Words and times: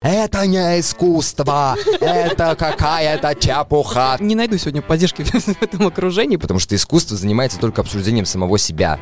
Это 0.00 0.46
не 0.46 0.78
искусство, 0.78 1.74
это 2.00 2.54
какая-то 2.54 3.34
чепуха. 3.34 4.16
Не 4.20 4.36
найду 4.36 4.56
сегодня 4.56 4.80
поддержки 4.80 5.22
в 5.24 5.62
этом 5.62 5.88
окружении. 5.88 6.36
Потому 6.36 6.60
что 6.60 6.76
искусство 6.76 7.16
занимается 7.16 7.58
только 7.58 7.80
обсуждением 7.80 8.24
самого 8.24 8.58
себя. 8.58 9.00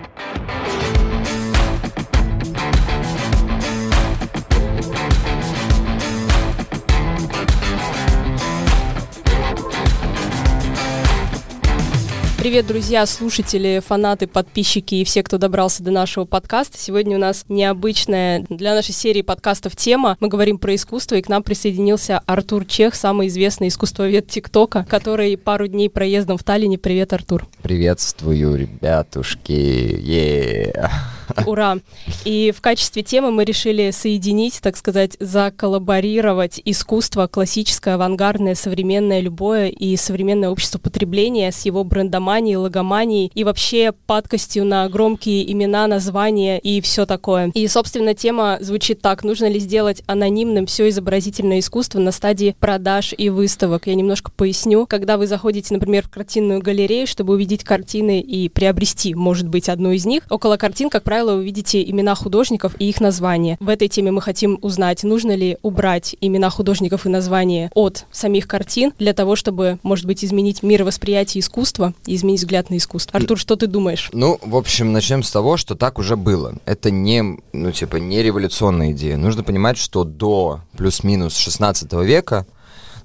Привет, 12.46 12.68
друзья, 12.68 13.04
слушатели, 13.06 13.82
фанаты, 13.84 14.28
подписчики 14.28 14.94
и 14.94 15.04
все, 15.04 15.24
кто 15.24 15.36
добрался 15.36 15.82
до 15.82 15.90
нашего 15.90 16.26
подкаста. 16.26 16.78
Сегодня 16.78 17.16
у 17.16 17.18
нас 17.18 17.44
необычная 17.48 18.46
для 18.48 18.72
нашей 18.72 18.92
серии 18.92 19.22
подкастов 19.22 19.74
тема. 19.74 20.16
Мы 20.20 20.28
говорим 20.28 20.58
про 20.58 20.72
искусство, 20.76 21.16
и 21.16 21.22
к 21.22 21.28
нам 21.28 21.42
присоединился 21.42 22.20
Артур 22.24 22.64
Чех, 22.64 22.94
самый 22.94 23.26
известный 23.26 23.66
искусствовед 23.66 24.28
ТикТока, 24.28 24.86
который 24.88 25.36
пару 25.36 25.66
дней 25.66 25.90
проездом 25.90 26.38
в 26.38 26.44
Таллине. 26.44 26.78
Привет, 26.78 27.12
Артур. 27.12 27.48
Приветствую, 27.62 28.54
ребятушки. 28.54 29.50
Yeah. 29.50 30.88
Ура! 31.46 31.78
И 32.24 32.52
в 32.56 32.60
качестве 32.60 33.02
темы 33.02 33.30
мы 33.30 33.44
решили 33.44 33.90
соединить, 33.90 34.60
так 34.60 34.76
сказать, 34.76 35.16
заколлаборировать 35.20 36.60
искусство 36.64 37.26
классическое, 37.26 37.94
авангардное, 37.94 38.54
современное, 38.54 39.20
любое 39.20 39.68
и 39.68 39.96
современное 39.96 40.50
общество 40.50 40.78
потребления 40.78 41.52
с 41.52 41.64
его 41.64 41.84
брендоманией, 41.84 42.56
логоманией 42.56 43.30
и 43.34 43.44
вообще 43.44 43.92
падкостью 44.06 44.64
на 44.64 44.88
громкие 44.88 45.50
имена, 45.50 45.86
названия 45.86 46.58
и 46.58 46.80
все 46.80 47.06
такое. 47.06 47.50
И, 47.54 47.66
собственно, 47.68 48.14
тема 48.14 48.58
звучит 48.60 49.00
так. 49.00 49.24
Нужно 49.24 49.46
ли 49.46 49.58
сделать 49.58 50.02
анонимным 50.06 50.66
все 50.66 50.88
изобразительное 50.88 51.60
искусство 51.60 51.98
на 51.98 52.12
стадии 52.12 52.54
продаж 52.58 53.14
и 53.16 53.28
выставок? 53.28 53.86
Я 53.86 53.94
немножко 53.94 54.30
поясню. 54.30 54.86
Когда 54.86 55.16
вы 55.16 55.26
заходите, 55.26 55.74
например, 55.74 56.04
в 56.04 56.10
картинную 56.10 56.60
галерею, 56.60 57.06
чтобы 57.06 57.34
увидеть 57.34 57.64
картины 57.64 58.20
и 58.20 58.48
приобрести, 58.48 59.14
может 59.14 59.48
быть, 59.48 59.68
одну 59.68 59.92
из 59.92 60.06
них, 60.06 60.22
около 60.30 60.56
картин, 60.56 60.90
как 60.90 61.02
правило, 61.02 61.15
правило, 61.16 61.38
увидите 61.38 61.82
имена 61.82 62.14
художников 62.14 62.74
и 62.78 62.90
их 62.90 63.00
названия. 63.00 63.56
В 63.58 63.70
этой 63.70 63.88
теме 63.88 64.10
мы 64.10 64.20
хотим 64.20 64.58
узнать, 64.60 65.02
нужно 65.02 65.34
ли 65.34 65.56
убрать 65.62 66.14
имена 66.20 66.50
художников 66.50 67.06
и 67.06 67.08
названия 67.08 67.70
от 67.74 68.04
самих 68.12 68.46
картин 68.46 68.92
для 68.98 69.14
того, 69.14 69.34
чтобы, 69.34 69.78
может 69.82 70.04
быть, 70.04 70.22
изменить 70.22 70.62
мировосприятие 70.62 71.40
искусства 71.40 71.94
и 72.04 72.16
изменить 72.16 72.40
взгляд 72.40 72.68
на 72.68 72.76
искусство. 72.76 73.18
Артур, 73.18 73.38
что 73.38 73.56
ты 73.56 73.66
думаешь? 73.66 74.10
Ну, 74.12 74.38
в 74.42 74.56
общем, 74.56 74.92
начнем 74.92 75.22
с 75.22 75.30
того, 75.30 75.56
что 75.56 75.74
так 75.74 75.98
уже 75.98 76.16
было. 76.16 76.56
Это 76.66 76.90
не, 76.90 77.38
ну, 77.54 77.72
типа, 77.72 77.96
не 77.96 78.22
революционная 78.22 78.92
идея. 78.92 79.16
Нужно 79.16 79.42
понимать, 79.42 79.78
что 79.78 80.04
до 80.04 80.60
плюс-минус 80.76 81.34
16 81.34 81.90
века 81.94 82.44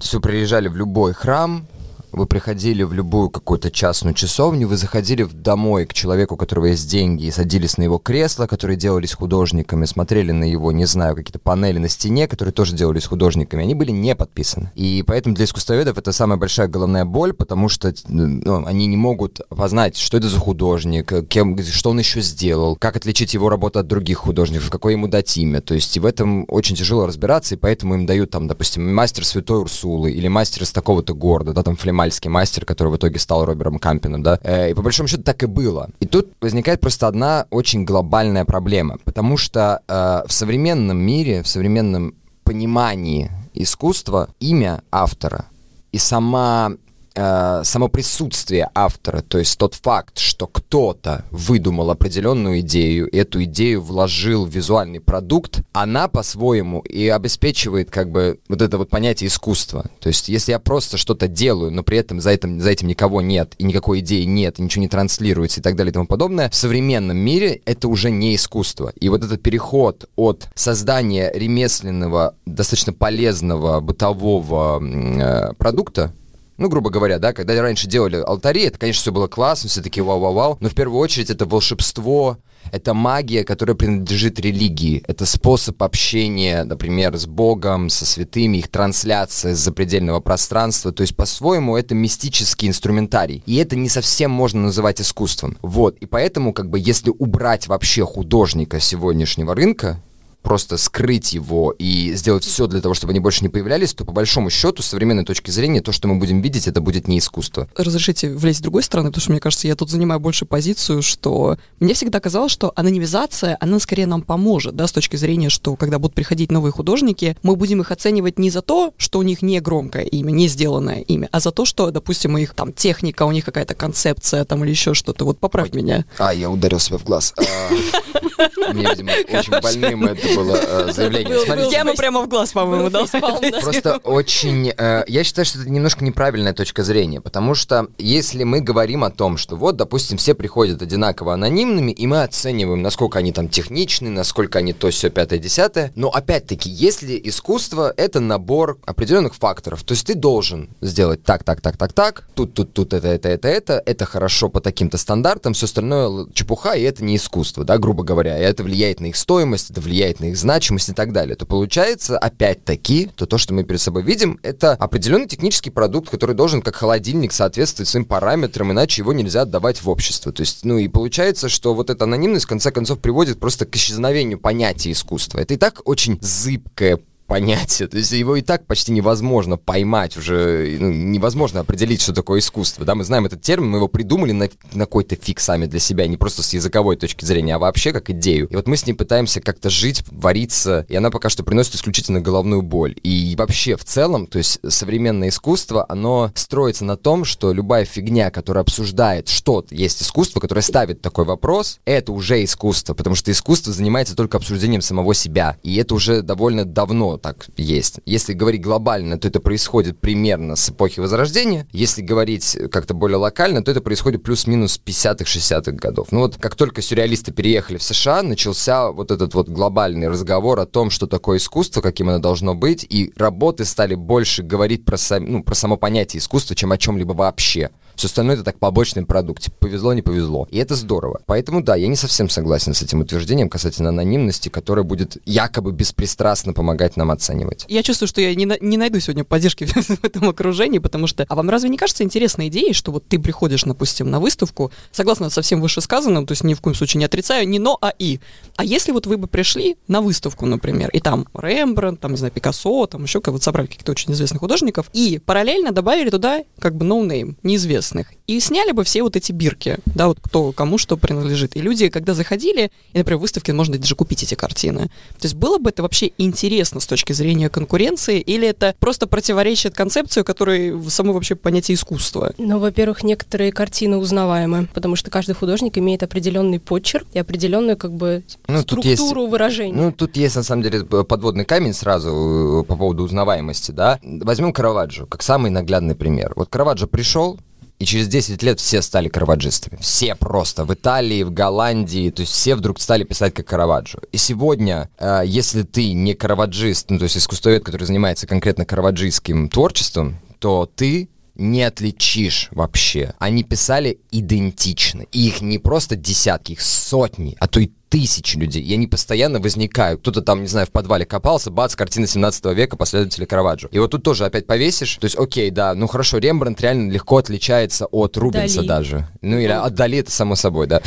то 0.02 0.04
есть 0.04 0.14
вы 0.14 0.20
приезжали 0.20 0.66
в 0.66 0.76
любой 0.76 1.12
храм, 1.12 1.64
вы 2.12 2.26
приходили 2.26 2.82
в 2.82 2.92
любую 2.92 3.30
какую-то 3.30 3.70
частную 3.70 4.14
часовню, 4.14 4.68
вы 4.68 4.76
заходили 4.76 5.24
домой 5.24 5.86
к 5.86 5.94
человеку, 5.94 6.34
у 6.34 6.36
которого 6.36 6.66
есть 6.66 6.88
деньги, 6.90 7.24
и 7.24 7.30
садились 7.30 7.78
на 7.78 7.82
его 7.82 7.98
кресло, 7.98 8.46
которые 8.46 8.76
делались 8.76 9.14
художниками, 9.14 9.86
смотрели 9.86 10.30
на 10.32 10.44
его, 10.44 10.72
не 10.72 10.84
знаю, 10.84 11.16
какие-то 11.16 11.38
панели 11.38 11.78
на 11.78 11.88
стене, 11.88 12.28
которые 12.28 12.52
тоже 12.52 12.76
делались 12.76 13.06
художниками, 13.06 13.62
они 13.62 13.74
были 13.74 13.90
не 13.90 14.14
подписаны. 14.14 14.70
И 14.74 15.02
поэтому 15.06 15.34
для 15.34 15.46
искусствоведов 15.46 15.96
это 15.98 16.12
самая 16.12 16.38
большая 16.38 16.68
головная 16.68 17.04
боль, 17.04 17.32
потому 17.32 17.68
что 17.68 17.92
ну, 18.08 18.66
они 18.66 18.86
не 18.86 18.96
могут 18.96 19.40
познать, 19.48 19.96
что 19.96 20.18
это 20.18 20.28
за 20.28 20.38
художник, 20.38 21.28
кем, 21.28 21.58
что 21.62 21.90
он 21.90 21.98
еще 21.98 22.20
сделал, 22.20 22.76
как 22.76 22.96
отличить 22.96 23.34
его 23.34 23.48
работу 23.48 23.78
от 23.78 23.86
других 23.86 24.18
художников, 24.18 24.70
какое 24.70 24.92
ему 24.92 25.08
дать 25.08 25.36
имя. 25.38 25.60
То 25.60 25.74
есть 25.74 25.96
в 25.96 26.04
этом 26.04 26.44
очень 26.48 26.76
тяжело 26.76 27.06
разбираться, 27.06 27.54
и 27.54 27.58
поэтому 27.58 27.94
им 27.94 28.06
дают 28.06 28.30
там, 28.30 28.48
допустим, 28.48 28.94
мастер 28.94 29.24
Святой 29.24 29.60
Урсулы 29.60 30.12
или 30.12 30.28
мастер 30.28 30.62
из 30.62 30.72
такого-то 30.72 31.14
города, 31.14 31.52
да, 31.52 31.62
там 31.62 31.76
флема 31.76 32.01
мальский 32.02 32.30
мастер, 32.30 32.64
который 32.64 32.88
в 32.88 32.96
итоге 32.96 33.18
стал 33.18 33.44
Робером 33.44 33.78
Кампином, 33.78 34.22
да, 34.22 34.38
э, 34.42 34.70
и 34.70 34.74
по 34.74 34.82
большому 34.82 35.08
счету 35.08 35.22
так 35.22 35.42
и 35.42 35.46
было. 35.46 35.88
И 36.00 36.06
тут 36.06 36.32
возникает 36.40 36.80
просто 36.80 37.06
одна 37.06 37.46
очень 37.50 37.84
глобальная 37.84 38.44
проблема, 38.44 38.98
потому 39.04 39.36
что 39.36 39.80
э, 39.86 40.22
в 40.26 40.32
современном 40.32 40.98
мире, 40.98 41.42
в 41.42 41.46
современном 41.46 42.14
понимании 42.42 43.30
искусства 43.54 44.28
имя 44.40 44.82
автора 44.90 45.44
и 45.92 45.98
сама 45.98 46.72
э, 47.14 47.62
само 47.64 47.88
присутствие 47.88 48.70
автора, 48.74 49.22
то 49.22 49.38
есть 49.38 49.58
тот 49.58 49.74
факт, 49.74 50.18
что 50.18 50.46
кто-то 50.46 51.24
выдумал 51.30 51.90
определенную 51.90 52.60
идею, 52.60 53.08
эту 53.14 53.44
идею 53.44 53.82
вложил 53.82 54.46
в 54.46 54.50
визуальный 54.50 55.00
продукт, 55.00 55.60
она 55.72 56.08
по-своему 56.08 56.80
и 56.80 57.08
обеспечивает 57.08 57.90
как 57.90 58.10
бы 58.10 58.38
вот 58.48 58.62
это 58.62 58.78
вот 58.78 58.90
понятие 58.90 59.28
искусства. 59.28 59.86
То 60.00 60.08
есть 60.08 60.28
если 60.28 60.52
я 60.52 60.58
просто 60.58 60.96
что-то 60.96 61.28
делаю, 61.28 61.70
но 61.70 61.82
при 61.82 61.98
этом 61.98 62.20
за 62.20 62.30
этим, 62.30 62.60
за 62.60 62.70
этим 62.70 62.88
никого 62.88 63.20
нет, 63.20 63.54
и 63.58 63.64
никакой 63.64 64.00
идеи 64.00 64.24
нет, 64.24 64.58
и 64.58 64.62
ничего 64.62 64.82
не 64.82 64.88
транслируется 64.88 65.60
и 65.60 65.62
так 65.62 65.76
далее 65.76 65.90
и 65.90 65.94
тому 65.94 66.06
подобное, 66.06 66.50
в 66.50 66.54
современном 66.54 67.16
мире 67.16 67.60
это 67.64 67.88
уже 67.88 68.10
не 68.10 68.34
искусство. 68.34 68.92
И 69.00 69.08
вот 69.08 69.22
этот 69.24 69.42
переход 69.42 70.08
от 70.16 70.48
создания 70.54 71.30
ремесленного, 71.34 72.34
достаточно 72.46 72.92
полезного 72.92 73.80
бытового 73.80 74.82
э, 74.82 75.54
продукта, 75.54 76.12
ну, 76.56 76.68
грубо 76.68 76.90
говоря, 76.90 77.18
да, 77.18 77.32
когда 77.32 77.60
раньше 77.60 77.86
делали 77.86 78.16
алтари, 78.16 78.62
это, 78.62 78.78
конечно, 78.78 79.00
все 79.00 79.12
было 79.12 79.26
классно, 79.26 79.68
все 79.68 79.82
такие 79.82 80.04
вау-вау-вау, 80.04 80.58
но 80.60 80.68
в 80.68 80.74
первую 80.74 81.00
очередь 81.00 81.30
это 81.30 81.46
волшебство, 81.46 82.38
это 82.70 82.94
магия, 82.94 83.44
которая 83.44 83.74
принадлежит 83.74 84.38
религии. 84.38 85.02
Это 85.06 85.26
способ 85.26 85.82
общения, 85.82 86.64
например, 86.64 87.16
с 87.16 87.26
Богом, 87.26 87.88
со 87.88 88.06
святыми, 88.06 88.58
их 88.58 88.68
трансляция 88.68 89.54
с 89.54 89.58
запредельного 89.58 90.20
пространства. 90.20 90.92
То 90.92 91.02
есть, 91.02 91.16
по-своему, 91.16 91.76
это 91.76 91.94
мистический 91.94 92.68
инструментарий. 92.68 93.42
И 93.46 93.56
это 93.56 93.76
не 93.76 93.88
совсем 93.88 94.30
можно 94.30 94.62
называть 94.62 95.00
искусством. 95.00 95.58
Вот. 95.62 95.96
И 95.98 96.06
поэтому, 96.06 96.52
как 96.52 96.70
бы, 96.70 96.78
если 96.78 97.10
убрать 97.10 97.66
вообще 97.66 98.06
художника 98.06 98.78
сегодняшнего 98.80 99.54
рынка, 99.54 100.00
просто 100.42 100.76
скрыть 100.76 101.32
его 101.32 101.74
и 101.78 102.12
сделать 102.14 102.44
все 102.44 102.66
для 102.66 102.80
того, 102.80 102.94
чтобы 102.94 103.12
они 103.12 103.20
больше 103.20 103.42
не 103.42 103.48
появлялись, 103.48 103.94
то 103.94 104.04
по 104.04 104.12
большому 104.12 104.50
счету, 104.50 104.82
с 104.82 104.86
современной 104.86 105.24
точки 105.24 105.50
зрения, 105.50 105.80
то, 105.80 105.92
что 105.92 106.08
мы 106.08 106.16
будем 106.16 106.40
видеть, 106.40 106.68
это 106.68 106.80
будет 106.80 107.08
не 107.08 107.18
искусство. 107.18 107.68
Разрешите 107.76 108.30
влезть 108.30 108.58
с 108.58 108.62
другой 108.62 108.82
стороны, 108.82 109.10
потому 109.10 109.22
что, 109.22 109.30
мне 109.30 109.40
кажется, 109.40 109.68
я 109.68 109.76
тут 109.76 109.90
занимаю 109.90 110.20
больше 110.20 110.44
позицию, 110.44 111.02
что 111.02 111.56
мне 111.80 111.94
всегда 111.94 112.20
казалось, 112.20 112.52
что 112.52 112.72
анонимизация, 112.76 113.56
она 113.60 113.78
скорее 113.78 114.06
нам 114.06 114.22
поможет, 114.22 114.76
да, 114.76 114.86
с 114.86 114.92
точки 114.92 115.16
зрения, 115.16 115.48
что 115.48 115.76
когда 115.76 115.98
будут 115.98 116.14
приходить 116.14 116.50
новые 116.50 116.72
художники, 116.72 117.36
мы 117.42 117.56
будем 117.56 117.80
их 117.80 117.90
оценивать 117.90 118.38
не 118.38 118.50
за 118.50 118.62
то, 118.62 118.92
что 118.96 119.18
у 119.20 119.22
них 119.22 119.42
не 119.42 119.60
громкое 119.60 120.04
имя, 120.04 120.30
не 120.32 120.48
сделанное 120.48 121.00
имя, 121.00 121.28
а 121.32 121.40
за 121.40 121.52
то, 121.52 121.64
что, 121.64 121.90
допустим, 121.90 122.34
у 122.34 122.38
них 122.38 122.54
там 122.54 122.72
техника, 122.72 123.24
у 123.24 123.32
них 123.32 123.44
какая-то 123.44 123.74
концепция 123.74 124.44
там 124.44 124.64
или 124.64 124.70
еще 124.70 124.94
что-то. 124.94 125.24
Вот 125.24 125.38
поправь 125.38 125.70
Ой. 125.72 125.82
меня. 125.82 126.04
А, 126.18 126.34
я 126.34 126.50
ударил 126.50 126.78
себя 126.78 126.98
в 126.98 127.04
глаз. 127.04 127.34
А, 127.38 128.72
мне, 128.72 128.86
видимо, 128.90 129.12
очень 129.38 129.60
больным 129.60 130.04
это 130.04 130.31
было 130.36 130.56
э, 130.56 130.92
заявление. 130.92 131.38
Смотрите. 131.44 131.70
Тема 131.70 131.94
прямо 131.94 132.22
в 132.22 132.28
глаз, 132.28 132.52
по-моему, 132.52 132.90
дал. 132.90 133.06
Просто 133.60 133.98
очень... 133.98 134.72
Э, 134.76 135.04
я 135.06 135.24
считаю, 135.24 135.44
что 135.44 135.60
это 135.60 135.70
немножко 135.70 136.04
неправильная 136.04 136.52
точка 136.52 136.82
зрения, 136.82 137.20
потому 137.20 137.54
что 137.54 137.88
если 137.98 138.44
мы 138.44 138.60
говорим 138.60 139.04
о 139.04 139.10
том, 139.10 139.36
что 139.36 139.56
вот, 139.56 139.76
допустим, 139.76 140.18
все 140.18 140.34
приходят 140.34 140.82
одинаково 140.82 141.34
анонимными, 141.34 141.92
и 141.92 142.06
мы 142.06 142.22
оцениваем, 142.22 142.82
насколько 142.82 143.18
они 143.18 143.32
там 143.32 143.48
техничны, 143.48 144.10
насколько 144.10 144.58
они 144.58 144.72
то, 144.72 144.90
все 144.90 145.10
пятое, 145.10 145.38
десятое, 145.38 145.92
но 145.94 146.08
опять-таки, 146.08 146.70
если 146.70 147.20
искусство— 147.24 147.92
это 147.96 148.20
набор 148.20 148.78
определенных 148.84 149.34
факторов, 149.34 149.82
то 149.82 149.92
есть 149.92 150.06
ты 150.06 150.14
должен 150.14 150.70
сделать 150.80 151.22
так, 151.24 151.44
так, 151.44 151.60
так, 151.60 151.76
так, 151.76 151.92
так, 151.92 152.24
тут, 152.34 152.54
тут, 152.54 152.72
тут, 152.72 152.92
это, 152.92 153.08
это, 153.08 153.28
это, 153.28 153.48
это, 153.48 153.82
это 153.84 154.04
хорошо 154.04 154.48
по 154.48 154.60
таким-то 154.60 154.98
стандартам, 154.98 155.52
все 155.52 155.66
остальное 155.66 156.26
чепуха, 156.32 156.74
и 156.74 156.82
это 156.82 157.04
не 157.04 157.16
искусство, 157.16 157.64
да, 157.64 157.78
грубо 157.78 158.04
говоря, 158.04 158.38
и 158.38 158.42
это 158.42 158.62
влияет 158.62 159.00
на 159.00 159.06
их 159.06 159.16
стоимость, 159.16 159.70
это 159.70 159.80
влияет 159.80 160.20
на 160.22 160.26
их 160.26 160.36
значимость, 160.36 160.88
и 160.88 160.92
так 160.92 161.12
далее, 161.12 161.36
то 161.36 161.44
получается, 161.44 162.18
опять-таки, 162.18 163.10
то 163.14 163.26
то, 163.26 163.38
что 163.38 163.52
мы 163.52 163.64
перед 163.64 163.80
собой 163.80 164.02
видим, 164.02 164.38
это 164.42 164.72
определенный 164.72 165.26
технический 165.26 165.70
продукт, 165.70 166.08
который 166.08 166.34
должен 166.34 166.62
как 166.62 166.76
холодильник 166.76 167.32
соответствовать 167.32 167.88
своим 167.88 168.04
параметрам, 168.06 168.70
иначе 168.72 169.02
его 169.02 169.12
нельзя 169.12 169.42
отдавать 169.42 169.82
в 169.82 169.88
общество. 169.88 170.32
То 170.32 170.42
есть, 170.42 170.64
ну 170.64 170.78
и 170.78 170.88
получается, 170.88 171.48
что 171.48 171.74
вот 171.74 171.90
эта 171.90 172.04
анонимность 172.04 172.46
в 172.46 172.48
конце 172.48 172.70
концов 172.70 173.00
приводит 173.00 173.40
просто 173.40 173.66
к 173.66 173.76
исчезновению 173.76 174.38
понятия 174.38 174.92
искусства. 174.92 175.40
Это 175.40 175.54
и 175.54 175.56
так 175.56 175.82
очень 175.84 176.18
зыбкое 176.20 176.98
понятие. 177.32 177.88
То 177.88 177.96
есть 177.96 178.12
его 178.12 178.36
и 178.36 178.42
так 178.42 178.66
почти 178.66 178.92
невозможно 178.92 179.56
поймать 179.56 180.18
уже, 180.18 180.76
ну, 180.78 180.92
невозможно 180.92 181.60
определить, 181.60 182.02
что 182.02 182.12
такое 182.12 182.40
искусство. 182.40 182.84
Да, 182.84 182.94
мы 182.94 183.04
знаем 183.04 183.24
этот 183.24 183.40
термин, 183.40 183.70
мы 183.70 183.78
его 183.78 183.88
придумали 183.88 184.32
на, 184.32 184.50
на 184.74 184.84
какой-то 184.84 185.16
фиг 185.16 185.40
сами 185.40 185.64
для 185.64 185.80
себя, 185.80 186.06
не 186.06 186.18
просто 186.18 186.42
с 186.42 186.52
языковой 186.52 186.96
точки 186.96 187.24
зрения, 187.24 187.54
а 187.54 187.58
вообще 187.58 187.92
как 187.92 188.10
идею. 188.10 188.48
И 188.48 188.54
вот 188.54 188.68
мы 188.68 188.76
с 188.76 188.86
ней 188.86 188.92
пытаемся 188.92 189.40
как-то 189.40 189.70
жить, 189.70 190.04
вариться, 190.10 190.84
и 190.90 190.94
она 190.94 191.10
пока 191.10 191.30
что 191.30 191.42
приносит 191.42 191.74
исключительно 191.74 192.20
головную 192.20 192.60
боль. 192.60 192.96
И 193.02 193.34
вообще 193.38 193.76
в 193.76 193.84
целом, 193.86 194.26
то 194.26 194.36
есть 194.36 194.60
современное 194.68 195.30
искусство, 195.30 195.86
оно 195.88 196.30
строится 196.34 196.84
на 196.84 196.98
том, 196.98 197.24
что 197.24 197.54
любая 197.54 197.86
фигня, 197.86 198.30
которая 198.30 198.60
обсуждает, 198.60 199.30
что 199.30 199.64
есть 199.70 200.02
искусство, 200.02 200.38
которое 200.38 200.60
ставит 200.60 201.00
такой 201.00 201.24
вопрос, 201.24 201.78
это 201.86 202.12
уже 202.12 202.44
искусство, 202.44 202.92
потому 202.92 203.16
что 203.16 203.30
искусство 203.30 203.72
занимается 203.72 204.14
только 204.14 204.36
обсуждением 204.36 204.82
самого 204.82 205.14
себя. 205.14 205.56
И 205.62 205.74
это 205.76 205.94
уже 205.94 206.20
довольно 206.20 206.66
давно 206.66 207.21
так 207.22 207.46
есть. 207.56 208.00
Если 208.04 208.34
говорить 208.34 208.62
глобально, 208.62 209.18
то 209.18 209.28
это 209.28 209.40
происходит 209.40 209.98
примерно 210.00 210.56
с 210.56 210.68
эпохи 210.68 211.00
Возрождения. 211.00 211.66
Если 211.72 212.02
говорить 212.02 212.58
как-то 212.70 212.94
более 212.94 213.16
локально, 213.16 213.62
то 213.62 213.70
это 213.70 213.80
происходит 213.80 214.22
плюс-минус 214.22 214.80
50-х, 214.84 215.24
60-х 215.24 215.72
годов. 215.72 216.08
Ну 216.10 216.20
вот 216.20 216.36
как 216.36 216.56
только 216.56 216.82
сюрреалисты 216.82 217.32
переехали 217.32 217.78
в 217.78 217.82
США, 217.82 218.22
начался 218.22 218.90
вот 218.90 219.10
этот 219.10 219.34
вот 219.34 219.48
глобальный 219.48 220.08
разговор 220.08 220.60
о 220.60 220.66
том, 220.66 220.90
что 220.90 221.06
такое 221.06 221.38
искусство, 221.38 221.80
каким 221.80 222.08
оно 222.08 222.18
должно 222.18 222.54
быть, 222.54 222.84
и 222.88 223.12
работы 223.16 223.64
стали 223.64 223.94
больше 223.94 224.42
говорить 224.42 224.84
про, 224.84 224.96
сам, 224.96 225.24
ну, 225.24 225.42
про 225.42 225.54
само 225.54 225.76
понятие 225.76 226.18
искусства, 226.18 226.56
чем 226.56 226.72
о 226.72 226.78
чем-либо 226.78 227.12
вообще. 227.12 227.70
Все 227.96 228.06
остальное 228.06 228.36
это 228.36 228.44
так 228.44 228.58
побочный 228.58 229.04
продукт. 229.04 229.42
Типа, 229.42 229.56
повезло, 229.60 229.92
не 229.92 230.02
повезло. 230.02 230.48
И 230.50 230.58
это 230.58 230.74
здорово. 230.74 231.20
Поэтому 231.26 231.62
да, 231.62 231.76
я 231.76 231.88
не 231.88 231.96
совсем 231.96 232.28
согласен 232.28 232.74
с 232.74 232.82
этим 232.82 233.00
утверждением 233.00 233.48
касательно 233.48 233.90
анонимности, 233.90 234.48
которая 234.48 234.84
будет 234.84 235.16
якобы 235.24 235.72
беспристрастно 235.72 236.52
помогать 236.52 236.96
нам 236.96 237.10
оценивать. 237.10 237.64
Я 237.68 237.82
чувствую, 237.82 238.08
что 238.08 238.20
я 238.20 238.34
не, 238.34 238.46
на, 238.46 238.56
не 238.60 238.76
найду 238.76 239.00
сегодня 239.00 239.24
поддержки 239.24 239.64
в 239.66 240.04
этом 240.04 240.28
окружении, 240.28 240.78
потому 240.78 241.06
что... 241.06 241.24
А 241.28 241.34
вам 241.34 241.50
разве 241.50 241.68
не 241.68 241.76
кажется 241.76 242.04
интересной 242.04 242.48
идеей, 242.48 242.72
что 242.72 242.92
вот 242.92 243.06
ты 243.06 243.18
приходишь, 243.18 243.62
допустим, 243.64 244.10
на 244.10 244.20
выставку, 244.20 244.72
согласно 244.90 245.30
со 245.30 245.42
всем 245.42 245.60
вышесказанным, 245.60 246.26
то 246.26 246.32
есть 246.32 246.44
ни 246.44 246.54
в 246.54 246.60
коем 246.60 246.74
случае 246.74 246.98
не 247.00 247.04
отрицаю, 247.04 247.48
не 247.48 247.58
но, 247.58 247.78
а 247.80 247.92
и. 247.98 248.20
А 248.56 248.64
если 248.64 248.92
вот 248.92 249.06
вы 249.06 249.16
бы 249.16 249.26
пришли 249.26 249.76
на 249.88 250.00
выставку, 250.00 250.46
например, 250.46 250.90
и 250.90 251.00
там 251.00 251.26
Рембрандт, 251.34 252.00
там, 252.00 252.12
не 252.12 252.16
знаю, 252.16 252.32
Пикассо, 252.32 252.86
там 252.86 253.04
еще 253.04 253.20
как 253.20 253.32
вот 253.32 253.42
собрали 253.42 253.66
каких-то 253.66 253.92
очень 253.92 254.12
известных 254.12 254.40
художников, 254.40 254.90
и 254.92 255.20
параллельно 255.24 255.72
добавили 255.72 256.10
туда 256.10 256.42
как 256.58 256.76
бы 256.76 256.84
no-name, 256.84 257.36
неизвестных, 257.82 258.06
и 258.26 258.40
сняли 258.40 258.72
бы 258.72 258.84
все 258.84 259.02
вот 259.02 259.16
эти 259.16 259.32
бирки, 259.32 259.78
да, 259.86 260.08
вот 260.08 260.18
кто 260.20 260.52
кому 260.52 260.78
что 260.78 260.96
принадлежит. 260.96 261.56
И 261.56 261.60
люди, 261.60 261.88
когда 261.88 262.14
заходили, 262.14 262.70
и, 262.92 262.98
например, 262.98 263.18
в 263.18 263.22
выставке 263.22 263.52
можно 263.52 263.76
даже 263.78 263.94
купить 263.94 264.22
эти 264.22 264.34
картины. 264.34 264.88
То 265.18 265.24
есть 265.24 265.34
было 265.34 265.58
бы 265.58 265.70
это 265.70 265.82
вообще 265.82 266.12
интересно 266.18 266.80
с 266.80 266.86
точки 266.86 267.12
зрения 267.12 267.48
конкуренции, 267.48 268.20
или 268.20 268.48
это 268.48 268.74
просто 268.78 269.06
противоречит 269.06 269.74
концепции, 269.74 270.22
которой 270.22 270.72
само 270.88 271.12
вообще 271.12 271.34
понятие 271.34 271.74
искусства? 271.74 272.32
Ну, 272.38 272.58
во-первых, 272.58 273.02
некоторые 273.02 273.52
картины 273.52 273.96
узнаваемы, 273.96 274.68
потому 274.72 274.96
что 274.96 275.10
каждый 275.10 275.34
художник 275.34 275.78
имеет 275.78 276.02
определенный 276.02 276.60
почерк 276.60 277.06
и 277.12 277.18
определенную 277.18 277.76
как 277.76 277.92
бы 277.92 278.22
ну, 278.46 278.60
структуру 278.60 279.22
есть, 279.22 279.30
выражения. 279.30 279.74
Ну, 279.74 279.92
тут 279.92 280.16
есть 280.16 280.36
на 280.36 280.42
самом 280.42 280.62
деле 280.62 280.84
подводный 280.84 281.44
камень 281.44 281.72
сразу 281.72 282.62
э, 282.62 282.64
по 282.64 282.76
поводу 282.76 283.02
узнаваемости, 283.04 283.72
да. 283.72 283.98
Возьмем 284.02 284.52
Караваджо 284.52 285.06
как 285.06 285.22
самый 285.22 285.50
наглядный 285.50 285.94
пример. 285.94 286.32
Вот 286.36 286.48
Караваджо 286.48 286.86
пришел, 286.86 287.38
и 287.82 287.84
через 287.84 288.06
10 288.06 288.40
лет 288.44 288.60
все 288.60 288.80
стали 288.80 289.08
караваджистами. 289.08 289.76
Все 289.80 290.14
просто. 290.14 290.64
В 290.64 290.72
Италии, 290.72 291.24
в 291.24 291.32
Голландии. 291.32 292.10
То 292.10 292.20
есть 292.20 292.32
все 292.32 292.54
вдруг 292.54 292.80
стали 292.80 293.02
писать 293.02 293.34
как 293.34 293.46
Караваджо. 293.46 293.98
И 294.12 294.18
сегодня, 294.18 294.88
э, 294.98 295.22
если 295.24 295.62
ты 295.62 295.92
не 295.92 296.14
караваджист, 296.14 296.90
ну 296.90 296.98
то 296.98 297.04
есть 297.04 297.16
искусствовед, 297.16 297.64
который 297.64 297.84
занимается 297.84 298.28
конкретно 298.28 298.64
караваджистским 298.64 299.48
творчеством, 299.48 300.20
то 300.38 300.70
ты 300.72 301.08
не 301.34 301.64
отличишь 301.64 302.50
вообще. 302.52 303.14
Они 303.18 303.42
писали 303.42 303.98
идентично. 304.12 305.02
И 305.10 305.26
их 305.26 305.40
не 305.40 305.58
просто 305.58 305.96
десятки, 305.96 306.52
их 306.52 306.60
сотни, 306.60 307.36
а 307.40 307.48
то 307.48 307.58
и 307.58 307.72
тысячи 307.92 308.38
людей, 308.38 308.62
и 308.62 308.72
они 308.72 308.86
постоянно 308.86 309.38
возникают. 309.38 310.00
Кто-то 310.00 310.22
там, 310.22 310.40
не 310.40 310.48
знаю, 310.48 310.66
в 310.66 310.70
подвале 310.70 311.04
копался, 311.04 311.50
бац, 311.50 311.76
картина 311.76 312.06
17 312.06 312.46
века, 312.46 312.78
последователи 312.78 313.26
Караваджо. 313.26 313.68
И 313.70 313.78
вот 313.78 313.90
тут 313.90 314.02
тоже 314.02 314.24
опять 314.24 314.46
повесишь, 314.46 314.96
то 314.96 315.04
есть, 315.04 315.18
окей, 315.18 315.50
да, 315.50 315.74
ну 315.74 315.86
хорошо, 315.86 316.16
Рембрандт 316.16 316.62
реально 316.62 316.90
легко 316.90 317.18
отличается 317.18 317.84
от 317.84 318.16
Рубенса 318.16 318.56
Дали. 318.56 318.66
даже. 318.66 319.08
Ну 319.20 319.36
или 319.36 319.52
от 319.52 319.74
Дали, 319.74 319.98
это 319.98 320.10
само 320.10 320.36
собой, 320.36 320.68
да. 320.68 320.80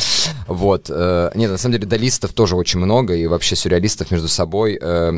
Вот. 0.48 0.88
Э, 0.90 1.30
нет, 1.36 1.52
на 1.52 1.60
самом 1.60 1.74
деле 1.74 1.86
далистов 1.86 2.34
тоже 2.34 2.56
очень 2.56 2.80
много, 2.80 3.14
и 3.14 3.28
вообще 3.28 3.56
сюрреалистов 3.56 4.10
между 4.10 4.28
собой 4.28 4.80
э, 4.82 5.12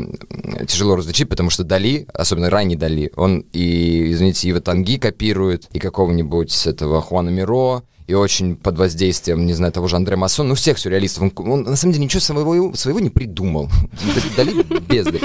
тяжело 0.66 0.94
различить, 0.94 1.30
потому 1.30 1.48
что 1.48 1.64
Дали, 1.64 2.06
особенно 2.12 2.50
ранний 2.50 2.76
Дали, 2.76 3.10
он 3.16 3.46
и, 3.54 4.12
извините, 4.12 4.46
Ива 4.50 4.60
Танги 4.60 4.98
копирует, 4.98 5.66
и 5.72 5.78
какого-нибудь 5.78 6.66
этого 6.66 7.00
Хуана 7.00 7.30
Миро, 7.30 7.82
и 8.08 8.14
очень 8.14 8.56
под 8.56 8.78
воздействием, 8.78 9.44
не 9.44 9.52
знаю, 9.52 9.70
того 9.70 9.86
же 9.86 9.96
Андре 9.96 10.16
Массон, 10.16 10.48
ну, 10.48 10.54
всех 10.54 10.78
сюрреалистов. 10.78 11.30
Он, 11.36 11.52
он 11.52 11.62
на 11.64 11.76
самом 11.76 11.92
деле 11.92 12.06
ничего 12.06 12.20
своего, 12.20 12.74
своего 12.74 13.00
не 13.00 13.10
придумал. 13.10 13.70
Дали 14.36 14.62
безды. 14.80 15.20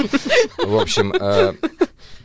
В 0.58 0.76
общем, 0.76 1.14
э, 1.18 1.54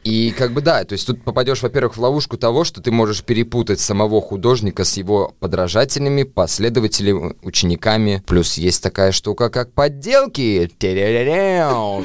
и 0.04 0.32
как 0.32 0.54
бы 0.54 0.62
да, 0.62 0.84
то 0.84 0.94
есть 0.94 1.06
тут 1.06 1.24
попадешь, 1.24 1.62
во-первых, 1.62 1.98
в 1.98 2.02
ловушку 2.02 2.38
того, 2.38 2.64
что 2.64 2.82
ты 2.82 2.92
можешь 2.92 3.24
перепутать 3.24 3.80
самого 3.80 4.22
художника 4.22 4.84
с 4.84 4.98
его 4.98 5.36
подражателями, 5.40 6.24
последователями, 6.24 7.36
учениками. 7.44 8.24
Плюс 8.26 8.58
есть 8.58 8.82
такая 8.82 9.12
штука, 9.12 9.50
как 9.50 9.74
подделки. 9.74 10.70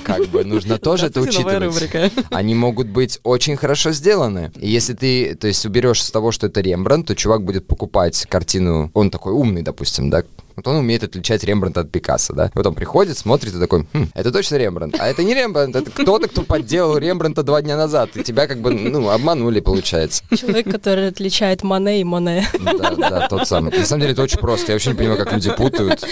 Как 0.05 0.27
бы 0.27 0.45
нужно 0.45 0.79
тоже 0.85 1.07
это 1.07 1.21
учитывать. 1.21 1.91
Они 2.31 2.55
могут 2.55 2.89
быть 2.89 3.21
очень 3.23 3.57
хорошо 3.57 3.93
сделаны. 3.93 4.53
И 4.61 4.69
если 4.69 4.95
ты, 4.95 5.35
то 5.35 5.47
есть, 5.47 5.65
уберешь 5.65 6.03
с 6.03 6.11
того, 6.11 6.33
что 6.33 6.47
это 6.47 6.61
Рембрандт, 6.61 7.09
то 7.09 7.17
чувак 7.17 7.45
будет 7.45 7.67
покупать 7.67 8.27
картину, 8.29 8.91
он 8.95 9.11
такой 9.11 9.33
умный, 9.33 9.63
допустим, 9.63 10.11
да, 10.11 10.25
вот 10.57 10.67
он 10.69 10.77
умеет 10.77 11.03
отличать 11.05 11.45
Рембрандта 11.45 11.81
от 11.81 11.91
Пикассо, 11.91 12.35
да. 12.35 12.51
Вот 12.55 12.67
он 12.67 12.75
приходит, 12.75 13.17
смотрит 13.19 13.55
и 13.55 13.59
такой, 13.59 13.87
хм, 13.93 14.09
это 14.15 14.33
точно 14.33 14.57
Рембрандт. 14.57 14.97
А 14.99 15.07
это 15.07 15.25
не 15.25 15.35
Рембрандт, 15.35 15.77
это 15.77 15.91
кто-то, 15.91 16.29
кто 16.29 16.43
подделал 16.43 16.97
Рембрандта 16.97 17.43
два 17.43 17.63
дня 17.63 17.77
назад. 17.77 18.17
И 18.17 18.23
тебя 18.23 18.47
как 18.47 18.61
бы, 18.61 18.71
ну, 18.71 19.09
обманули, 19.09 19.61
получается. 19.61 20.23
Человек, 20.37 20.71
который 20.71 21.09
отличает 21.09 21.63
Мане 21.63 22.01
и 22.01 22.05
Моне. 22.05 22.47
Да, 22.61 22.95
да, 22.97 23.29
тот 23.29 23.47
самый. 23.47 23.77
На 23.77 23.85
самом 23.85 24.01
деле 24.03 24.13
это 24.13 24.23
очень 24.23 24.39
просто. 24.39 24.73
Я 24.73 24.75
вообще 24.77 24.91
не 24.91 24.97
понимаю, 24.97 25.19
как 25.19 25.33
люди 25.33 25.51
путают. 25.55 26.05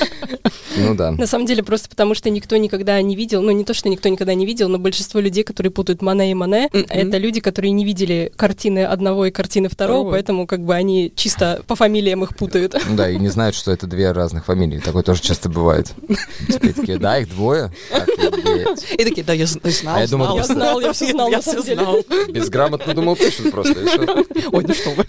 Ну 0.76 0.94
да. 0.94 1.12
На 1.12 1.26
самом 1.26 1.46
деле 1.46 1.62
просто 1.62 1.88
потому, 1.88 2.14
что 2.14 2.30
никто 2.30 2.56
никогда 2.56 3.00
не 3.02 3.14
видел, 3.16 3.42
ну 3.42 3.50
не 3.50 3.64
то, 3.64 3.74
что 3.74 3.88
никто 3.88 4.08
никогда 4.08 4.34
не 4.34 4.46
видел, 4.46 4.68
но 4.68 4.78
большинство 4.78 5.20
людей, 5.20 5.44
которые 5.44 5.70
путают 5.70 6.02
Мане 6.02 6.30
и 6.30 6.34
Мане, 6.34 6.68
mm-hmm. 6.72 6.86
это 6.88 7.18
люди, 7.18 7.40
которые 7.40 7.72
не 7.72 7.84
видели 7.84 8.32
картины 8.36 8.84
одного 8.84 9.26
и 9.26 9.30
картины 9.30 9.68
второго, 9.68 10.08
oh. 10.08 10.12
поэтому 10.12 10.46
как 10.46 10.64
бы 10.64 10.74
они 10.74 11.12
чисто 11.14 11.62
по 11.66 11.76
фамилиям 11.76 12.24
их 12.24 12.36
путают. 12.36 12.74
Да, 12.92 13.10
и 13.10 13.18
не 13.18 13.28
знают, 13.28 13.54
что 13.54 13.72
это 13.72 13.86
две 13.86 14.12
разные 14.12 14.31
разных 14.32 14.44
фамилий. 14.46 14.80
Такое 14.80 15.02
тоже 15.02 15.20
часто 15.20 15.48
бывает. 15.48 15.92
Такие, 16.48 16.72
такие 16.72 16.98
да, 16.98 17.18
их 17.18 17.28
двое. 17.28 17.70
И 18.92 19.04
такие, 19.04 19.24
да, 19.24 19.32
я 19.32 19.46
знал, 19.46 19.96
а 19.96 20.00
я, 20.00 20.06
думал, 20.08 20.36
я 20.36 20.44
знал, 20.44 20.80
я 20.80 20.92
все 20.92 21.10
знал, 21.10 21.28
я 21.28 21.40
все 21.40 21.60
знал. 21.62 22.02
Безграмотно 22.28 22.94
думал, 22.94 23.16
пишут 23.16 23.50
просто. 23.50 23.74
Ой, 24.52 24.64
ну 24.66 24.74
что 24.74 24.90
вы. 24.90 25.04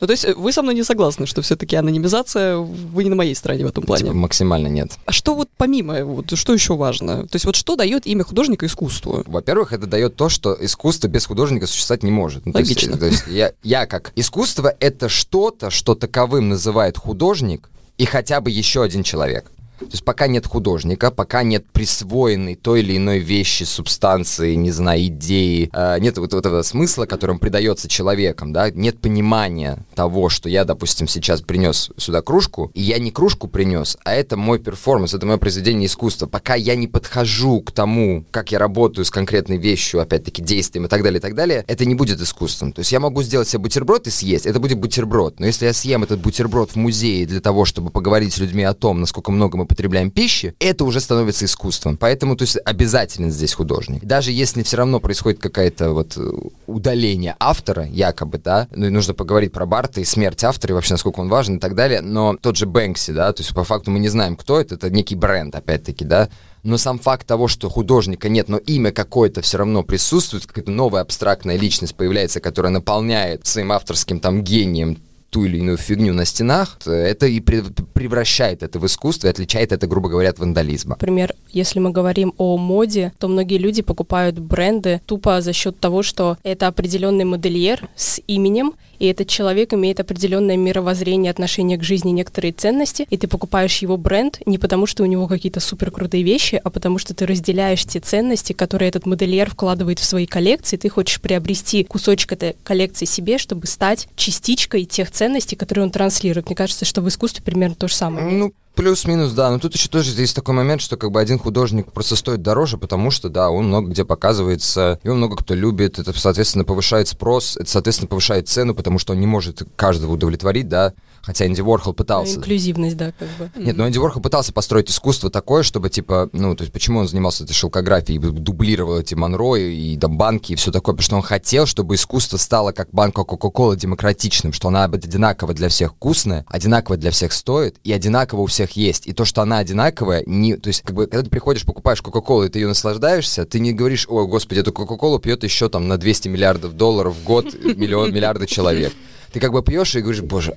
Ну, 0.00 0.06
то 0.06 0.12
есть 0.12 0.24
э, 0.24 0.34
вы 0.34 0.52
со 0.52 0.62
мной 0.62 0.74
не 0.74 0.82
согласны, 0.82 1.26
что 1.26 1.42
все-таки 1.42 1.76
анонимизация, 1.76 2.56
вы 2.56 3.04
не 3.04 3.10
на 3.10 3.16
моей 3.16 3.34
стороне 3.34 3.64
в 3.64 3.68
этом 3.68 3.84
плане? 3.84 4.04
Типа, 4.04 4.14
максимально 4.14 4.68
нет. 4.68 4.92
А 5.06 5.12
что 5.12 5.34
вот 5.34 5.48
помимо, 5.56 6.04
вот, 6.04 6.36
что 6.36 6.52
еще 6.52 6.74
важно? 6.74 7.26
То 7.28 7.36
есть 7.36 7.44
вот 7.44 7.54
что 7.54 7.76
дает 7.76 8.06
имя 8.06 8.24
художника 8.24 8.66
искусству? 8.66 9.22
Во-первых, 9.26 9.72
это 9.72 9.86
дает 9.86 10.16
то, 10.16 10.28
что 10.28 10.56
искусство 10.60 11.08
без 11.08 11.26
художника 11.26 11.66
существовать 11.66 12.02
не 12.02 12.10
может. 12.10 12.46
Ну, 12.46 12.52
Логично. 12.52 12.98
То 12.98 13.06
есть, 13.06 13.24
то 13.24 13.30
есть 13.30 13.38
я, 13.38 13.52
я 13.62 13.86
как 13.86 14.12
искусство— 14.16 14.74
это 14.80 15.08
что-то, 15.08 15.70
что 15.70 15.94
таковым 15.94 16.48
называет 16.48 16.98
художник, 16.98 17.68
и 17.98 18.04
хотя 18.04 18.40
бы 18.40 18.50
еще 18.50 18.82
один 18.82 19.02
человек. 19.02 19.50
То 19.86 19.92
есть 19.92 20.04
пока 20.04 20.26
нет 20.26 20.46
художника, 20.46 21.10
пока 21.10 21.42
нет 21.42 21.64
присвоенной 21.72 22.54
той 22.54 22.80
или 22.80 22.96
иной 22.96 23.18
вещи, 23.18 23.64
субстанции, 23.64 24.54
не 24.54 24.70
знаю, 24.70 25.06
идеи, 25.06 25.70
э, 25.72 25.98
нет 26.00 26.18
вот, 26.18 26.32
вот 26.32 26.46
этого 26.46 26.62
смысла, 26.62 27.06
которым 27.06 27.38
придается 27.38 27.88
человеком, 27.88 28.52
да, 28.52 28.70
нет 28.70 29.00
понимания 29.00 29.84
того, 29.94 30.28
что 30.28 30.48
я, 30.48 30.64
допустим, 30.64 31.08
сейчас 31.08 31.40
принес 31.42 31.90
сюда 31.96 32.22
кружку, 32.22 32.70
и 32.74 32.82
я 32.82 32.98
не 32.98 33.10
кружку 33.10 33.48
принес, 33.48 33.98
а 34.04 34.14
это 34.14 34.36
мой 34.36 34.58
перформанс, 34.58 35.14
это 35.14 35.26
мое 35.26 35.36
произведение 35.36 35.86
искусства. 35.86 36.26
Пока 36.26 36.54
я 36.54 36.74
не 36.74 36.86
подхожу 36.86 37.60
к 37.60 37.72
тому, 37.72 38.24
как 38.30 38.52
я 38.52 38.58
работаю 38.58 39.04
с 39.04 39.10
конкретной 39.10 39.58
вещью, 39.58 40.00
опять-таки, 40.00 40.42
действием 40.42 40.86
и 40.86 40.88
так 40.88 41.02
далее, 41.02 41.18
и 41.18 41.22
так 41.22 41.34
далее, 41.34 41.64
это 41.66 41.84
не 41.84 41.94
будет 41.94 42.20
искусством. 42.20 42.72
То 42.72 42.80
есть 42.80 42.92
я 42.92 43.00
могу 43.00 43.22
сделать 43.22 43.48
себе 43.48 43.60
бутерброд 43.60 44.06
и 44.06 44.10
съесть, 44.10 44.46
это 44.46 44.60
будет 44.60 44.78
бутерброд. 44.78 45.40
Но 45.40 45.46
если 45.46 45.66
я 45.66 45.72
съем 45.72 46.02
этот 46.02 46.20
бутерброд 46.20 46.70
в 46.72 46.76
музее 46.76 47.26
для 47.26 47.40
того, 47.40 47.64
чтобы 47.64 47.90
поговорить 47.90 48.32
с 48.32 48.38
людьми 48.38 48.62
о 48.62 48.74
том, 48.74 49.00
насколько 49.00 49.30
много 49.30 49.58
мы 49.58 49.66
потребляем 49.72 50.10
пищи, 50.10 50.54
это 50.58 50.84
уже 50.84 51.00
становится 51.00 51.46
искусством. 51.46 51.96
Поэтому, 51.96 52.36
то 52.36 52.42
есть, 52.42 52.58
обязательно 52.64 53.30
здесь 53.30 53.54
художник. 53.54 54.04
Даже 54.04 54.30
если 54.30 54.62
все 54.62 54.76
равно 54.76 55.00
происходит 55.00 55.40
какое-то 55.40 55.92
вот 55.92 56.18
э, 56.18 56.30
удаление 56.66 57.36
автора, 57.40 57.86
якобы, 57.86 58.36
да, 58.38 58.68
ну 58.70 58.86
и 58.86 58.90
нужно 58.90 59.14
поговорить 59.14 59.52
про 59.52 59.64
Барта 59.64 60.02
и 60.02 60.04
смерть 60.04 60.44
автора, 60.44 60.72
и 60.72 60.74
вообще, 60.74 60.92
насколько 60.94 61.20
он 61.20 61.30
важен 61.30 61.56
и 61.56 61.58
так 61.58 61.74
далее, 61.74 62.02
но 62.02 62.36
тот 62.36 62.56
же 62.56 62.66
Бэнкси, 62.66 63.12
да, 63.12 63.32
то 63.32 63.40
есть, 63.40 63.54
по 63.54 63.64
факту 63.64 63.90
мы 63.90 63.98
не 63.98 64.08
знаем, 64.08 64.36
кто 64.36 64.60
это, 64.60 64.74
это 64.74 64.90
некий 64.90 65.14
бренд, 65.14 65.54
опять-таки, 65.54 66.04
да, 66.04 66.28
но 66.62 66.76
сам 66.76 66.98
факт 66.98 67.26
того, 67.26 67.48
что 67.48 67.70
художника 67.70 68.28
нет, 68.28 68.48
но 68.48 68.58
имя 68.58 68.92
какое-то 68.92 69.40
все 69.40 69.58
равно 69.58 69.82
присутствует, 69.82 70.46
какая-то 70.46 70.70
новая 70.70 71.00
абстрактная 71.00 71.56
личность 71.56 71.94
появляется, 71.94 72.40
которая 72.40 72.72
наполняет 72.72 73.46
своим 73.46 73.72
авторским 73.72 74.20
там 74.20 74.42
гением 74.42 74.98
ту 75.32 75.46
или 75.46 75.56
иную 75.56 75.78
фигню 75.78 76.12
на 76.12 76.26
стенах, 76.26 76.78
это 76.84 77.26
и 77.26 77.40
превращает 77.40 78.62
это 78.62 78.78
в 78.78 78.84
искусство 78.84 79.28
и 79.28 79.30
отличает 79.30 79.72
это, 79.72 79.86
грубо 79.86 80.10
говоря, 80.10 80.28
от 80.28 80.38
вандализма. 80.38 80.90
Например, 80.90 81.34
если 81.50 81.78
мы 81.78 81.90
говорим 81.90 82.34
о 82.36 82.58
моде, 82.58 83.12
то 83.18 83.28
многие 83.28 83.56
люди 83.56 83.80
покупают 83.80 84.38
бренды 84.38 85.00
тупо 85.06 85.40
за 85.40 85.54
счет 85.54 85.80
того, 85.80 86.02
что 86.02 86.36
это 86.42 86.66
определенный 86.66 87.24
модельер 87.24 87.88
с 87.96 88.20
именем, 88.26 88.74
и 88.98 89.06
этот 89.06 89.26
человек 89.26 89.72
имеет 89.74 89.98
определенное 89.98 90.56
мировоззрение, 90.56 91.30
отношение 91.30 91.76
к 91.76 91.82
жизни, 91.82 92.10
некоторые 92.10 92.52
ценности, 92.52 93.06
и 93.10 93.16
ты 93.16 93.26
покупаешь 93.26 93.78
его 93.78 93.96
бренд 93.96 94.40
не 94.46 94.58
потому, 94.58 94.86
что 94.86 95.02
у 95.02 95.06
него 95.06 95.26
какие-то 95.26 95.58
супер 95.60 95.90
крутые 95.90 96.22
вещи, 96.22 96.60
а 96.62 96.70
потому 96.70 96.98
что 96.98 97.14
ты 97.14 97.26
разделяешь 97.26 97.84
те 97.84 97.98
ценности, 97.98 98.52
которые 98.52 98.90
этот 98.90 99.06
модельер 99.06 99.50
вкладывает 99.50 99.98
в 99.98 100.04
свои 100.04 100.26
коллекции, 100.26 100.76
ты 100.76 100.88
хочешь 100.88 101.20
приобрести 101.20 101.82
кусочек 101.82 102.32
этой 102.32 102.54
коллекции 102.62 103.06
себе, 103.06 103.38
чтобы 103.38 103.66
стать 103.66 104.08
частичкой 104.14 104.84
тех 104.84 105.10
ценностей, 105.10 105.21
которые 105.56 105.84
он 105.84 105.90
транслирует. 105.90 106.46
Мне 106.46 106.56
кажется, 106.56 106.84
что 106.84 107.00
в 107.00 107.08
искусстве 107.08 107.42
примерно 107.42 107.74
то 107.74 107.88
же 107.88 107.94
самое. 107.94 108.26
Ну, 108.26 108.52
Плюс-минус, 108.74 109.32
да. 109.32 109.50
Но 109.50 109.58
тут 109.58 109.74
еще 109.74 109.88
тоже 109.88 110.18
есть 110.18 110.34
такой 110.34 110.54
момент, 110.54 110.80
что 110.80 110.96
как 110.96 111.10
бы 111.10 111.20
один 111.20 111.38
художник 111.38 111.92
просто 111.92 112.16
стоит 112.16 112.40
дороже, 112.40 112.78
потому 112.78 113.10
что, 113.10 113.28
да, 113.28 113.50
он 113.50 113.66
много 113.66 113.90
где 113.90 114.04
показывается, 114.04 114.98
его 115.02 115.14
много 115.14 115.36
кто 115.36 115.54
любит, 115.54 115.98
это, 115.98 116.18
соответственно, 116.18 116.64
повышает 116.64 117.08
спрос, 117.08 117.58
это, 117.58 117.68
соответственно, 117.70 118.08
повышает 118.08 118.48
цену, 118.48 118.74
потому 118.74 118.98
что 118.98 119.12
он 119.12 119.20
не 119.20 119.26
может 119.26 119.62
каждого 119.76 120.12
удовлетворить, 120.12 120.68
да. 120.68 120.94
Хотя 121.22 121.46
Энди 121.46 121.60
Уорхол 121.60 121.94
пытался. 121.94 122.34
Ну, 122.34 122.40
инклюзивность, 122.40 122.96
да, 122.96 123.12
как 123.12 123.28
бы. 123.38 123.50
Нет, 123.56 123.76
но 123.76 123.88
Энди 123.88 123.98
Уорхол 123.98 124.20
пытался 124.20 124.52
построить 124.52 124.90
искусство 124.90 125.30
такое, 125.30 125.62
чтобы, 125.62 125.88
типа, 125.88 126.28
ну, 126.32 126.56
то 126.56 126.62
есть 126.62 126.72
почему 126.72 126.98
он 127.00 127.08
занимался 127.08 127.44
этой 127.44 127.54
шелкографией, 127.54 128.18
дублировал 128.18 128.98
эти 128.98 129.14
Монро 129.14 129.54
и 129.56 129.96
там 129.96 130.18
банки 130.18 130.52
и 130.52 130.54
все 130.56 130.72
такое, 130.72 130.94
потому 130.94 131.04
что 131.04 131.16
он 131.16 131.22
хотел, 131.22 131.66
чтобы 131.66 131.94
искусство 131.94 132.36
стало 132.36 132.72
как 132.72 132.90
банка 132.90 133.24
Кока-Кола 133.24 133.76
демократичным, 133.76 134.52
что 134.52 134.68
она 134.68 134.84
одинаково 134.84 135.54
для 135.54 135.68
всех 135.68 135.92
вкусная, 135.92 136.44
одинаково 136.48 136.96
для 136.96 137.10
всех 137.12 137.32
стоит 137.32 137.76
и 137.84 137.92
одинаково 137.92 138.40
у 138.40 138.46
всех 138.46 138.72
есть. 138.72 139.06
И 139.06 139.12
то, 139.12 139.24
что 139.24 139.42
она 139.42 139.58
одинаковая, 139.58 140.24
не, 140.26 140.56
то 140.56 140.68
есть, 140.68 140.82
как 140.82 140.96
бы, 140.96 141.06
когда 141.06 141.22
ты 141.22 141.30
приходишь, 141.30 141.64
покупаешь 141.64 142.02
Кока-Колу, 142.02 142.44
и 142.44 142.48
ты 142.48 142.58
ее 142.58 142.66
наслаждаешься, 142.66 143.44
ты 143.44 143.60
не 143.60 143.72
говоришь, 143.72 144.06
о, 144.08 144.26
господи, 144.26 144.60
эту 144.60 144.72
Кока-Колу 144.72 145.18
пьет 145.20 145.44
еще 145.44 145.68
там 145.68 145.86
на 145.86 145.98
200 145.98 146.28
миллиардов 146.28 146.76
долларов 146.76 147.14
в 147.14 147.24
год 147.24 147.54
миллион, 147.64 148.12
миллиарды 148.12 148.46
человек. 148.46 148.92
Ты 149.32 149.40
как 149.40 149.52
бы 149.52 149.62
пьешь 149.62 149.94
и 149.94 150.00
говоришь, 150.00 150.22
боже, 150.22 150.56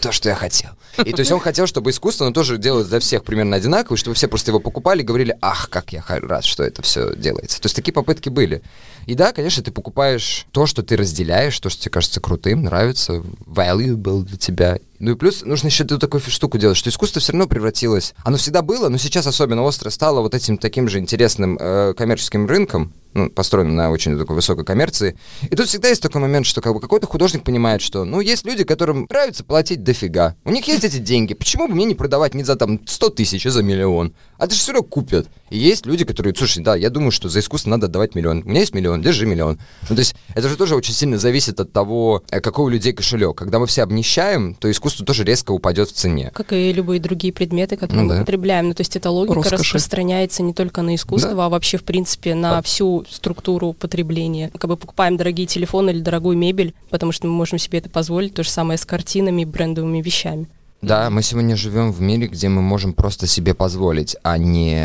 то, 0.00 0.12
что 0.12 0.28
я 0.28 0.34
хотел. 0.34 0.70
И 1.04 1.12
то 1.12 1.20
есть 1.20 1.32
он 1.32 1.40
хотел, 1.40 1.66
чтобы 1.66 1.90
искусство, 1.90 2.26
оно 2.26 2.34
тоже 2.34 2.58
делалось 2.58 2.88
для 2.88 3.00
всех 3.00 3.24
примерно 3.24 3.56
одинаково, 3.56 3.96
чтобы 3.96 4.14
все 4.14 4.28
просто 4.28 4.50
его 4.50 4.58
покупали 4.60 5.00
и 5.00 5.04
говорили, 5.04 5.36
ах, 5.40 5.70
как 5.70 5.92
я 5.92 6.04
рад, 6.06 6.44
что 6.44 6.64
это 6.64 6.82
все 6.82 7.14
делается. 7.14 7.60
То 7.60 7.66
есть 7.66 7.76
такие 7.76 7.92
попытки 7.92 8.28
были. 8.28 8.62
И 9.06 9.14
да, 9.14 9.32
конечно, 9.32 9.62
ты 9.62 9.70
покупаешь 9.70 10.46
то, 10.50 10.66
что 10.66 10.82
ты 10.82 10.96
разделяешь, 10.96 11.58
то, 11.58 11.70
что 11.70 11.82
тебе 11.82 11.92
кажется 11.92 12.20
крутым, 12.20 12.64
нравится, 12.64 13.22
valuable 13.46 14.22
для 14.24 14.36
тебя. 14.36 14.78
Ну 15.02 15.10
и 15.10 15.14
плюс 15.16 15.42
нужно 15.42 15.66
еще 15.66 15.82
эту 15.82 15.98
такую 15.98 16.20
штуку 16.20 16.58
делать, 16.58 16.76
что 16.76 16.88
искусство 16.88 17.20
все 17.20 17.32
равно 17.32 17.48
превратилось. 17.48 18.14
Оно 18.22 18.36
всегда 18.36 18.62
было, 18.62 18.88
но 18.88 18.98
сейчас 18.98 19.26
особенно 19.26 19.64
остро 19.64 19.90
стало 19.90 20.20
вот 20.20 20.32
этим 20.32 20.58
таким 20.58 20.88
же 20.88 21.00
интересным 21.00 21.58
э, 21.60 21.92
коммерческим 21.94 22.46
рынком, 22.46 22.92
ну, 23.14 23.28
построен 23.28 23.74
на 23.74 23.90
очень 23.90 24.16
такой 24.18 24.36
высокой 24.36 24.64
коммерции. 24.64 25.16
И 25.42 25.56
тут 25.56 25.66
всегда 25.66 25.88
есть 25.88 26.02
такой 26.02 26.20
момент, 26.20 26.46
что 26.46 26.60
как 26.60 26.72
бы 26.72 26.80
какой-то 26.80 27.06
художник 27.06 27.42
понимает, 27.42 27.82
что, 27.82 28.04
ну, 28.04 28.20
есть 28.20 28.46
люди, 28.46 28.64
которым 28.64 29.06
нравится 29.10 29.44
платить 29.44 29.82
дофига. 29.82 30.36
У 30.44 30.50
них 30.50 30.66
есть 30.68 30.84
эти 30.84 30.98
деньги. 30.98 31.34
Почему 31.34 31.68
бы 31.68 31.74
мне 31.74 31.84
не 31.84 31.94
продавать 31.94 32.34
не 32.34 32.44
за 32.44 32.56
там 32.56 32.80
100 32.86 33.10
тысяч, 33.10 33.44
а 33.46 33.50
за 33.50 33.62
миллион? 33.62 34.14
А 34.38 34.46
ты 34.46 34.54
же 34.54 34.60
все 34.60 34.72
равно 34.72 34.88
купят. 34.88 35.28
И 35.50 35.58
есть 35.58 35.84
люди, 35.84 36.04
которые, 36.04 36.34
слушай, 36.34 36.62
да, 36.62 36.74
я 36.76 36.90
думаю, 36.90 37.10
что 37.10 37.28
за 37.28 37.40
искусство 37.40 37.70
надо 37.70 37.86
отдавать 37.86 38.14
миллион. 38.14 38.42
У 38.44 38.48
меня 38.48 38.60
есть 38.60 38.74
миллион, 38.74 39.02
держи 39.02 39.26
миллион. 39.26 39.58
Ну, 39.88 39.96
то 39.96 40.00
есть 40.00 40.14
это 40.34 40.48
же 40.48 40.56
тоже 40.56 40.74
очень 40.74 40.94
сильно 40.94 41.18
зависит 41.18 41.60
от 41.60 41.72
того, 41.72 42.22
э, 42.30 42.40
какой 42.40 42.66
у 42.66 42.68
людей 42.68 42.92
кошелек. 42.92 43.36
Когда 43.36 43.58
мы 43.58 43.66
все 43.66 43.82
обнищаем, 43.82 44.54
то 44.54 44.70
искусство 44.70 44.91
тоже 44.98 45.24
резко 45.24 45.52
упадет 45.52 45.88
в 45.88 45.92
цене. 45.92 46.30
Как 46.32 46.52
и 46.52 46.72
любые 46.72 47.00
другие 47.00 47.32
предметы, 47.32 47.76
которые 47.76 48.02
ну, 48.02 48.08
мы 48.08 48.14
да. 48.14 48.20
потребляем. 48.20 48.68
Ну, 48.68 48.74
то 48.74 48.80
есть 48.80 48.96
эта 48.96 49.10
логика 49.10 49.34
Роскоши. 49.34 49.62
распространяется 49.62 50.42
не 50.42 50.54
только 50.54 50.82
на 50.82 50.94
искусство, 50.94 51.34
да. 51.34 51.46
а 51.46 51.48
вообще, 51.48 51.78
в 51.78 51.84
принципе, 51.84 52.34
на 52.34 52.56
да. 52.56 52.62
всю 52.62 53.04
структуру 53.10 53.72
потребления. 53.72 54.50
Как 54.50 54.68
бы 54.68 54.76
покупаем 54.76 55.16
дорогие 55.16 55.46
телефоны 55.46 55.90
или 55.90 56.00
дорогую 56.00 56.36
мебель, 56.36 56.74
потому 56.90 57.12
что 57.12 57.26
мы 57.26 57.32
можем 57.32 57.58
себе 57.58 57.78
это 57.78 57.88
позволить. 57.88 58.34
То 58.34 58.42
же 58.42 58.50
самое 58.50 58.78
с 58.78 58.84
картинами, 58.84 59.44
брендовыми 59.44 60.00
вещами. 60.00 60.48
Да, 60.82 61.10
мы 61.10 61.22
сегодня 61.22 61.54
живем 61.54 61.92
в 61.92 62.00
мире, 62.00 62.26
где 62.26 62.48
мы 62.48 62.60
можем 62.60 62.92
просто 62.92 63.28
себе 63.28 63.54
позволить, 63.54 64.16
а 64.24 64.36
не... 64.36 64.76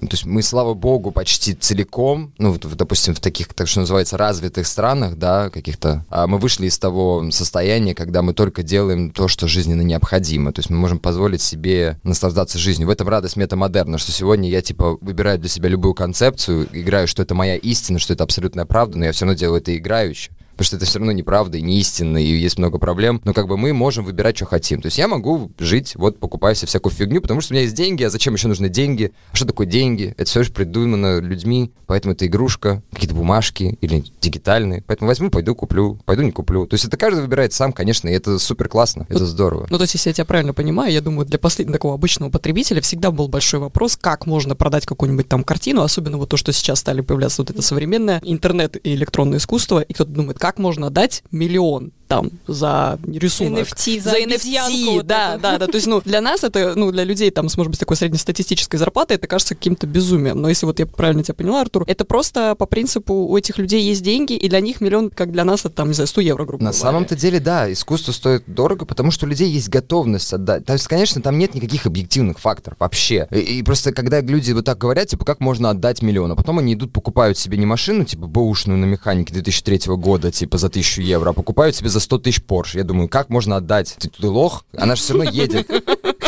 То 0.00 0.08
есть 0.10 0.24
мы, 0.24 0.42
слава 0.42 0.72
богу, 0.72 1.10
почти 1.10 1.52
целиком, 1.52 2.32
ну, 2.38 2.52
вот, 2.52 2.66
допустим, 2.74 3.14
в 3.14 3.20
таких, 3.20 3.52
так 3.52 3.68
что 3.68 3.80
называется, 3.80 4.16
развитых 4.16 4.66
странах, 4.66 5.18
да, 5.18 5.50
каких-то... 5.50 6.02
А 6.08 6.26
мы 6.26 6.38
вышли 6.38 6.66
из 6.66 6.78
того 6.78 7.30
состояния, 7.30 7.94
когда 7.94 8.22
мы 8.22 8.32
только 8.32 8.62
делаем 8.62 9.10
то, 9.10 9.28
что 9.28 9.46
жизненно 9.46 9.82
необходимо. 9.82 10.50
То 10.50 10.60
есть 10.60 10.70
мы 10.70 10.78
можем 10.78 10.98
позволить 10.98 11.42
себе 11.42 11.98
наслаждаться 12.04 12.58
жизнью. 12.58 12.88
В 12.88 12.90
этом 12.90 13.08
радость 13.10 13.36
метамодерна, 13.36 13.98
что 13.98 14.12
сегодня 14.12 14.48
я, 14.48 14.62
типа, 14.62 14.96
выбираю 15.02 15.38
для 15.38 15.50
себя 15.50 15.68
любую 15.68 15.92
концепцию, 15.92 16.68
играю, 16.72 17.06
что 17.06 17.22
это 17.22 17.34
моя 17.34 17.56
истина, 17.56 17.98
что 17.98 18.14
это 18.14 18.24
абсолютная 18.24 18.64
правда, 18.64 18.96
но 18.96 19.04
я 19.04 19.12
все 19.12 19.26
равно 19.26 19.38
делаю 19.38 19.60
это 19.60 19.76
играюще 19.76 20.30
потому 20.54 20.66
что 20.66 20.76
это 20.76 20.86
все 20.86 20.98
равно 20.98 21.12
неправда 21.12 21.58
и 21.58 21.62
не 21.62 21.78
истинно, 21.78 22.18
и 22.18 22.26
есть 22.26 22.58
много 22.58 22.78
проблем, 22.78 23.20
но 23.24 23.32
как 23.32 23.48
бы 23.48 23.56
мы 23.56 23.72
можем 23.72 24.04
выбирать, 24.04 24.36
что 24.36 24.46
хотим. 24.46 24.80
То 24.80 24.86
есть 24.86 24.98
я 24.98 25.08
могу 25.08 25.50
жить, 25.58 25.94
вот 25.96 26.18
покупая 26.18 26.54
себе 26.54 26.68
всякую 26.68 26.92
фигню, 26.92 27.20
потому 27.20 27.40
что 27.40 27.52
у 27.52 27.54
меня 27.54 27.62
есть 27.62 27.74
деньги, 27.74 28.02
а 28.02 28.10
зачем 28.10 28.34
еще 28.34 28.48
нужны 28.48 28.68
деньги? 28.68 29.12
А 29.32 29.36
что 29.36 29.46
такое 29.46 29.66
деньги? 29.66 30.14
Это 30.16 30.28
все 30.30 30.40
лишь 30.40 30.52
придумано 30.52 31.20
людьми, 31.20 31.72
поэтому 31.86 32.14
это 32.14 32.26
игрушка, 32.26 32.82
какие-то 32.92 33.14
бумажки 33.14 33.78
или 33.80 34.04
дигитальные. 34.20 34.82
Поэтому 34.86 35.08
возьму, 35.08 35.30
пойду 35.30 35.54
куплю, 35.54 35.98
пойду 36.04 36.22
не 36.22 36.32
куплю. 36.32 36.66
То 36.66 36.74
есть 36.74 36.84
это 36.84 36.96
каждый 36.96 37.22
выбирает 37.22 37.52
сам, 37.52 37.72
конечно, 37.72 38.08
и 38.08 38.12
это 38.12 38.38
супер 38.38 38.68
классно, 38.68 39.06
это 39.08 39.26
здорово. 39.26 39.66
Ну, 39.70 39.76
то 39.78 39.82
есть, 39.82 39.94
если 39.94 40.10
я 40.10 40.14
тебя 40.14 40.24
правильно 40.24 40.54
понимаю, 40.54 40.92
я 40.92 41.00
думаю, 41.00 41.26
для 41.26 41.38
последнего 41.38 41.74
такого 41.74 41.94
обычного 41.94 42.30
потребителя 42.30 42.80
всегда 42.80 43.10
был 43.10 43.28
большой 43.28 43.60
вопрос, 43.60 43.96
как 43.96 44.26
можно 44.26 44.54
продать 44.54 44.86
какую-нибудь 44.86 45.28
там 45.28 45.44
картину, 45.44 45.82
особенно 45.82 46.18
вот 46.18 46.28
то, 46.28 46.36
что 46.36 46.52
сейчас 46.52 46.80
стали 46.80 47.00
появляться 47.00 47.42
вот 47.42 47.50
это 47.50 47.62
современное 47.62 48.20
интернет 48.24 48.76
и 48.82 48.94
электронное 48.94 49.38
искусство, 49.38 49.80
и 49.80 49.92
кто-то 49.92 50.10
думает, 50.10 50.38
как 50.44 50.58
можно 50.58 50.90
дать 50.90 51.24
миллион 51.30 51.94
там 52.06 52.30
за 52.46 52.98
рисунок. 53.06 53.66
NFT, 53.68 54.00
за, 54.00 54.10
за 54.10 54.18
NFT, 54.18 55.02
да, 55.02 55.38
да, 55.38 55.58
да. 55.58 55.66
То 55.66 55.76
есть, 55.76 55.86
ну, 55.86 56.00
для 56.04 56.20
нас 56.20 56.44
это, 56.44 56.74
ну, 56.76 56.90
для 56.92 57.04
людей 57.04 57.30
там 57.30 57.48
с, 57.48 57.56
может 57.56 57.70
быть, 57.70 57.80
такой 57.80 57.96
среднестатистической 57.96 58.78
зарплатой 58.78 59.16
это 59.16 59.26
кажется 59.26 59.54
каким-то 59.54 59.86
безумием. 59.86 60.40
Но 60.40 60.48
если 60.48 60.66
вот 60.66 60.78
я 60.78 60.86
правильно 60.86 61.22
тебя 61.22 61.34
поняла, 61.34 61.62
Артур, 61.62 61.84
это 61.86 62.04
просто 62.04 62.54
по 62.56 62.66
принципу 62.66 63.14
у 63.14 63.36
этих 63.36 63.58
людей 63.58 63.82
есть 63.82 64.02
деньги, 64.02 64.34
и 64.34 64.48
для 64.48 64.60
них 64.60 64.80
миллион, 64.80 65.10
как 65.10 65.32
для 65.32 65.44
нас, 65.44 65.60
это 65.60 65.70
там, 65.70 65.88
не 65.88 65.94
знаю, 65.94 66.08
100 66.08 66.20
евро, 66.20 66.44
грубо 66.44 66.62
На 66.64 66.70
говоря. 66.70 66.82
самом-то 66.82 67.16
деле, 67.16 67.40
да, 67.40 67.72
искусство 67.72 68.12
стоит 68.12 68.44
дорого, 68.46 68.84
потому 68.84 69.10
что 69.10 69.26
у 69.26 69.28
людей 69.28 69.48
есть 69.50 69.68
готовность 69.68 70.32
отдать. 70.32 70.64
То 70.64 70.72
есть, 70.74 70.86
конечно, 70.86 71.22
там 71.22 71.38
нет 71.38 71.54
никаких 71.54 71.86
объективных 71.86 72.38
факторов 72.38 72.78
вообще. 72.80 73.26
И, 73.30 73.38
и 73.58 73.62
просто, 73.62 73.92
когда 73.92 74.20
люди 74.20 74.52
вот 74.52 74.64
так 74.64 74.78
говорят, 74.78 75.08
типа, 75.08 75.24
как 75.24 75.40
можно 75.40 75.70
отдать 75.70 76.02
миллион, 76.02 76.32
а 76.32 76.36
потом 76.36 76.58
они 76.58 76.74
идут, 76.74 76.92
покупают 76.92 77.38
себе 77.38 77.56
не 77.56 77.66
машину, 77.66 78.04
типа, 78.04 78.26
бэушную 78.26 78.78
на 78.78 78.84
механике 78.84 79.32
2003 79.32 79.94
года, 79.96 80.30
типа, 80.30 80.58
за 80.58 80.68
тысячу 80.68 81.00
евро, 81.00 81.30
а 81.30 81.32
покупают 81.32 81.76
себе 81.76 81.88
за 81.94 82.00
100 82.00 82.18
тысяч 82.18 82.42
Porsche. 82.46 82.76
Я 82.78 82.84
думаю, 82.84 83.08
как 83.08 83.30
можно 83.30 83.56
отдать? 83.56 83.96
Ты, 83.98 84.10
ты 84.10 84.26
лох? 84.26 84.64
Она 84.76 84.96
же 84.96 85.02
все 85.02 85.14
равно 85.14 85.30
едет. 85.30 85.70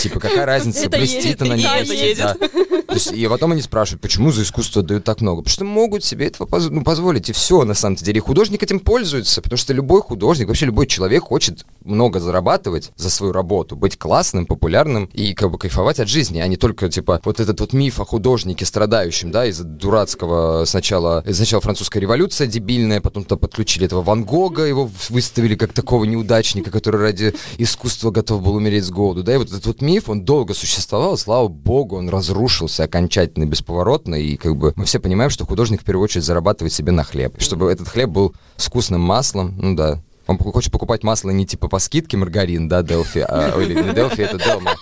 Типа, 0.00 0.20
какая 0.20 0.46
разница, 0.46 0.88
блестит 0.88 1.42
она, 1.42 1.56
не 1.56 1.62
едет. 1.62 2.18
Да. 2.18 2.48
То 2.86 2.94
есть, 2.94 3.12
и 3.12 3.26
потом 3.28 3.52
они 3.52 3.62
спрашивают, 3.62 4.00
почему 4.00 4.30
за 4.30 4.42
искусство 4.42 4.82
дают 4.82 5.04
так 5.04 5.20
много? 5.20 5.42
Потому 5.42 5.52
что 5.52 5.64
могут 5.64 6.04
себе 6.04 6.26
этого 6.26 6.46
поз- 6.46 6.70
ну, 6.70 6.82
позволить, 6.82 7.28
и 7.28 7.32
все, 7.32 7.64
на 7.64 7.74
самом 7.74 7.96
деле. 7.96 8.18
И 8.18 8.20
художник 8.20 8.62
этим 8.62 8.80
пользуется, 8.80 9.42
потому 9.42 9.58
что 9.58 9.72
любой 9.72 10.02
художник, 10.02 10.48
вообще 10.48 10.66
любой 10.66 10.86
человек 10.86 11.24
хочет 11.24 11.66
много 11.84 12.20
зарабатывать 12.20 12.92
за 12.96 13.10
свою 13.10 13.32
работу, 13.32 13.76
быть 13.76 13.98
классным, 13.98 14.46
популярным 14.46 15.10
и 15.12 15.34
как 15.34 15.50
бы 15.50 15.58
кайфовать 15.58 16.00
от 16.00 16.08
жизни, 16.08 16.40
а 16.40 16.46
не 16.46 16.56
только, 16.56 16.88
типа, 16.88 17.20
вот 17.24 17.40
этот 17.40 17.60
вот 17.60 17.72
миф 17.72 18.00
о 18.00 18.04
художнике 18.04 18.64
страдающем, 18.64 19.30
да, 19.30 19.46
из-за 19.46 19.64
дурацкого 19.64 20.64
сначала, 20.64 21.24
сначала 21.30 21.60
французская 21.60 22.00
революция 22.00 22.46
дебильная, 22.46 23.00
потом-то 23.00 23.36
подключили 23.36 23.86
этого 23.86 24.02
Ван 24.02 24.24
Гога, 24.24 24.64
его 24.64 24.90
выставили 25.08 25.54
как 25.54 25.72
такого 25.72 26.04
неудачника, 26.04 26.70
который 26.70 27.00
ради 27.00 27.34
искусства 27.58 28.10
готов 28.10 28.42
был 28.42 28.54
умереть 28.54 28.84
с 28.84 28.90
голоду, 28.90 29.22
да, 29.22 29.34
и 29.34 29.38
вот 29.38 29.48
этот 29.48 29.66
вот 29.66 29.82
миф, 29.86 30.08
он 30.08 30.24
долго 30.24 30.52
существовал, 30.52 31.16
слава 31.16 31.48
богу, 31.48 31.96
он 31.96 32.08
разрушился 32.08 32.84
окончательно, 32.84 33.46
бесповоротно, 33.46 34.16
и 34.16 34.36
как 34.36 34.56
бы 34.56 34.72
мы 34.76 34.84
все 34.84 34.98
понимаем, 34.98 35.30
что 35.30 35.46
художник 35.46 35.82
в 35.82 35.84
первую 35.84 36.04
очередь 36.04 36.24
зарабатывает 36.24 36.72
себе 36.72 36.92
на 36.92 37.04
хлеб, 37.04 37.40
чтобы 37.40 37.70
этот 37.70 37.88
хлеб 37.88 38.10
был 38.10 38.34
с 38.56 38.66
вкусным 38.66 39.00
маслом, 39.00 39.54
ну 39.56 39.74
да, 39.74 40.02
он 40.26 40.38
хочет 40.38 40.72
покупать 40.72 41.04
масло 41.04 41.30
не 41.30 41.46
типа 41.46 41.68
по 41.68 41.78
скидке 41.78 42.16
маргарин, 42.16 42.68
да, 42.68 42.82
Делфи, 42.82 43.24
а, 43.26 43.58
или 43.60 43.74
не 43.80 43.94
Делфи, 43.94 44.22
это 44.22 44.38
Делма. 44.38 44.74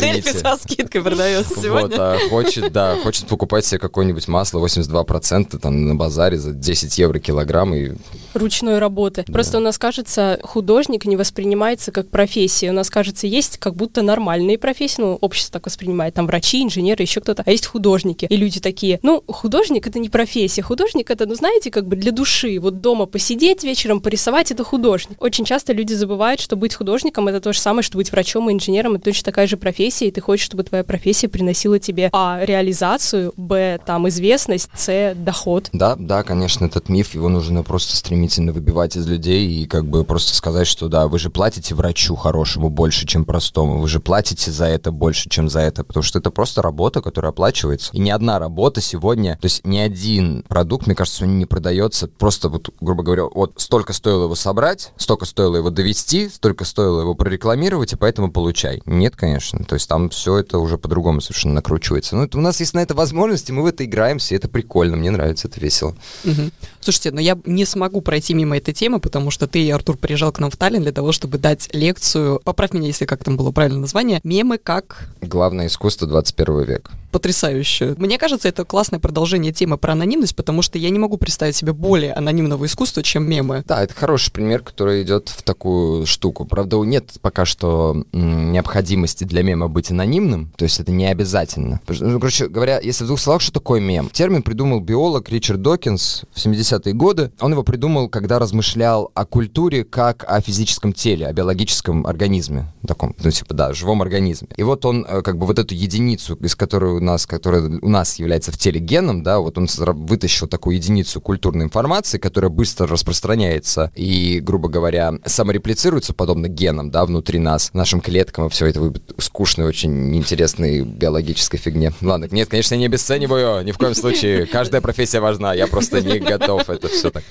Дельфи 0.00 0.36
со 0.36 0.56
скидкой 0.56 1.02
продается 1.02 1.60
сегодня. 1.60 1.88
Вот, 1.88 1.98
а 1.98 2.18
хочет, 2.28 2.72
да, 2.72 2.96
хочет 3.02 3.26
покупать 3.26 3.64
себе 3.64 3.78
какое-нибудь 3.78 4.28
масло 4.28 4.64
82% 4.64 5.58
там 5.58 5.86
на 5.86 5.94
базаре 5.94 6.36
за 6.36 6.52
10 6.52 6.98
евро 6.98 7.18
килограмм 7.18 7.74
и... 7.74 7.92
Ручной 8.34 8.78
работы. 8.78 9.24
Да. 9.26 9.32
Просто 9.32 9.58
у 9.58 9.60
нас, 9.60 9.78
кажется, 9.78 10.38
художник 10.42 11.04
не 11.04 11.16
воспринимается 11.16 11.92
как 11.92 12.10
профессия. 12.10 12.70
У 12.70 12.72
нас, 12.72 12.90
кажется, 12.90 13.26
есть 13.26 13.58
как 13.58 13.74
будто 13.74 14.02
нормальные 14.02 14.58
профессии, 14.58 15.00
ну, 15.00 15.18
общество 15.20 15.54
так 15.54 15.66
воспринимает, 15.66 16.14
там 16.14 16.26
врачи, 16.26 16.62
инженеры, 16.62 17.02
еще 17.02 17.20
кто-то, 17.20 17.42
а 17.46 17.50
есть 17.50 17.66
художники. 17.66 18.26
И 18.28 18.36
люди 18.36 18.60
такие, 18.60 18.98
ну, 19.02 19.22
художник— 19.26 19.86
это 19.88 19.98
не 19.98 20.08
профессия, 20.08 20.62
художник— 20.62 21.10
это, 21.12 21.26
ну, 21.26 21.34
знаете, 21.34 21.70
как 21.70 21.86
бы 21.86 21.96
для 21.96 22.12
души. 22.12 22.58
Вот 22.60 22.80
дома 22.80 23.06
посидеть 23.06 23.64
вечером, 23.64 24.00
порисовать— 24.00 24.50
это 24.52 24.64
художник. 24.64 25.22
Очень 25.22 25.44
часто 25.44 25.72
люди 25.72 25.94
забывают, 25.94 26.40
что 26.40 26.56
быть 26.56 26.74
художником— 26.74 27.28
это 27.28 27.40
то 27.40 27.52
же 27.52 27.60
самое, 27.60 27.82
что 27.82 27.98
быть 27.98 28.12
врачом 28.12 28.50
и 28.50 28.52
инженером, 28.52 28.94
это 28.94 29.04
точно 29.04 29.24
такая 29.24 29.46
же 29.46 29.56
профессия 29.56 30.08
и 30.08 30.10
ты 30.10 30.20
хочешь, 30.20 30.46
чтобы 30.46 30.64
твоя 30.64 30.84
профессия 30.84 31.28
приносила 31.28 31.78
тебе 31.78 32.08
а 32.12 32.40
реализацию, 32.42 33.32
б 33.36 33.78
там 33.84 34.08
известность, 34.08 34.70
с 34.74 35.14
доход. 35.14 35.68
Да, 35.72 35.96
да, 35.96 36.22
конечно, 36.22 36.64
этот 36.64 36.88
миф 36.88 37.14
его 37.14 37.28
нужно 37.28 37.62
просто 37.62 37.96
стремиться 37.96 38.17
стремительно 38.18 38.52
выбивать 38.52 38.96
из 38.96 39.06
людей 39.06 39.48
и 39.48 39.66
как 39.66 39.86
бы 39.86 40.02
просто 40.02 40.34
сказать, 40.34 40.66
что 40.66 40.88
да, 40.88 41.06
вы 41.06 41.20
же 41.20 41.30
платите 41.30 41.76
врачу 41.76 42.16
хорошему 42.16 42.68
больше, 42.68 43.06
чем 43.06 43.24
простому, 43.24 43.78
вы 43.78 43.86
же 43.86 44.00
платите 44.00 44.50
за 44.50 44.64
это 44.64 44.90
больше, 44.90 45.28
чем 45.28 45.48
за 45.48 45.60
это, 45.60 45.84
потому 45.84 46.02
что 46.02 46.18
это 46.18 46.32
просто 46.32 46.60
работа, 46.60 47.00
которая 47.00 47.30
оплачивается. 47.30 47.92
И 47.92 48.00
ни 48.00 48.10
одна 48.10 48.40
работа 48.40 48.80
сегодня, 48.80 49.38
то 49.40 49.46
есть 49.46 49.64
ни 49.64 49.78
один 49.78 50.42
продукт, 50.48 50.86
мне 50.86 50.96
кажется, 50.96 51.24
он 51.24 51.38
не 51.38 51.46
продается 51.46 52.08
просто 52.08 52.48
вот, 52.48 52.70
грубо 52.80 53.04
говоря, 53.04 53.24
вот 53.32 53.52
столько 53.56 53.92
стоило 53.92 54.24
его 54.24 54.34
собрать, 54.34 54.92
столько 54.96 55.24
стоило 55.24 55.54
его 55.54 55.70
довести, 55.70 56.28
столько 56.28 56.64
стоило 56.64 57.02
его 57.02 57.14
прорекламировать, 57.14 57.92
и 57.92 57.96
поэтому 57.96 58.32
получай. 58.32 58.82
Нет, 58.84 59.14
конечно. 59.14 59.64
То 59.64 59.74
есть 59.74 59.88
там 59.88 60.10
все 60.10 60.38
это 60.38 60.58
уже 60.58 60.76
по-другому 60.76 61.20
совершенно 61.20 61.54
накручивается. 61.54 62.16
Ну, 62.16 62.24
это, 62.24 62.36
у 62.36 62.40
нас 62.40 62.58
есть 62.58 62.74
на 62.74 62.80
это 62.80 62.94
возможности, 62.94 63.52
мы 63.52 63.62
в 63.62 63.66
это 63.66 63.84
играемся, 63.84 64.34
и 64.34 64.38
это 64.38 64.48
прикольно, 64.48 64.96
мне 64.96 65.12
нравится, 65.12 65.46
это 65.46 65.60
весело. 65.60 65.94
Угу. 66.24 66.50
Слушайте, 66.80 67.12
но 67.12 67.20
я 67.20 67.38
не 67.44 67.64
смогу 67.64 68.00
пройти 68.08 68.32
мимо 68.32 68.56
этой 68.56 68.72
темы, 68.72 69.00
потому 69.00 69.30
что 69.30 69.46
ты 69.46 69.70
Артур 69.70 69.98
приезжал 69.98 70.32
к 70.32 70.38
нам 70.38 70.50
в 70.50 70.56
Таллин 70.56 70.80
для 70.80 70.92
того, 70.92 71.12
чтобы 71.12 71.36
дать 71.36 71.68
лекцию, 71.74 72.40
поправь 72.42 72.72
меня, 72.72 72.86
если 72.86 73.04
как 73.04 73.22
там 73.22 73.36
было 73.36 73.50
правильное 73.50 73.82
название, 73.82 74.20
«Мемы 74.24 74.56
как...» 74.56 75.10
Главное 75.20 75.66
искусство 75.66 76.08
21 76.08 76.62
века 76.62 76.90
потрясающе. 77.10 77.94
Мне 77.98 78.18
кажется, 78.18 78.48
это 78.48 78.64
классное 78.64 79.00
продолжение 79.00 79.52
темы 79.52 79.78
про 79.78 79.92
анонимность, 79.92 80.36
потому 80.36 80.62
что 80.62 80.78
я 80.78 80.90
не 80.90 80.98
могу 80.98 81.16
представить 81.16 81.56
себе 81.56 81.72
более 81.72 82.12
анонимного 82.12 82.66
искусства, 82.66 83.02
чем 83.02 83.28
мемы. 83.28 83.64
Да, 83.66 83.82
это 83.82 83.94
хороший 83.94 84.32
пример, 84.32 84.62
который 84.62 85.02
идет 85.02 85.28
в 85.28 85.42
такую 85.42 86.06
штуку. 86.06 86.44
Правда, 86.44 86.78
нет 86.78 87.14
пока 87.20 87.44
что 87.44 88.04
необходимости 88.12 89.24
для 89.24 89.42
мема 89.42 89.68
быть 89.68 89.90
анонимным, 89.90 90.52
то 90.56 90.64
есть 90.64 90.80
это 90.80 90.92
не 90.92 91.06
обязательно. 91.06 91.80
Ну, 91.88 92.20
короче 92.20 92.48
говоря, 92.48 92.80
если 92.80 93.04
в 93.04 93.06
двух 93.06 93.20
словах, 93.20 93.42
что 93.42 93.52
такое 93.52 93.80
мем? 93.80 94.10
Термин 94.12 94.42
придумал 94.42 94.80
биолог 94.80 95.28
Ричард 95.28 95.62
Докинс 95.62 96.24
в 96.32 96.38
70-е 96.38 96.92
годы. 96.94 97.32
Он 97.40 97.52
его 97.52 97.62
придумал, 97.62 98.08
когда 98.08 98.38
размышлял 98.38 99.10
о 99.14 99.24
культуре 99.24 99.84
как 99.84 100.24
о 100.28 100.40
физическом 100.40 100.92
теле, 100.92 101.26
о 101.26 101.32
биологическом 101.32 102.06
организме, 102.06 102.72
таком, 102.86 103.14
ну, 103.22 103.30
типа, 103.30 103.54
да, 103.54 103.72
живом 103.72 104.02
организме. 104.02 104.48
И 104.56 104.62
вот 104.62 104.84
он 104.84 105.04
э, 105.08 105.22
как 105.22 105.38
бы 105.38 105.46
вот 105.46 105.58
эту 105.58 105.74
единицу, 105.74 106.34
из 106.36 106.54
которой 106.54 106.97
у 106.98 107.04
нас, 107.04 107.26
который 107.26 107.78
у 107.80 107.88
нас 107.88 108.18
является 108.18 108.52
в 108.52 108.58
теле 108.58 108.80
геном, 108.80 109.22
да, 109.22 109.38
вот 109.38 109.58
он 109.58 109.68
вытащил 109.76 110.46
такую 110.46 110.76
единицу 110.76 111.20
культурной 111.20 111.64
информации, 111.64 112.18
которая 112.18 112.50
быстро 112.50 112.86
распространяется 112.86 113.90
и, 113.94 114.40
грубо 114.40 114.68
говоря, 114.68 115.14
самореплицируется 115.24 116.14
подобно 116.14 116.48
генам, 116.48 116.90
да, 116.90 117.04
внутри 117.04 117.38
нас, 117.38 117.72
нашим 117.72 118.00
клеткам 118.00 118.46
и 118.46 118.50
все 118.50 118.66
это 118.66 118.92
скучной, 119.18 119.66
очень 119.66 120.10
неинтересной 120.10 120.82
биологической 120.82 121.58
фигне. 121.58 121.92
Ладно, 122.00 122.28
нет, 122.30 122.48
конечно, 122.48 122.74
я 122.74 122.80
не 122.80 122.86
обесцениваю, 122.86 123.64
ни 123.64 123.72
в 123.72 123.78
коем 123.78 123.94
случае, 123.94 124.46
каждая 124.46 124.80
профессия 124.80 125.20
важна, 125.20 125.54
я 125.54 125.66
просто 125.66 126.00
не 126.00 126.18
готов, 126.18 126.68
это 126.68 126.88
все 126.88 127.10
так. 127.10 127.24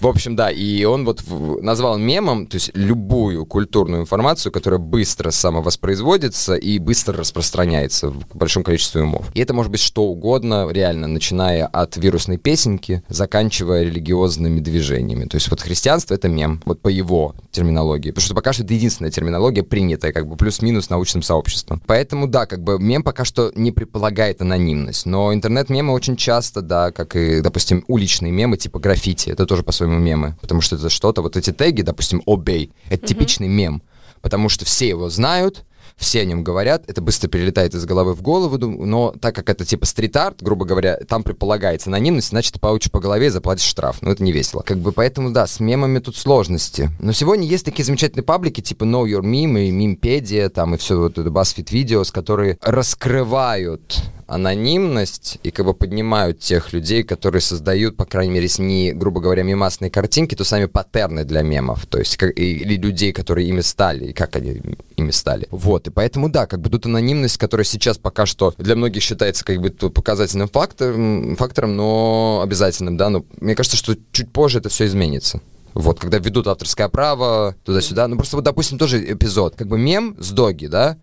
В 0.00 0.06
общем, 0.06 0.36
да, 0.36 0.50
и 0.50 0.84
он 0.84 1.04
вот 1.04 1.22
назвал 1.62 1.98
мемом, 1.98 2.46
то 2.46 2.56
есть 2.56 2.70
любую 2.74 3.46
культурную 3.46 4.02
информацию, 4.02 4.52
которая 4.52 4.80
быстро 4.80 5.30
самовоспроизводится 5.30 6.54
и 6.54 6.78
быстро 6.78 7.18
распространяется 7.18 8.10
в 8.10 8.24
большом 8.34 8.62
количестве 8.62 9.02
умов. 9.08 9.30
И 9.34 9.40
это 9.40 9.54
может 9.54 9.72
быть 9.72 9.80
что 9.80 10.04
угодно, 10.04 10.68
реально, 10.70 11.08
начиная 11.08 11.66
от 11.66 11.96
вирусной 11.96 12.36
песенки, 12.36 13.02
заканчивая 13.08 13.82
религиозными 13.82 14.60
движениями. 14.60 15.24
То 15.24 15.36
есть 15.36 15.50
вот 15.50 15.60
христианство— 15.60 16.14
это 16.14 16.28
мем, 16.28 16.62
вот 16.64 16.80
по 16.80 16.88
его 16.88 17.34
терминологии. 17.50 18.10
Потому 18.10 18.24
что 18.24 18.34
пока 18.34 18.52
что 18.52 18.62
это 18.62 18.74
единственная 18.74 19.10
терминология, 19.10 19.62
принятая 19.62 20.12
как 20.12 20.28
бы 20.28 20.36
плюс-минус 20.36 20.90
научным 20.90 21.22
сообществом. 21.22 21.82
Поэтому, 21.86 22.28
да, 22.28 22.46
как 22.46 22.62
бы 22.62 22.78
мем 22.78 23.02
пока 23.02 23.24
что 23.24 23.50
не 23.54 23.72
предполагает 23.72 24.40
анонимность. 24.42 25.06
Но 25.06 25.32
интернет-мемы 25.32 25.92
очень 25.92 26.16
часто, 26.16 26.62
да, 26.62 26.92
как 26.92 27.16
и, 27.16 27.40
допустим, 27.40 27.84
уличные 27.88 28.32
мемы 28.32 28.56
типа 28.56 28.78
граффити, 28.78 29.30
это 29.30 29.46
тоже 29.46 29.62
по-своему 29.62 29.98
мемы. 29.98 30.36
Потому 30.40 30.60
что 30.60 30.76
это 30.76 30.90
что-то, 30.90 31.22
вот 31.22 31.36
эти 31.36 31.52
теги, 31.52 31.82
допустим, 31.82 32.22
obey, 32.26 32.70
это 32.88 33.04
mm-hmm. 33.04 33.08
типичный 33.08 33.48
мем. 33.48 33.82
Потому 34.20 34.48
что 34.48 34.64
все 34.64 34.88
его 34.88 35.08
знают, 35.10 35.64
все 35.98 36.22
о 36.22 36.24
нем 36.24 36.44
говорят, 36.44 36.84
это 36.86 37.02
быстро 37.02 37.28
перелетает 37.28 37.74
из 37.74 37.84
головы 37.84 38.14
в 38.14 38.22
голову, 38.22 38.56
но 38.58 39.12
так 39.20 39.34
как 39.34 39.50
это 39.50 39.64
типа 39.64 39.84
стрит-арт, 39.84 40.42
грубо 40.42 40.64
говоря, 40.64 40.96
там 41.08 41.22
предполагается 41.22 41.90
анонимность, 41.90 42.28
значит, 42.28 42.54
ты 42.54 42.60
получишь 42.60 42.90
по 42.90 43.00
голове 43.00 43.26
и 43.26 43.30
заплатишь 43.30 43.66
штраф. 43.66 43.98
Ну, 44.00 44.12
это 44.12 44.22
не 44.22 44.32
весело. 44.32 44.62
Как 44.64 44.78
бы 44.78 44.92
поэтому, 44.92 45.30
да, 45.30 45.46
с 45.46 45.60
мемами 45.60 45.98
тут 45.98 46.16
сложности. 46.16 46.90
Но 47.00 47.12
сегодня 47.12 47.46
есть 47.46 47.64
такие 47.64 47.84
замечательные 47.84 48.24
паблики, 48.24 48.60
типа 48.60 48.84
Know 48.84 49.04
Your 49.04 49.22
Meme 49.22 49.68
и 49.68 49.72
Memepedia, 49.72 50.48
там, 50.48 50.74
и 50.74 50.78
все 50.78 50.96
вот 50.96 51.18
это 51.18 51.28
BuzzFeed 51.28 51.70
Videos, 51.70 52.12
которые 52.12 52.58
раскрывают 52.62 54.00
анонимность 54.28 55.38
и 55.42 55.50
как 55.50 55.66
бы 55.66 55.74
поднимают 55.74 56.38
тех 56.38 56.72
людей, 56.72 57.02
которые 57.02 57.40
создают, 57.40 57.96
по 57.96 58.04
крайней 58.04 58.34
мере, 58.34 58.48
не, 58.58 58.92
грубо 58.92 59.20
говоря, 59.20 59.42
мемасные 59.42 59.90
картинки, 59.90 60.34
то 60.34 60.44
сами 60.44 60.66
паттерны 60.66 61.24
для 61.24 61.42
мемов, 61.42 61.86
то 61.86 61.98
есть 61.98 62.16
как, 62.16 62.38
или 62.38 62.76
людей, 62.76 63.12
которые 63.12 63.48
ими 63.48 63.62
стали, 63.62 64.06
и 64.06 64.12
как 64.12 64.36
они 64.36 64.60
ими 64.96 65.10
стали. 65.10 65.48
Вот, 65.50 65.88
и 65.88 65.90
поэтому, 65.90 66.28
да, 66.28 66.46
как 66.46 66.60
бы 66.60 66.68
тут 66.68 66.86
анонимность, 66.86 67.38
которая 67.38 67.64
сейчас 67.64 67.96
пока 67.96 68.26
что 68.26 68.54
для 68.58 68.76
многих 68.76 69.02
считается 69.02 69.44
как 69.44 69.60
бы 69.60 69.70
показательным 69.70 70.48
фактором, 70.48 71.34
фактором, 71.36 71.76
но 71.76 72.40
обязательным, 72.44 72.96
да, 72.96 73.08
но 73.08 73.24
мне 73.40 73.54
кажется, 73.54 73.78
что 73.78 73.96
чуть 74.12 74.30
позже 74.30 74.58
это 74.58 74.68
все 74.68 74.86
изменится. 74.86 75.40
Вот, 75.74 76.00
когда 76.00 76.18
ведут 76.18 76.48
авторское 76.48 76.88
право, 76.88 77.54
туда-сюда. 77.64 78.08
Ну, 78.08 78.16
просто 78.16 78.36
вот, 78.36 78.44
допустим, 78.44 78.78
тоже 78.78 79.12
эпизод. 79.12 79.54
Как 79.54 79.68
бы 79.68 79.78
мем 79.78 80.16
с 80.18 80.30
доги, 80.32 80.66
да? 80.66 80.98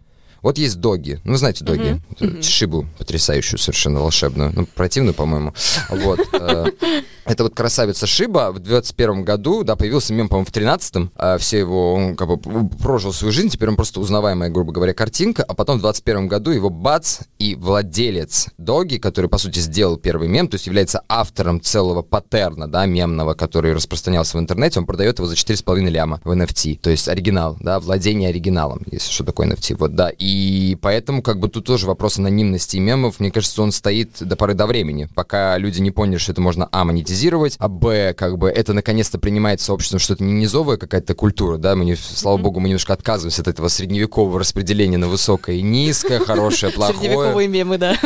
Вот 0.46 0.60
есть 0.60 0.80
доги. 0.80 1.20
Ну, 1.24 1.32
вы 1.32 1.38
знаете 1.40 1.66
доги. 1.66 2.00
Mm-hmm. 2.20 2.44
Шибу 2.44 2.86
потрясающую, 3.00 3.58
совершенно 3.58 4.00
волшебную. 4.00 4.52
Ну, 4.54 4.68
противную, 4.68 5.16
по-моему. 5.16 5.56
Вот. 5.90 6.20
Э, 6.34 6.68
это 7.26 7.44
вот 7.46 7.56
красавица 7.56 8.06
Шиба 8.06 8.52
в 8.52 8.60
21 8.60 9.24
году, 9.24 9.64
да, 9.64 9.76
появился 9.76 10.14
мем, 10.14 10.30
по-моему, 10.30 10.46
в 10.46 10.54
13-м. 10.54 11.12
А 11.16 11.40
все 11.40 11.58
его, 11.58 11.96
он 11.96 12.16
как 12.16 12.28
бы 12.28 12.70
прожил 12.78 13.12
свою 13.12 13.32
жизнь, 13.32 13.50
теперь 13.50 13.70
он 13.70 13.76
просто 13.76 14.00
узнаваемая, 14.00 14.52
грубо 14.52 14.72
говоря, 14.72 14.94
картинка. 14.94 15.44
А 15.44 15.56
потом 15.56 15.80
в 15.80 15.82
21 15.82 16.28
году 16.28 16.52
его 16.52 16.70
бац 16.70 17.22
и 17.40 17.56
владелец 17.56 18.50
Доги, 18.60 18.98
который, 18.98 19.32
по 19.32 19.40
сути, 19.40 19.58
сделал 19.58 19.98
первый 19.98 20.28
мем, 20.28 20.48
то 20.48 20.56
есть 20.56 20.68
является 20.68 21.02
автором 21.10 21.60
целого 21.60 22.04
паттерна, 22.04 22.68
да, 22.68 22.86
мемного, 22.86 23.34
который 23.34 23.74
распространялся 23.74 24.38
в 24.38 24.42
интернете, 24.42 24.80
он 24.80 24.86
продает 24.86 25.18
его 25.18 25.28
за 25.28 25.34
4,5 25.34 25.90
ляма 25.90 26.22
в 26.24 26.30
NFT. 26.30 26.78
То 26.80 26.92
есть 26.92 27.10
оригинал, 27.10 27.58
да, 27.60 27.80
владение 27.80 28.30
оригиналом, 28.30 28.84
если 28.92 29.12
что 29.12 29.24
такое 29.24 29.48
NFT. 29.48 29.78
Вот, 29.80 29.96
да. 29.96 30.10
И 30.10 30.35
поэтому, 30.82 31.22
как 31.22 31.40
бы, 31.40 31.50
тут 31.50 31.66
тоже 31.66 31.88
вопрос 31.88 32.18
анонимности 32.18 32.78
мемов, 32.78 33.20
мне 33.20 33.32
кажется, 33.32 33.62
он 33.62 33.72
стоит 33.72 34.18
до 34.20 34.36
поры 34.36 34.54
до 34.54 34.68
времени, 34.68 35.10
пока 35.16 35.58
люди 35.58 35.82
не 35.82 35.92
поняли, 35.92 36.18
что 36.18 36.32
это 36.32 36.42
можно 36.42 36.68
а, 36.72 36.84
монетизировать, 36.84 37.16
монетизировать, 37.16 37.56
а 37.60 37.68
б, 37.68 38.14
как 38.14 38.38
бы 38.38 38.50
это 38.50 38.74
наконец-то 38.74 39.18
принимается 39.18 39.74
обществом, 39.74 40.00
что 40.00 40.14
это 40.14 40.24
не 40.24 40.34
низовая 40.34 40.78
какая-то 40.78 41.14
культура, 41.14 41.58
да, 41.58 41.76
мы, 41.76 41.86
не, 41.86 41.96
слава 41.96 42.38
богу, 42.38 42.60
мы 42.60 42.70
немножко 42.70 42.94
отказываемся 42.94 43.42
от 43.42 43.48
этого 43.48 43.68
средневекового 43.68 44.40
распределения 44.40 44.98
на 44.98 45.08
высокое 45.08 45.58
и 45.58 45.62
низкое, 45.62 46.20
хорошее, 46.20 46.72
плохое. 46.72 47.00
Средневековые 47.00 47.48
мемы, 47.48 47.78
да. 47.78 47.98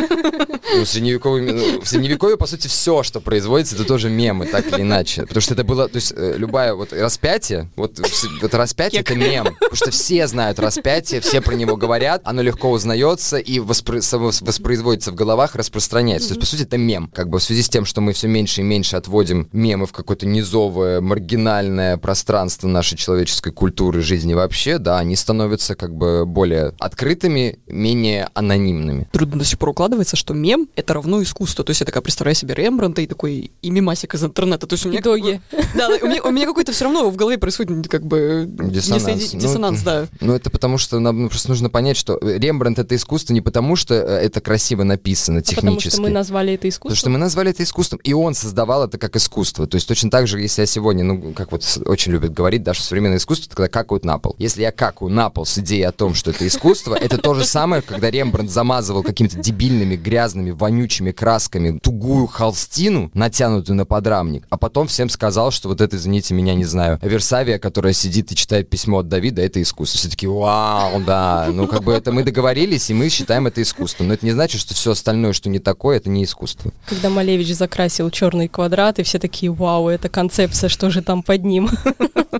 Ну, 0.76 0.86
средневековые, 0.86 1.54
ну, 1.54 1.82
в 1.82 1.88
средневековье, 1.88 2.38
по 2.38 2.46
сути, 2.46 2.68
все, 2.68 3.04
что 3.04 3.22
производится, 3.22 3.76
это 3.76 3.86
тоже 3.86 4.10
мемы, 4.10 4.46
так 4.46 4.68
или 4.68 4.82
иначе. 4.82 5.24
Потому 5.24 5.42
что 5.42 5.54
это 5.54 5.64
было, 5.64 5.88
то 5.88 5.96
есть, 5.96 6.14
э, 6.16 6.36
любая 6.38 6.76
вот 6.76 6.94
распятие, 6.94 7.70
вот, 7.76 8.00
вот 8.42 8.54
распятие— 8.54 9.02
это 9.02 9.16
мем. 9.16 9.46
Потому 9.60 9.76
что 9.76 9.92
все 9.92 10.28
знают 10.28 10.60
распятие, 10.60 11.22
все 11.22 11.42
про 11.42 11.56
него 11.56 11.76
говорят, 11.76 12.19
оно 12.24 12.42
легко 12.42 12.72
узнается 12.72 13.38
и 13.38 13.60
воспро- 13.60 14.42
воспроизводится 14.42 15.12
в 15.12 15.16
головах, 15.16 15.56
распространяется. 15.56 16.30
То 16.30 16.34
есть, 16.34 16.42
по 16.42 16.48
сути, 16.48 16.64
это 16.64 16.78
мем. 16.78 17.12
Как 17.14 17.30
бы 17.30 17.40
в 17.40 17.44
связи 17.44 17.64
с 17.64 17.70
тем, 17.70 17.86
что 17.86 18.02
мы 18.02 18.14
все 18.14 18.28
меньше 18.28 18.62
и 18.62 18.64
меньше 18.64 18.96
отводим 18.96 19.50
мемы 19.52 19.86
в 19.86 19.92
какое-то 19.92 20.26
низовое, 20.26 21.02
маргинальное 21.02 21.98
пространство 21.98 22.68
нашей 22.68 22.98
человеческой 22.98 23.52
культуры, 23.52 24.02
жизни 24.02 24.34
вообще, 24.34 24.78
да, 24.78 25.00
они 25.00 25.16
становятся 25.16 25.76
как 25.76 25.96
бы 25.96 26.26
более 26.26 26.74
открытыми, 26.80 27.60
менее 27.68 28.30
анонимными. 28.34 29.08
Трудно 29.12 29.40
до 29.40 29.46
сих 29.46 29.60
пор 29.60 29.70
укладывается, 29.70 30.16
что 30.16 30.34
мем— 30.34 30.68
это 30.76 30.94
равно 30.94 31.22
искусство. 31.22 31.64
То 31.64 31.72
есть 31.72 31.82
я 31.82 31.86
такая 31.86 32.02
представляю 32.02 32.36
себе 32.36 32.54
Рембранта 32.56 33.02
и 33.02 33.08
такой 33.08 33.52
и 33.62 33.70
мемасик 33.70 34.16
из 34.16 34.24
интернета. 34.24 34.68
То 34.68 34.74
есть 34.74 34.86
у 34.86 34.90
меня... 34.90 35.00
Итоги. 35.02 35.42
Да, 35.76 35.88
у 36.02 36.08
меня, 36.08 36.24
у 36.24 36.32
меня 36.32 36.46
какой-то 36.46 36.72
все 36.72 36.86
равно 36.86 37.10
в 37.10 37.16
голове 37.16 37.38
происходит 37.38 37.88
как 37.88 38.04
бы... 38.04 38.46
Диссонанс. 38.48 39.34
Ну, 39.34 39.40
диссонанс, 39.40 39.82
да. 39.82 40.08
Ну, 40.20 40.34
это 40.34 40.50
потому 40.50 40.78
что 40.78 41.00
нам 41.00 41.30
просто 41.30 41.50
нужно 41.50 41.70
понять, 41.70 41.96
что 41.96 42.09
Рембрандт— 42.22 42.80
это 42.80 42.96
искусство 42.96 43.34
не 43.34 43.42
потому, 43.42 43.76
что 43.76 43.94
э, 43.94 44.26
это 44.26 44.42
красиво 44.42 44.84
написано 44.84 45.42
технически. 45.42 45.60
А 45.60 45.72
потому 45.72 45.92
что 45.92 46.02
мы 46.02 46.10
назвали 46.10 46.54
это 46.54 46.70
искусством. 46.70 46.90
Потому 46.90 47.00
что 47.00 47.10
мы 47.10 47.18
назвали 47.18 47.52
это 47.52 47.64
искусством. 47.64 48.00
И 48.04 48.14
он 48.14 48.34
создавал 48.34 48.86
это 48.86 48.98
как 48.98 49.16
искусство. 49.16 49.68
То 49.68 49.76
есть 49.76 49.88
точно 49.88 50.10
так 50.10 50.28
же, 50.28 50.40
если 50.40 50.62
я 50.62 50.66
сегодня, 50.66 51.04
ну, 51.04 51.34
как 51.34 51.52
вот 51.52 51.66
очень 51.86 52.12
любят 52.12 52.34
говорить, 52.34 52.64
даже 52.64 52.82
современное 52.82 53.18
искусство, 53.18 53.48
это 53.48 53.56
когда 53.56 53.70
какают 53.70 54.06
на 54.06 54.18
пол. 54.18 54.36
Если 54.40 54.62
я 54.62 54.72
какаю 54.72 55.12
на 55.12 55.30
пол 55.30 55.46
с 55.46 55.58
идеей 55.58 55.84
о 55.84 55.92
том, 55.92 56.14
что 56.14 56.32
это 56.32 56.48
искусство, 56.48 56.96
это 56.96 57.18
то 57.18 57.34
же 57.34 57.46
самое, 57.46 57.82
когда 57.82 58.10
Рембрандт 58.10 58.52
замазывал 58.52 59.04
какими-то 59.04 59.38
дебильными, 59.38 59.96
грязными, 59.96 60.52
вонючими 60.52 61.12
красками 61.12 61.80
тугую 61.80 62.28
холстину, 62.28 63.12
натянутую 63.14 63.76
на 63.76 63.86
подрамник, 63.86 64.46
а 64.50 64.58
потом 64.58 64.88
всем 64.88 65.10
сказал, 65.10 65.52
что 65.52 65.70
вот 65.70 65.82
это, 65.82 65.96
извините 65.96 66.34
меня, 66.34 66.54
не 66.54 66.66
знаю, 66.66 67.00
Версавия, 67.02 67.60
которая 67.60 67.94
сидит 67.94 68.32
и 68.32 68.36
читает 68.36 68.70
письмо 68.70 69.00
от 69.00 69.10
Давида, 69.10 69.42
это 69.42 69.62
искусство. 69.62 70.00
Все 70.00 70.10
таки 70.10 70.28
вау, 70.28 71.02
да. 71.02 71.48
Ну, 71.52 71.68
как 71.68 71.84
бы 71.84 71.89
бы 71.90 71.96
это 71.96 72.12
мы 72.12 72.24
договорились, 72.24 72.92
и 72.92 72.94
мы 72.94 73.10
считаем 73.10 73.48
это 73.48 73.64
искусством. 73.64 74.10
Но 74.10 74.14
это 74.14 74.24
не 74.24 74.32
значит, 74.32 74.62
что 74.62 74.76
все 74.76 74.92
остальное, 74.92 75.34
что 75.34 75.50
не 75.50 75.58
такое, 75.58 75.98
это 75.98 76.08
не 76.08 76.24
искусство. 76.24 76.72
Когда 76.88 77.10
Малевич 77.10 77.56
закрасил 77.56 78.12
черный 78.12 78.48
квадрат, 78.48 79.00
и 79.00 79.04
все 79.04 79.18
такие, 79.18 79.52
вау, 79.52 79.88
это 79.88 80.08
концепция, 80.08 80.70
что 80.70 80.92
же 80.92 81.02
там 81.02 81.24
под 81.24 81.44
ним? 81.44 81.70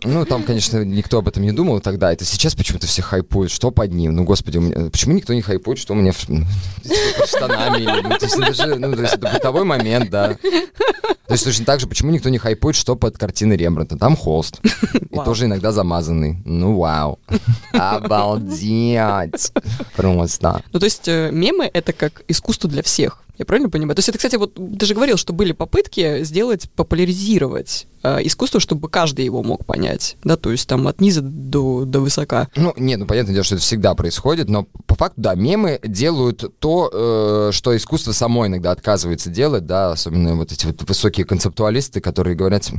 Ну, 0.04 0.24
там, 0.24 0.44
конечно, 0.44 0.86
никто 0.86 1.18
об 1.18 1.28
этом 1.28 1.44
не 1.44 1.52
думал 1.52 1.82
тогда. 1.82 2.14
Это 2.14 2.24
сейчас 2.24 2.54
почему-то 2.56 2.86
все 2.86 3.02
хайпуют, 3.02 3.52
что 3.52 3.72
под 3.72 3.92
ним. 3.92 4.16
Ну, 4.16 4.24
господи, 4.24 4.58
у 4.58 4.62
меня... 4.62 4.90
почему 4.90 5.14
никто 5.16 5.34
не 5.34 5.42
хайпует, 5.42 5.80
что 5.80 5.94
у 5.94 5.96
меня 5.96 6.12
в... 6.12 6.26
под 6.26 7.28
штанами? 7.28 7.86
Ну, 8.04 8.10
то 8.18 8.26
есть, 8.26 8.38
это 8.38 8.54
же, 8.54 8.76
ну, 8.76 8.96
то 8.96 9.02
есть, 9.02 9.16
это 9.16 9.30
бытовой 9.34 9.66
момент, 9.66 10.10
да. 10.12 10.38
То 11.30 11.34
есть 11.34 11.44
точно 11.44 11.64
так 11.64 11.80
же, 11.80 11.86
почему 11.86 12.10
никто 12.10 12.30
не 12.30 12.40
хайпует, 12.40 12.76
что 12.76 12.96
под 12.96 13.20
картиной 13.20 13.56
Рембрандта? 13.56 13.98
Там 13.98 14.16
холст. 14.16 14.60
И 15.12 15.16
тоже 15.16 15.46
иногда 15.46 15.72
замазанный. 15.72 16.38
Ну, 16.44 16.78
вау. 16.78 17.20
Обалдеть. 17.72 19.39
Просто. 19.96 20.64
Ну, 20.72 20.80
то 20.80 20.86
есть 20.86 21.08
э, 21.08 21.30
мемы— 21.32 21.70
это 21.74 21.94
как 21.94 22.24
искусство 22.28 22.70
для 22.70 22.84
всех. 22.84 23.24
Я 23.38 23.46
правильно 23.46 23.70
понимаю? 23.70 23.96
То 23.96 24.00
есть 24.00 24.10
это, 24.10 24.18
кстати, 24.18 24.36
вот 24.36 24.54
ты 24.78 24.86
же 24.86 24.94
говорил, 24.94 25.16
что 25.16 25.32
были 25.32 25.54
попытки 25.54 26.24
сделать, 26.24 26.70
популяризировать 26.72 27.88
искусство, 28.04 28.60
чтобы 28.60 28.90
каждый 28.90 29.26
его 29.26 29.44
мог 29.44 29.66
понять, 29.66 30.18
да, 30.24 30.38
то 30.38 30.52
есть 30.52 30.68
там 30.68 30.88
от 30.88 31.02
низа 31.02 31.22
до, 31.22 31.86
до 31.86 32.00
высока. 32.00 32.48
Ну, 32.56 32.74
нет, 32.78 33.00
ну, 33.00 33.06
понятное 33.06 33.34
дело, 33.34 33.44
что 33.44 33.56
это 33.56 33.64
всегда 33.64 33.96
происходит, 33.96 34.50
но 34.50 34.68
по 34.86 34.96
факту, 34.96 35.22
да, 35.22 35.36
мемы 35.36 35.80
делают 35.84 36.60
то, 36.60 36.90
э, 37.50 37.52
что 37.52 37.76
искусство 37.76 38.12
само 38.12 38.48
иногда 38.48 38.72
отказывается 38.72 39.30
делать, 39.30 39.66
да, 39.66 39.92
особенно 39.92 40.36
вот 40.36 40.52
эти 40.52 40.66
вот 40.66 40.82
высокие 40.88 41.26
концептуалисты, 41.26 42.02
которые 42.02 42.36
говорят, 42.36 42.70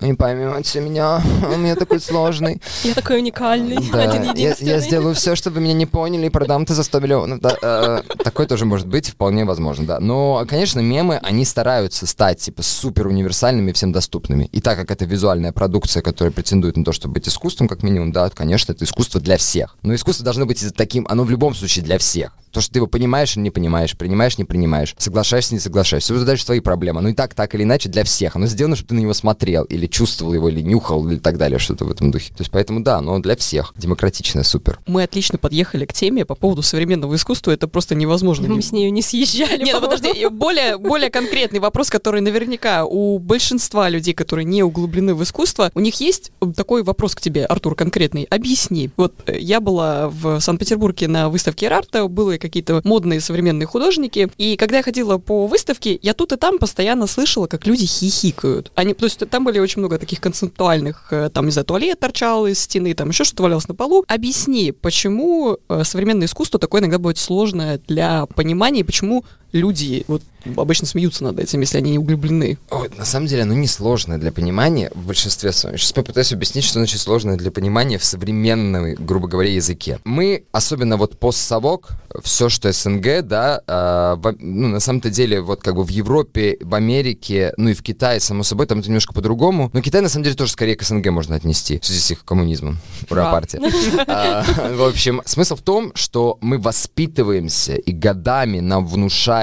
не 0.00 0.14
поймете 0.14 0.80
меня, 0.80 1.22
у 1.54 1.56
меня 1.56 1.76
такой 1.76 2.00
сложный. 2.00 2.60
Я 2.82 2.94
такой 2.94 3.18
уникальный, 3.18 3.76
один 3.76 4.22
я, 4.22 4.30
единственный. 4.32 4.68
я 4.68 4.80
сделаю 4.80 5.14
все, 5.14 5.34
чтобы 5.34 5.60
меня 5.60 5.74
не 5.74 5.86
поняли 5.86 6.26
и 6.26 6.30
продам 6.30 6.62
это 6.62 6.74
за 6.74 6.82
100 6.82 7.00
миллионов. 7.00 7.40
Э, 7.62 8.02
такое 8.22 8.46
тоже 8.46 8.64
может 8.64 8.86
быть, 8.86 9.10
вполне 9.10 9.44
возможно, 9.44 9.86
да. 9.86 10.00
Но, 10.00 10.44
конечно, 10.48 10.80
мемы, 10.80 11.18
они 11.22 11.44
стараются 11.44 12.06
стать, 12.06 12.40
типа, 12.40 12.62
супер 12.62 13.06
универсальными, 13.06 13.72
всем 13.72 13.92
доступными. 13.92 14.48
И 14.54 14.60
так 14.60 14.78
как 14.78 14.92
это 14.92 15.04
визуальная 15.04 15.50
продукция, 15.50 16.00
которая 16.00 16.30
претендует 16.30 16.76
на 16.76 16.84
то, 16.84 16.92
чтобы 16.92 17.14
быть 17.14 17.26
искусством, 17.26 17.66
как 17.66 17.82
минимум, 17.82 18.12
да, 18.12 18.30
конечно, 18.30 18.70
это 18.70 18.84
искусство 18.84 19.20
для 19.20 19.36
всех. 19.36 19.76
Но 19.82 19.92
искусство 19.96 20.24
должно 20.24 20.46
быть 20.46 20.64
таким, 20.76 21.08
оно 21.08 21.24
в 21.24 21.30
любом 21.30 21.56
случае 21.56 21.84
для 21.84 21.98
всех. 21.98 22.30
То, 22.52 22.60
что 22.60 22.72
ты 22.72 22.78
его 22.78 22.86
понимаешь 22.86 23.34
или 23.34 23.42
не 23.42 23.50
понимаешь, 23.50 23.96
принимаешь, 23.96 24.38
не 24.38 24.44
принимаешь, 24.44 24.94
соглашаешься, 24.96 25.54
не 25.54 25.60
соглашаешься. 25.60 26.14
Это 26.14 26.24
дальше 26.24 26.46
твои 26.46 26.60
проблемы. 26.60 27.00
Ну 27.00 27.08
и 27.08 27.12
так, 27.12 27.34
так 27.34 27.52
или 27.56 27.64
иначе, 27.64 27.88
для 27.88 28.04
всех. 28.04 28.36
Оно 28.36 28.46
сделано, 28.46 28.76
чтобы 28.76 28.90
ты 28.90 28.94
на 28.94 29.00
него 29.00 29.12
смотрел, 29.12 29.64
или 29.64 29.88
чувствовал 29.88 30.32
его, 30.34 30.48
или 30.48 30.60
нюхал, 30.60 31.04
или 31.08 31.18
так 31.18 31.36
далее, 31.36 31.58
что-то 31.58 31.84
в 31.84 31.90
этом 31.90 32.12
духе. 32.12 32.28
То 32.28 32.42
есть 32.42 32.52
поэтому 32.52 32.78
да, 32.78 33.00
но 33.00 33.18
для 33.18 33.34
всех. 33.34 33.74
Демократичное, 33.76 34.44
супер. 34.44 34.78
Мы 34.86 35.02
отлично 35.02 35.36
подъехали 35.36 35.84
к 35.84 35.92
теме 35.92 36.24
по 36.24 36.36
поводу 36.36 36.62
современного 36.62 37.16
искусства, 37.16 37.50
это 37.50 37.66
просто 37.66 37.96
невозможно. 37.96 38.46
Мы 38.46 38.62
с 38.62 38.70
нею 38.70 38.92
не 38.92 39.02
съезжали. 39.02 39.64
Нет, 39.64 39.76
ну 39.80 39.88
подожди, 39.88 40.28
более, 40.28 40.78
более 40.78 41.10
конкретный 41.10 41.58
вопрос, 41.58 41.90
который 41.90 42.20
наверняка 42.20 42.84
у 42.84 43.18
большинства 43.18 43.88
людей, 43.88 44.14
которые 44.14 44.43
не 44.44 44.62
углублены 44.62 45.14
в 45.14 45.22
искусство, 45.22 45.70
у 45.74 45.80
них 45.80 46.00
есть 46.00 46.32
такой 46.56 46.82
вопрос 46.82 47.14
к 47.14 47.20
тебе, 47.20 47.44
Артур, 47.44 47.74
конкретный. 47.74 48.24
Объясни. 48.24 48.90
Вот 48.96 49.14
э, 49.26 49.38
я 49.38 49.60
была 49.60 50.08
в 50.08 50.40
Санкт-Петербурге 50.40 51.08
на 51.08 51.28
выставке 51.28 51.68
Арта, 51.68 52.06
были 52.08 52.38
какие-то 52.38 52.80
модные 52.84 53.20
современные 53.20 53.66
художники, 53.66 54.30
и 54.38 54.56
когда 54.56 54.78
я 54.78 54.82
ходила 54.82 55.18
по 55.18 55.46
выставке, 55.46 55.98
я 56.02 56.14
тут 56.14 56.32
и 56.32 56.36
там 56.36 56.58
постоянно 56.58 57.06
слышала, 57.06 57.46
как 57.46 57.66
люди 57.66 57.86
хихикают. 57.86 58.72
Они, 58.74 58.94
то 58.94 59.04
есть 59.04 59.18
там 59.28 59.44
были 59.44 59.58
очень 59.58 59.80
много 59.80 59.98
таких 59.98 60.20
концептуальных, 60.20 61.08
э, 61.10 61.30
там, 61.32 61.46
не 61.46 61.52
знаю, 61.52 61.66
туалет 61.66 61.98
торчал 62.00 62.46
из 62.46 62.58
стены, 62.58 62.94
там 62.94 63.10
еще 63.10 63.24
что-то 63.24 63.42
валялось 63.42 63.68
на 63.68 63.74
полу. 63.74 64.04
Объясни, 64.08 64.72
почему 64.72 65.58
э, 65.68 65.84
современное 65.84 66.26
искусство 66.26 66.60
такое 66.60 66.80
иногда 66.80 66.98
будет 66.98 67.18
сложное 67.18 67.80
для 67.86 68.26
понимания, 68.26 68.80
и 68.80 68.84
почему 68.84 69.24
люди 69.54 70.04
вот 70.08 70.22
обычно 70.56 70.86
смеются 70.86 71.24
над 71.24 71.38
этим, 71.40 71.60
если 71.60 71.78
они 71.78 71.92
не 71.92 71.98
углублены. 71.98 72.58
Ой, 72.70 72.90
на 72.98 73.06
самом 73.06 73.26
деле, 73.28 73.42
оно 73.44 73.54
несложное 73.54 74.18
для 74.18 74.30
понимания 74.30 74.90
в 74.94 75.06
большинстве 75.06 75.52
своем. 75.52 75.78
Сейчас 75.78 75.92
попытаюсь 75.92 76.32
объяснить, 76.34 76.64
что 76.64 76.74
значит 76.80 77.00
сложное 77.00 77.36
для 77.36 77.50
понимания 77.50 77.96
в 77.96 78.04
современном, 78.04 78.94
грубо 78.94 79.26
говоря, 79.26 79.50
языке. 79.50 80.00
Мы, 80.04 80.44
особенно 80.52 80.98
вот 80.98 81.18
постсовок, 81.18 81.92
все, 82.22 82.50
что 82.50 82.70
СНГ, 82.70 83.22
да, 83.22 83.62
а, 83.66 84.16
во- 84.16 84.34
ну, 84.38 84.68
на 84.68 84.80
самом-то 84.80 85.08
деле, 85.08 85.40
вот 85.40 85.62
как 85.62 85.76
бы 85.76 85.82
в 85.84 85.88
Европе, 85.88 86.58
в 86.60 86.74
Америке, 86.74 87.54
ну 87.56 87.70
и 87.70 87.74
в 87.74 87.82
Китае, 87.82 88.20
само 88.20 88.42
собой, 88.42 88.66
там 88.66 88.80
это 88.80 88.88
немножко 88.88 89.14
по-другому. 89.14 89.70
Но 89.72 89.80
Китай, 89.80 90.02
на 90.02 90.10
самом 90.10 90.24
деле, 90.24 90.36
тоже 90.36 90.52
скорее 90.52 90.76
к 90.76 90.82
СНГ 90.82 91.06
можно 91.10 91.36
отнести, 91.36 91.78
в 91.78 91.86
связи 91.86 92.00
с 92.00 92.10
их 92.10 92.22
коммунизмом. 92.24 92.78
Ура, 93.08 93.30
партия. 93.32 93.60
А, 94.06 94.44
В 94.74 94.82
общем, 94.82 95.22
смысл 95.24 95.56
в 95.56 95.62
том, 95.62 95.92
что 95.94 96.36
мы 96.42 96.58
воспитываемся, 96.58 97.74
и 97.76 97.92
годами 97.92 98.60
нам 98.60 98.84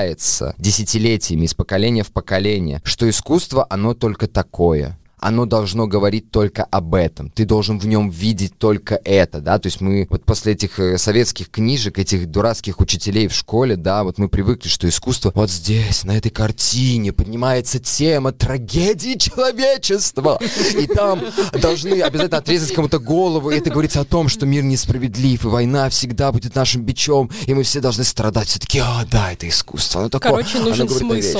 внушается, 0.02 0.56
десятилетиями, 0.58 1.46
из 1.46 1.54
поколения 1.54 2.04
в 2.04 2.12
поколение, 2.12 2.82
что 2.84 3.10
искусство, 3.10 3.66
оно 3.70 3.94
только 3.94 4.28
такое. 4.28 4.98
Оно 5.22 5.46
должно 5.46 5.86
говорить 5.86 6.32
только 6.32 6.64
об 6.64 6.96
этом. 6.96 7.30
Ты 7.30 7.46
должен 7.46 7.78
в 7.78 7.86
нем 7.86 8.10
видеть 8.10 8.58
только 8.58 9.00
это, 9.06 9.40
да. 9.40 9.60
То 9.60 9.68
есть 9.68 9.80
мы 9.80 10.08
вот 10.10 10.26
после 10.26 10.54
этих 10.54 10.80
э, 10.80 10.98
советских 10.98 11.52
книжек, 11.52 12.00
этих 12.00 12.26
дурацких 12.26 12.80
учителей 12.80 13.28
в 13.28 13.34
школе, 13.34 13.76
да, 13.76 14.04
вот 14.04 14.18
мы 14.18 14.30
привыкли, 14.30 14.68
что 14.68 14.90
искусство 14.90 15.32
вот 15.36 15.52
здесь, 15.52 16.04
на 16.06 16.18
этой 16.18 16.32
картине 16.32 17.14
поднимается 17.14 17.78
тема 17.78 18.32
трагедии 18.32 19.16
человечества. 19.16 20.40
И 20.80 20.88
там 20.88 21.22
должны 21.54 22.02
обязательно 22.02 22.40
отрезать 22.40 22.74
кому-то 22.74 22.98
голову. 22.98 23.52
И 23.52 23.58
это 23.58 23.70
говорится 23.70 24.02
о 24.02 24.06
том, 24.06 24.28
что 24.28 24.48
мир 24.48 24.64
несправедлив, 24.64 25.46
и 25.46 25.48
война 25.48 25.88
всегда 25.90 26.32
будет 26.32 26.56
нашим 26.56 26.82
бичом, 26.82 27.30
и 27.46 27.54
мы 27.54 27.62
все 27.62 27.80
должны 27.80 28.06
страдать. 28.06 28.48
Все 28.48 28.60
таки 28.60 28.80
а, 28.80 29.06
да, 29.12 29.34
это 29.34 29.48
искусство. 29.48 30.02
Оно 30.02 30.10
такое, 30.10 30.32
Короче, 30.32 30.58
нужен 30.58 30.88
оно 30.88 30.98
смысл. 30.98 31.40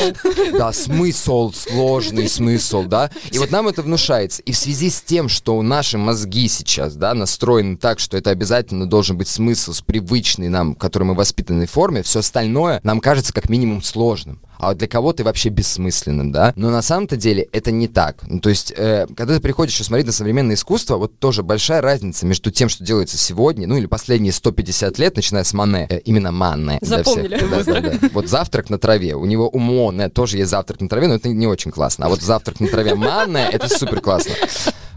Да, 0.54 0.72
смысл, 0.72 1.52
сложный 1.52 2.30
смысл, 2.30 2.84
да. 2.84 3.10
И 3.32 3.40
вот 3.40 3.50
нам 3.50 3.71
это 3.72 3.82
внушается. 3.82 4.42
И 4.44 4.52
в 4.52 4.58
связи 4.58 4.90
с 4.90 5.02
тем, 5.02 5.28
что 5.28 5.62
наши 5.62 5.98
мозги 5.98 6.48
сейчас, 6.48 6.96
да, 6.96 7.14
настроены 7.14 7.78
так, 7.78 8.00
что 8.00 8.18
это 8.18 8.30
обязательно 8.30 8.88
должен 8.88 9.18
быть 9.18 9.28
смысл 9.28 9.74
с 9.74 9.82
привычной 9.82 10.50
нам, 10.50 10.76
которой 10.76 11.04
мы 11.04 11.16
воспитанной 11.16 11.66
форме, 11.66 12.04
все 12.04 12.20
остальное 12.20 12.80
нам 12.84 13.00
кажется 13.00 13.34
как 13.34 13.50
минимум 13.50 13.82
сложным. 13.82 14.40
А 14.64 14.76
для 14.76 14.88
кого-то 14.88 15.24
и 15.24 15.26
вообще 15.26 15.50
бессмысленным, 15.50 16.32
да. 16.32 16.54
Но 16.56 16.70
на 16.70 16.84
самом-то 16.84 17.18
деле 17.18 17.48
это 17.52 17.72
не 17.72 17.88
так. 17.88 18.18
Ну, 18.28 18.40
то 18.40 18.50
есть, 18.50 18.72
э, 18.78 19.08
когда 19.18 19.34
ты 19.36 19.42
приходишь 19.42 19.80
и 19.80 19.84
смотреть 19.84 20.06
на 20.06 20.12
современное 20.14 20.54
искусство, 20.54 20.98
вот 20.98 21.18
тоже 21.18 21.42
большая 21.42 21.82
разница 21.82 22.28
между 22.28 22.52
тем, 22.52 22.70
что 22.70 22.84
делается 22.84 23.18
сегодня, 23.18 23.68
ну 23.68 23.76
или 23.76 23.88
последние 23.88 24.32
150 24.32 25.00
лет, 25.00 25.16
начиная 25.16 25.44
с 25.44 25.54
Мане, 25.54 25.88
э, 25.90 25.98
именно 26.06 26.32
Мане. 26.32 26.78
Запомнили 26.82 27.40
Да, 27.40 27.58
быстро. 27.58 27.82
да, 27.82 27.90
да. 27.90 28.10
Вот 28.14 28.28
завтрак 28.30 28.70
на 28.70 28.78
траве. 28.78 29.16
У 29.16 29.26
него 29.26 29.50
у 29.50 29.58
Моне 29.58 30.10
тоже 30.10 30.38
есть 30.38 30.52
завтрак 30.52 30.80
на 30.80 30.88
траве, 30.90 31.08
но 31.08 31.16
это 31.16 31.30
не 31.30 31.48
очень 31.48 31.72
классно. 31.72 32.06
А 32.06 32.10
вот 32.10 32.22
завтрак 32.22 32.60
на 32.60 32.68
траве 32.68 32.94
Мане 32.94 33.50
это 33.52 33.68
супер 33.68 34.00
классно. 34.00 34.34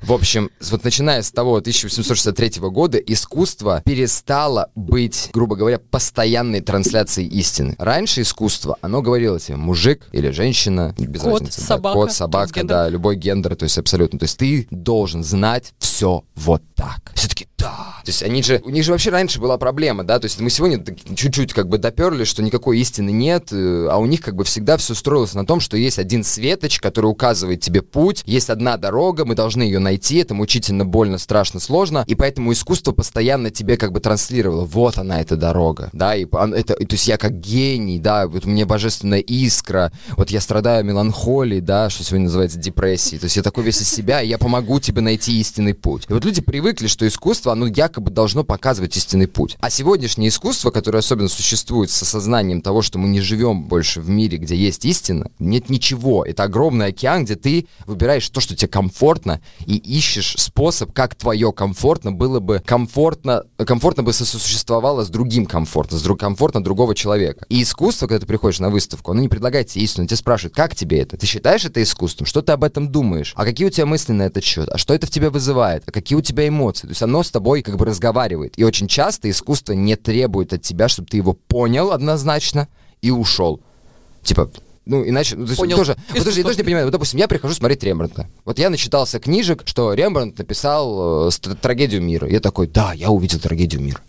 В 0.05 0.13
общем, 0.13 0.51
вот 0.61 0.85
начиная 0.85 1.23
с 1.23 1.33
того 1.33 1.57
1863 1.57 2.61
года 2.69 2.99
искусство 2.99 3.81
перестало 3.87 4.71
быть, 4.75 5.31
грубо 5.33 5.57
говоря, 5.57 5.79
постоянной 5.79 6.61
трансляцией 6.61 7.27
истины. 7.31 7.75
Раньше 7.79 8.21
искусство, 8.21 8.77
оно 8.83 9.01
говорило 9.01 9.41
тебе 9.41 9.57
мужик 9.57 10.07
или 10.13 10.29
женщина, 10.29 10.95
без 10.99 11.23
Кот, 11.23 11.41
разницы. 11.41 11.61
да, 11.63 11.67
собака, 11.67 11.95
кот, 11.95 12.13
собака, 12.13 12.65
да, 12.65 12.87
любой 12.91 13.17
гендер, 13.17 13.57
то 13.57 13.63
есть 13.63 13.79
абсолютно. 13.79 14.19
То 14.19 14.25
есть 14.25 14.37
ты 14.37 14.69
должен 14.71 15.25
знать 15.25 15.73
все 15.79 16.23
вот 16.35 16.63
так. 16.75 17.13
Все-таки 17.15 17.47
да. 17.59 17.95
То 18.05 18.11
есть 18.11 18.23
они 18.23 18.43
же, 18.43 18.61
у 18.65 18.71
них 18.71 18.85
же 18.85 18.93
вообще 18.93 19.11
раньше 19.11 19.41
была 19.41 19.57
проблема, 19.57 20.05
да, 20.05 20.19
то 20.19 20.27
есть 20.27 20.39
мы 20.41 20.51
сегодня 20.51 20.85
чуть-чуть 21.17 21.53
как 21.55 21.69
бы 21.69 21.79
доперли, 21.79 22.25
что 22.25 22.43
никакой 22.43 22.79
истины 22.79 23.11
нет, 23.11 23.49
э, 23.53 23.89
а 23.91 23.97
у 23.97 24.07
них 24.07 24.21
как 24.21 24.37
бы 24.37 24.45
всегда 24.45 24.77
все 24.77 24.95
строилось 24.95 25.35
на 25.35 25.47
том, 25.47 25.61
что 25.61 25.77
есть 25.77 25.99
один 25.99 26.23
светоч, 26.25 26.81
который 26.81 27.07
указывает 27.07 27.61
тебе 27.61 27.81
путь, 27.81 28.23
есть 28.27 28.51
одна 28.51 28.77
дорога, 28.77 29.25
мы 29.25 29.35
должны 29.35 29.63
ее 29.63 29.79
найти, 29.79 30.17
это 30.19 30.35
мучительно, 30.35 30.85
больно, 30.85 31.17
страшно, 31.17 31.61
сложно, 31.61 32.05
и 32.07 32.15
поэтому 32.15 32.53
искусство 32.53 32.93
постоянно 32.93 33.51
тебе 33.51 33.77
как 33.77 33.93
бы 33.93 34.01
транслировало, 34.01 34.65
вот 34.65 34.99
она 34.99 35.21
эта 35.21 35.37
дорога, 35.37 35.89
да, 35.93 36.15
и 36.15 36.27
это, 36.27 36.75
то 36.75 36.87
есть 36.91 37.09
я 37.09 37.17
как 37.17 37.41
гений, 37.41 37.99
да, 37.99 38.27
вот 38.27 38.45
у 38.45 38.51
меня 38.51 38.67
божественная 38.67 39.21
искра, 39.21 39.93
вот 40.17 40.31
я 40.31 40.41
страдаю 40.41 40.85
меланхолией, 40.85 41.63
да, 41.63 41.89
что 41.89 42.05
сегодня 42.05 42.25
называется 42.27 42.59
депрессией, 42.59 43.19
то 43.19 43.25
есть 43.25 43.37
я 43.37 43.43
такой 43.43 43.65
весь 43.65 43.81
из 43.81 43.89
себя, 43.89 44.21
и 44.21 44.29
я 44.29 44.37
помогу 44.37 44.81
тебе 44.81 45.01
найти 45.01 45.41
истинный 45.41 45.75
путь. 45.75 46.05
И 46.09 46.13
вот 46.13 46.25
люди 46.25 46.43
привыкли, 46.43 46.87
что 46.87 47.07
искусство, 47.07 47.44
оно 47.53 47.67
якобы 47.67 48.11
должно 48.11 48.45
показывать 48.45 48.97
истинный 48.97 49.29
путь. 49.29 49.57
А 49.61 49.71
сегодняшнее 49.71 50.29
искусство, 50.29 50.71
которое 50.71 50.99
особенно 50.99 51.29
существует 51.29 51.91
с 51.91 52.03
осознанием 52.03 52.61
того, 52.61 52.83
что 52.83 52.99
мы 52.99 53.09
не 53.09 53.21
живем 53.21 53.65
больше 53.65 54.01
в 54.01 54.09
мире, 54.09 54.39
где 54.39 54.57
есть 54.57 54.85
истина, 54.85 55.31
нет 55.39 55.71
ничего. 55.71 56.25
Это 56.25 56.45
огромный 56.45 56.87
океан, 56.87 57.25
где 57.25 57.37
ты 57.37 57.67
выбираешь 57.87 58.29
то, 58.29 58.41
что 58.41 58.57
тебе 58.57 58.69
комфортно, 58.69 59.41
и 59.67 59.77
ищешь 59.77 60.37
способ, 60.39 60.93
как 60.93 61.15
твое 61.15 61.53
комфортно 61.53 62.13
было 62.13 62.41
бы 62.41 62.63
комфортно, 62.65 63.45
комфортно 63.57 64.03
бы 64.03 64.13
сосуществовало 64.13 65.05
с 65.05 65.09
другим 65.09 65.47
комфортно, 65.47 65.99
с 65.99 66.03
друг, 66.03 66.21
комфортно 66.21 66.63
другого 66.63 66.95
человека. 66.95 67.47
И 67.49 67.63
искусство, 67.63 68.07
когда 68.07 68.21
ты 68.21 68.27
приходишь 68.27 68.61
на 68.61 68.71
выставку, 68.71 69.13
оно 69.13 69.21
не 69.21 69.29
предлагает 69.29 69.69
тебе 69.69 69.85
истину, 69.85 70.07
тебя 70.07 70.17
спрашивают, 70.17 70.55
как 70.55 70.75
тебе 70.75 71.01
это? 71.01 71.17
Ты 71.17 71.27
считаешь 71.27 71.65
это 71.65 71.83
искусством? 71.83 72.27
Что 72.27 72.43
ты 72.43 72.53
об 72.53 72.65
этом 72.65 72.91
думаешь? 72.91 73.33
А 73.37 73.45
какие 73.45 73.67
у 73.67 73.71
тебя 73.71 73.87
мысли 73.87 74.13
на 74.13 74.23
этот 74.23 74.45
счет? 74.45 74.69
А 74.69 74.79
что 74.79 74.95
это 74.95 75.07
в 75.07 75.11
тебя 75.11 75.31
вызывает? 75.31 75.83
А 75.87 75.93
какие 75.93 76.17
у 76.17 76.23
тебя 76.23 76.47
эмоции? 76.49 76.87
То 76.87 76.93
есть 76.93 77.03
оно 77.03 77.23
тобой 77.35 77.63
как 77.63 77.77
бы 77.77 77.85
разговаривает. 77.85 78.55
И 78.57 78.65
очень 78.65 78.89
часто 78.89 79.29
искусство 79.29 79.73
не 79.73 79.97
требует 79.97 80.53
от 80.53 80.63
тебя, 80.63 80.89
чтобы 80.89 81.09
ты 81.09 81.19
его 81.19 81.35
понял 81.35 81.91
однозначно 81.91 82.69
и 83.03 83.11
ушел. 83.11 83.61
Типа, 84.23 84.51
ну, 84.87 85.07
иначе, 85.07 85.37
ну, 85.37 85.45
то 85.45 85.51
есть, 85.51 85.61
Понял. 85.61 85.77
тоже, 85.77 85.97
вот 86.15 86.25
тоже, 86.25 86.39
я 86.39 86.45
тоже 86.45 86.59
не 86.59 86.63
понимаю, 86.63 86.87
вот, 86.87 86.93
допустим, 86.93 87.19
я 87.19 87.27
прихожу 87.27 87.55
смотреть 87.55 87.83
Рембрандта. 87.83 88.29
Вот 88.45 88.59
я 88.59 88.69
начитался 88.71 89.19
книжек, 89.19 89.63
что 89.65 89.95
Рембрандт 89.95 90.39
написал 90.39 91.29
э, 91.29 91.31
трагедию 91.61 92.03
мира. 92.03 92.29
Я 92.29 92.41
такой, 92.41 92.67
да, 92.67 92.93
я 92.93 93.11
увидел 93.11 93.41
трагедию 93.41 93.81
мира. 93.83 94.01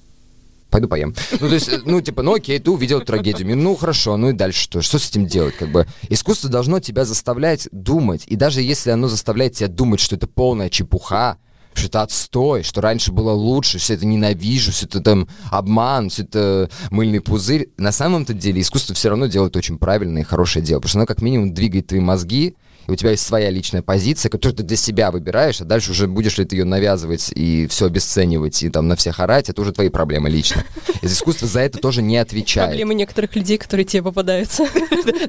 Пойду 0.69 0.89
поем. 0.89 1.15
Ну, 1.39 1.47
то 1.47 1.53
есть, 1.53 1.69
э, 1.69 1.79
ну, 1.85 2.01
типа, 2.01 2.23
ну, 2.23 2.33
окей, 2.33 2.59
ты 2.59 2.69
увидел 2.69 2.99
трагедию 3.01 3.47
мира. 3.47 3.57
Ну, 3.57 3.75
хорошо, 3.75 4.17
ну 4.17 4.29
и 4.29 4.33
дальше 4.33 4.59
что? 4.63 4.81
Что 4.81 4.99
с 4.99 5.09
этим 5.09 5.25
делать? 5.27 5.55
Как 5.55 5.69
бы 5.69 5.87
искусство 6.09 6.49
должно 6.49 6.81
тебя 6.81 7.05
заставлять 7.05 7.69
думать. 7.71 8.23
И 8.27 8.35
даже 8.35 8.61
если 8.61 8.89
оно 8.89 9.07
заставляет 9.07 9.53
тебя 9.53 9.69
думать, 9.69 10.01
что 10.01 10.17
это 10.17 10.27
полная 10.27 10.69
чепуха, 10.69 11.37
что 11.75 11.87
это 11.87 12.01
отстой, 12.01 12.63
что 12.63 12.81
раньше 12.81 13.11
было 13.11 13.31
лучше, 13.31 13.77
все 13.77 13.93
это 13.95 14.05
ненавижу, 14.05 14.71
все 14.71 14.85
это 14.85 15.01
там 15.01 15.27
обман, 15.51 16.09
все 16.09 16.23
это 16.23 16.69
мыльный 16.89 17.21
пузырь. 17.21 17.69
На 17.77 17.91
самом-то 17.91 18.33
деле 18.33 18.61
искусство 18.61 18.95
все 18.95 19.09
равно 19.09 19.27
делает 19.27 19.55
очень 19.55 19.77
правильное 19.77 20.21
и 20.21 20.25
хорошее 20.25 20.63
дело, 20.65 20.79
потому 20.79 20.89
что 20.89 20.99
оно 20.99 21.05
как 21.05 21.21
минимум 21.21 21.53
двигает 21.53 21.87
твои 21.87 21.99
мозги, 21.99 22.55
и 22.87 22.91
у 22.91 22.95
тебя 22.95 23.11
есть 23.11 23.25
своя 23.25 23.49
личная 23.49 23.81
позиция, 23.81 24.29
которую 24.29 24.57
ты 24.57 24.63
для 24.63 24.77
себя 24.77 25.11
выбираешь, 25.11 25.61
а 25.61 25.65
дальше 25.65 25.91
уже 25.91 26.07
будешь 26.07 26.37
ли 26.37 26.45
ты 26.45 26.55
ее 26.55 26.65
навязывать 26.65 27.31
и 27.35 27.67
все 27.67 27.87
обесценивать, 27.87 28.61
и 28.63 28.69
там 28.69 28.87
на 28.87 28.95
всех 28.95 29.19
орать, 29.19 29.49
это 29.49 29.61
уже 29.61 29.71
твои 29.71 29.89
проблемы 29.89 30.29
лично. 30.29 30.63
Из 31.01 31.13
искусства 31.13 31.47
за 31.47 31.61
это 31.61 31.79
тоже 31.79 32.01
не 32.01 32.17
отвечает. 32.17 32.69
Проблемы 32.69 32.93
некоторых 32.93 33.35
людей, 33.35 33.57
которые 33.57 33.85
тебе 33.85 34.03
попадаются. 34.03 34.67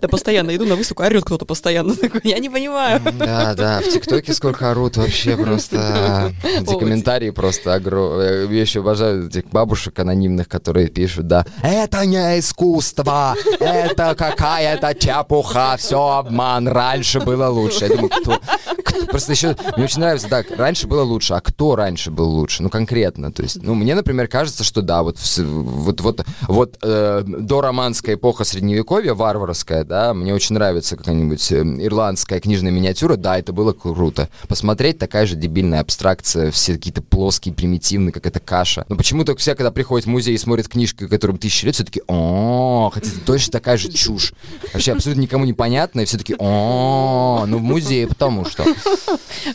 Да 0.01 0.09
постоянно 0.09 0.55
иду 0.55 0.67
на 0.67 0.77
выставку, 0.77 1.03
орет 1.03 1.25
кто-то 1.25 1.45
постоянно. 1.45 1.95
Такой, 1.97 2.21
Я 2.25 2.39
не 2.39 2.51
понимаю. 2.51 3.01
Да, 3.19 3.55
да, 3.55 3.81
в 3.81 3.89
ТикТоке 3.89 4.33
сколько 4.35 4.71
орут 4.71 4.97
вообще 4.97 5.37
просто. 5.37 6.33
Эти 6.43 6.79
комментарии 6.79 7.31
просто 7.31 7.75
огромные. 7.75 8.47
Я 8.51 8.61
еще 8.61 8.81
обожаю 8.81 9.29
этих 9.29 9.47
бабушек 9.47 9.99
анонимных, 9.99 10.49
которые 10.49 10.89
пишут, 10.89 11.27
да, 11.27 11.47
это 11.63 12.05
не 12.05 12.39
искусство, 12.39 13.35
это 13.61 14.15
какая-то 14.15 14.95
чепуха, 14.95 15.77
все 15.79 16.19
обман, 16.19 16.69
раньше 16.69 17.21
было 17.21 17.46
лучше. 17.51 17.85
Я 17.85 17.89
думаю, 17.89 18.11
кто, 18.11 18.41
кто- 18.85 19.07
Просто 19.07 19.33
еще, 19.33 19.57
мне 19.77 19.85
очень 19.85 20.01
нравится, 20.01 20.29
так, 20.29 20.47
раньше 20.57 20.87
было 20.87 21.03
лучше, 21.03 21.35
а 21.35 21.41
кто 21.41 21.77
раньше 21.77 22.11
был 22.11 22.29
лучше? 22.31 22.63
Ну, 22.63 22.71
конкретно, 22.71 23.33
то 23.33 23.43
есть, 23.43 23.63
ну, 23.63 23.75
мне, 23.75 23.95
например, 23.95 24.29
кажется, 24.29 24.65
что 24.65 24.83
да, 24.83 25.03
вот, 25.03 25.19
вот, 25.37 26.01
вот, 26.01 26.25
вот 26.49 26.79
э, 26.83 27.23
дороманская 27.27 28.15
эпоха 28.17 28.45
средневековья, 28.45 29.15
варварская, 29.15 29.85
да, 29.85 30.15
мне 30.15 30.35
очень 30.35 30.55
нравится 30.55 30.97
какая-нибудь 30.97 31.53
э, 31.53 31.63
ирландская 31.63 32.41
книжная 32.41 32.73
миниатюра, 32.73 33.17
да, 33.17 33.39
это 33.39 33.53
было 33.53 33.73
круто. 33.73 34.29
Посмотреть 34.49 34.99
такая 34.99 35.27
же 35.27 35.37
дебильная 35.37 35.81
абстракция, 35.81 36.51
все 36.51 36.75
какие-то 36.75 37.03
плоские, 37.03 37.55
примитивные, 37.55 38.13
как 38.13 38.27
это 38.27 38.41
каша. 38.41 38.85
Но 38.89 38.97
почему-то 38.97 39.37
все, 39.37 39.55
когда 39.55 39.71
приходят 39.71 40.07
в 40.07 40.11
музей 40.11 40.35
и 40.35 40.39
смотрят 40.39 40.69
книжки, 40.69 41.07
которым 41.07 41.39
тысячи 41.39 41.65
лет, 41.65 41.75
все 41.75 41.85
таки 41.85 42.03
о 42.09 42.91
хотя 42.93 43.09
это 43.09 43.21
точно 43.21 43.53
такая 43.53 43.77
же 43.77 43.91
чушь. 43.93 44.33
Вообще 44.73 44.93
абсолютно 44.93 45.23
никому 45.23 45.45
не 45.45 45.53
понятно, 45.53 46.01
и 46.01 46.05
все 46.05 46.19
таки 46.19 46.35
о 46.39 47.36
ну 47.45 47.59
в 47.59 47.63
музее, 47.63 48.07
потому 48.07 48.45
что. 48.47 48.65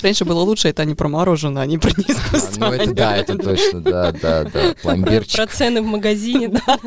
Раньше 0.02 0.26
было 0.26 0.42
лучше, 0.42 0.68
это 0.70 0.86
не 0.86 0.94
про 0.94 1.08
мороженое, 1.08 1.64
а 1.64 1.66
не 1.66 1.78
про 1.78 1.92
А, 1.92 2.02
искусство. 2.12 2.66
ну 2.68 2.72
это 2.74 2.92
да, 2.94 3.16
это 3.18 3.38
точно, 3.38 3.82
да, 3.82 4.12
да, 4.12 4.44
да. 4.44 4.76
Пломбирчик. 4.82 5.38
Про 5.38 5.48
цены 5.48 5.82
в 5.82 5.86
магазине, 5.86 6.50
да. 6.50 6.78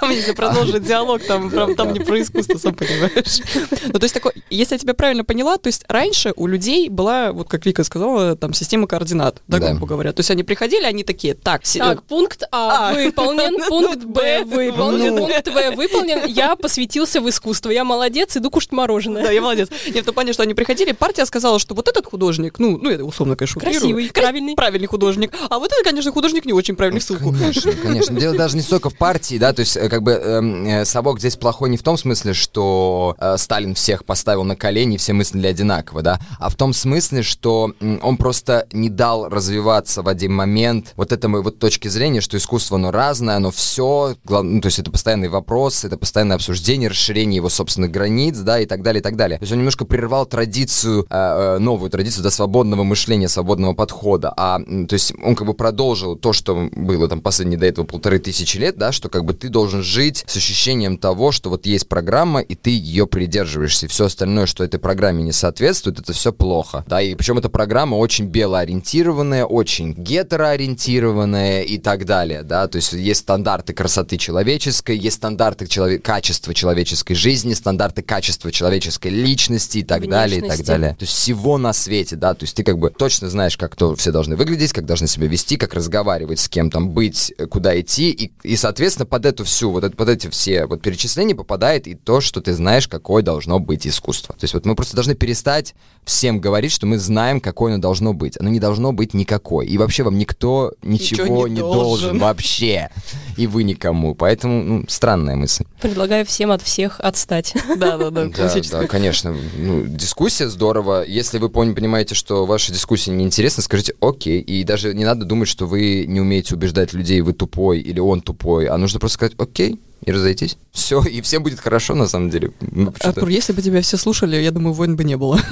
Там, 0.00 0.10
если 0.10 0.32
продолжить 0.32 0.84
диалог, 0.84 1.22
там, 1.24 1.50
прям, 1.50 1.74
там 1.74 1.92
не 1.92 2.00
про 2.00 2.20
искусство, 2.22 2.56
сам 2.58 2.74
понимаешь. 2.74 3.40
Ну, 3.86 3.92
то 3.98 4.04
есть 4.04 4.14
такой, 4.14 4.32
если 4.50 4.74
я 4.74 4.78
тебя 4.78 4.94
правильно 4.94 5.24
поняла, 5.24 5.56
то 5.58 5.66
есть 5.66 5.84
раньше 5.88 6.32
у 6.36 6.46
людей 6.46 6.88
была, 6.88 7.32
вот 7.32 7.48
как 7.48 7.66
Вика 7.66 7.84
сказала, 7.84 8.36
там 8.36 8.54
система 8.54 8.86
координат, 8.86 9.42
да, 9.48 9.58
Да. 9.58 9.70
грубо 9.70 9.86
говоря. 9.86 10.12
То 10.12 10.20
есть 10.20 10.30
они 10.30 10.42
приходили, 10.44 10.84
они 10.84 11.02
такие, 11.04 11.34
так, 11.34 11.62
Так, 11.64 12.02
пункт 12.04 12.42
А 12.52 12.90
А. 12.90 12.94
выполнен, 12.94 13.62
пункт 13.68 14.04
Б 14.04 14.44
выполнен, 14.44 15.14
Ну. 15.14 15.26
пункт 15.26 15.48
В 15.48 15.76
выполнен. 15.76 16.26
Я 16.26 16.56
посвятился 16.56 17.20
в 17.20 17.28
искусство. 17.28 17.70
Я 17.70 17.84
молодец, 17.84 18.36
иду 18.36 18.50
кушать 18.50 18.70
Да, 18.70 18.76
мороженое. 18.76 19.30
я 19.30 19.40
молодец. 19.40 19.68
Нет, 19.92 20.05
том 20.06 20.14
плане, 20.14 20.32
что 20.32 20.42
они 20.42 20.54
приходили, 20.54 20.92
партия 20.92 21.26
сказала, 21.26 21.58
что 21.58 21.74
вот 21.74 21.88
этот 21.88 22.06
художник, 22.06 22.58
ну, 22.58 22.78
ну, 22.78 22.90
это 22.90 23.04
условно, 23.04 23.36
конечно. 23.36 23.60
Красивый, 23.60 24.08
Кра- 24.08 24.22
правильный. 24.22 24.54
Правильный 24.54 24.86
художник. 24.86 25.32
А 25.50 25.58
вот 25.58 25.70
это, 25.72 25.82
конечно, 25.84 26.12
художник 26.12 26.44
не 26.44 26.52
очень 26.52 26.76
правильный 26.76 27.00
в 27.00 27.04
ссылку. 27.04 27.32
Конечно, 27.32 27.72
конечно. 27.72 28.18
Дело 28.18 28.36
даже 28.36 28.56
не 28.56 28.62
столько 28.62 28.90
в 28.90 28.96
партии, 28.96 29.36
да, 29.38 29.52
то 29.52 29.60
есть 29.60 29.76
э, 29.76 29.88
как 29.88 30.02
бы 30.02 30.12
эм, 30.12 30.66
э, 30.66 30.84
совок 30.84 31.18
здесь 31.18 31.36
плохой 31.36 31.70
не 31.70 31.76
в 31.76 31.82
том 31.82 31.96
смысле, 31.96 32.32
что 32.32 33.16
э, 33.18 33.36
Сталин 33.36 33.74
всех 33.74 34.04
поставил 34.04 34.44
на 34.44 34.56
колени, 34.56 34.96
все 34.96 35.12
мыслили 35.12 35.46
одинаково, 35.46 36.02
да, 36.02 36.20
а 36.38 36.48
в 36.48 36.54
том 36.54 36.72
смысле, 36.72 37.22
что 37.22 37.72
он 38.02 38.16
просто 38.16 38.66
не 38.72 38.88
дал 38.88 39.28
развиваться 39.28 40.02
в 40.02 40.08
один 40.08 40.32
момент 40.32 40.92
вот 40.96 41.12
этому 41.12 41.42
вот 41.42 41.58
точки 41.58 41.88
зрения, 41.88 42.20
что 42.20 42.36
искусство, 42.36 42.76
оно 42.76 42.90
разное, 42.90 43.36
оно 43.36 43.50
все, 43.50 44.16
ну, 44.28 44.60
то 44.60 44.66
есть 44.66 44.78
это 44.78 44.90
постоянный 44.90 45.28
вопрос, 45.28 45.84
это 45.84 45.96
постоянное 45.96 46.36
обсуждение, 46.36 46.88
расширение 46.88 47.36
его 47.36 47.48
собственных 47.48 47.90
границ, 47.90 48.36
да, 48.38 48.60
и 48.60 48.66
так 48.66 48.82
далее, 48.82 49.00
и 49.00 49.02
так 49.02 49.16
далее. 49.16 49.38
То 49.38 49.42
есть 49.42 49.52
он 49.52 49.58
немножко 49.58 49.84
прервал 49.96 50.26
традицию, 50.26 51.06
э, 51.08 51.56
э, 51.56 51.58
новую 51.58 51.88
традицию, 51.90 52.22
да, 52.22 52.30
свободного 52.30 52.84
мышления, 52.84 53.28
свободного 53.28 53.72
подхода, 53.72 54.30
а, 54.36 54.58
то 54.58 54.92
есть 54.92 55.14
он 55.24 55.34
как 55.34 55.46
бы 55.46 55.54
продолжил 55.54 56.16
то, 56.16 56.34
что 56.34 56.68
было 56.72 57.08
там 57.08 57.22
последние 57.22 57.58
до 57.58 57.64
этого 57.64 57.86
полторы 57.86 58.18
тысячи 58.18 58.58
лет, 58.58 58.76
да, 58.76 58.92
что 58.92 59.08
как 59.08 59.24
бы 59.24 59.32
ты 59.32 59.48
должен 59.48 59.82
жить 59.82 60.22
с 60.26 60.36
ощущением 60.36 60.98
того, 60.98 61.32
что 61.32 61.48
вот 61.48 61.64
есть 61.64 61.88
программа, 61.88 62.40
и 62.40 62.54
ты 62.54 62.70
ее 62.70 63.06
придерживаешься, 63.06 63.86
и 63.86 63.88
все 63.88 64.04
остальное, 64.04 64.44
что 64.44 64.64
этой 64.64 64.78
программе 64.78 65.22
не 65.22 65.32
соответствует, 65.32 65.98
это 65.98 66.12
все 66.12 66.30
плохо, 66.30 66.84
да, 66.86 67.00
и 67.00 67.14
причем 67.14 67.38
эта 67.38 67.48
программа 67.48 67.94
очень 67.94 68.26
белоориентированная, 68.26 69.46
очень 69.46 69.94
гетероориентированная 69.94 71.62
и 71.62 71.78
так 71.78 72.04
далее, 72.04 72.42
да, 72.42 72.68
то 72.68 72.76
есть 72.76 72.92
есть 72.92 73.20
стандарты 73.20 73.72
красоты 73.72 74.18
человеческой, 74.18 74.98
есть 74.98 75.16
стандарты 75.16 75.64
челове- 75.64 75.98
качества 76.00 76.52
человеческой 76.52 77.14
жизни, 77.14 77.54
стандарты 77.54 78.02
качества 78.02 78.52
человеческой 78.52 79.08
личности 79.08 79.78
и 79.78 79.85
так 79.86 80.08
далее, 80.08 80.40
и 80.40 80.48
так 80.48 80.62
далее. 80.64 80.90
То 80.98 81.04
есть 81.04 81.14
всего 81.14 81.58
на 81.58 81.72
свете, 81.72 82.16
да, 82.16 82.34
то 82.34 82.44
есть 82.44 82.54
ты 82.56 82.62
как 82.62 82.78
бы 82.78 82.90
точно 82.90 83.28
знаешь, 83.30 83.56
как 83.56 83.76
то 83.76 83.94
все 83.96 84.12
должны 84.12 84.36
выглядеть, 84.36 84.72
как 84.72 84.84
должны 84.84 85.06
себя 85.08 85.26
вести, 85.26 85.56
как 85.56 85.74
разговаривать 85.74 86.40
с 86.40 86.48
кем 86.48 86.70
там, 86.70 86.90
быть, 86.90 87.32
э, 87.38 87.46
куда 87.46 87.78
идти, 87.80 88.10
и, 88.10 88.32
и 88.42 88.56
соответственно, 88.56 89.06
под 89.06 89.26
эту 89.26 89.44
всю, 89.44 89.70
вот 89.70 89.84
это, 89.84 89.96
под 89.96 90.08
эти 90.08 90.28
все 90.28 90.66
вот 90.66 90.82
перечисления 90.82 91.34
попадает 91.34 91.86
и 91.86 91.94
то, 91.94 92.20
что 92.20 92.40
ты 92.40 92.52
знаешь, 92.52 92.88
какое 92.88 93.22
должно 93.22 93.58
быть 93.58 93.86
искусство. 93.86 94.34
То 94.34 94.44
есть 94.44 94.54
вот 94.54 94.66
мы 94.66 94.74
просто 94.74 94.94
должны 94.94 95.14
перестать 95.14 95.74
всем 96.04 96.40
говорить, 96.40 96.72
что 96.72 96.86
мы 96.86 96.98
знаем, 96.98 97.40
какое 97.40 97.72
оно 97.72 97.82
должно 97.82 98.14
быть. 98.14 98.38
Оно 98.38 98.48
не 98.48 98.60
должно 98.60 98.92
быть 98.92 99.12
никакой. 99.12 99.66
И 99.66 99.76
вообще 99.76 100.04
вам 100.04 100.16
никто 100.18 100.72
ничего, 100.82 101.24
Ничего 101.24 101.48
не, 101.48 101.54
не 101.54 101.60
должен. 101.60 101.82
должен. 101.82 102.18
вообще. 102.18 102.90
И 103.36 103.46
вы 103.46 103.64
никому. 103.64 104.14
Поэтому, 104.14 104.62
ну, 104.62 104.84
странная 104.88 105.36
мысль. 105.36 105.64
Предлагаю 105.80 106.24
всем 106.24 106.52
от 106.52 106.62
всех 106.62 107.00
отстать. 107.00 107.54
Да, 107.76 107.98
да, 107.98 108.10
да, 108.10 108.26
да, 108.26 108.86
конечно. 108.86 109.36
Ну, 109.66 109.84
дискуссия 109.84 110.48
здорово. 110.48 111.04
Если 111.06 111.38
вы 111.38 111.48
пон- 111.48 111.74
понимаете, 111.74 112.14
что 112.14 112.46
ваша 112.46 112.72
дискуссия 112.72 113.10
неинтересна, 113.10 113.62
скажите 113.62 113.94
«окей». 114.00 114.40
И 114.40 114.62
даже 114.62 114.94
не 114.94 115.04
надо 115.04 115.24
думать, 115.24 115.48
что 115.48 115.66
вы 115.66 116.04
не 116.06 116.20
умеете 116.20 116.54
убеждать 116.54 116.92
людей, 116.92 117.20
вы 117.20 117.32
тупой 117.32 117.80
или 117.80 117.98
он 117.98 118.20
тупой, 118.20 118.66
а 118.66 118.78
нужно 118.78 119.00
просто 119.00 119.14
сказать 119.14 119.34
«окей» 119.38 119.80
и 120.04 120.12
разойтись. 120.12 120.58
Все, 120.72 121.02
и 121.02 121.20
всем 121.20 121.42
будет 121.42 121.60
хорошо, 121.60 121.94
на 121.94 122.06
самом 122.06 122.30
деле. 122.30 122.52
Ну, 122.60 122.92
Артур, 123.00 123.28
если 123.28 123.52
бы 123.52 123.62
тебя 123.62 123.80
все 123.82 123.96
слушали, 123.96 124.36
я 124.36 124.50
думаю, 124.50 124.72
войн 124.74 124.96
бы 124.96 125.04
не 125.04 125.16
было. 125.16 125.40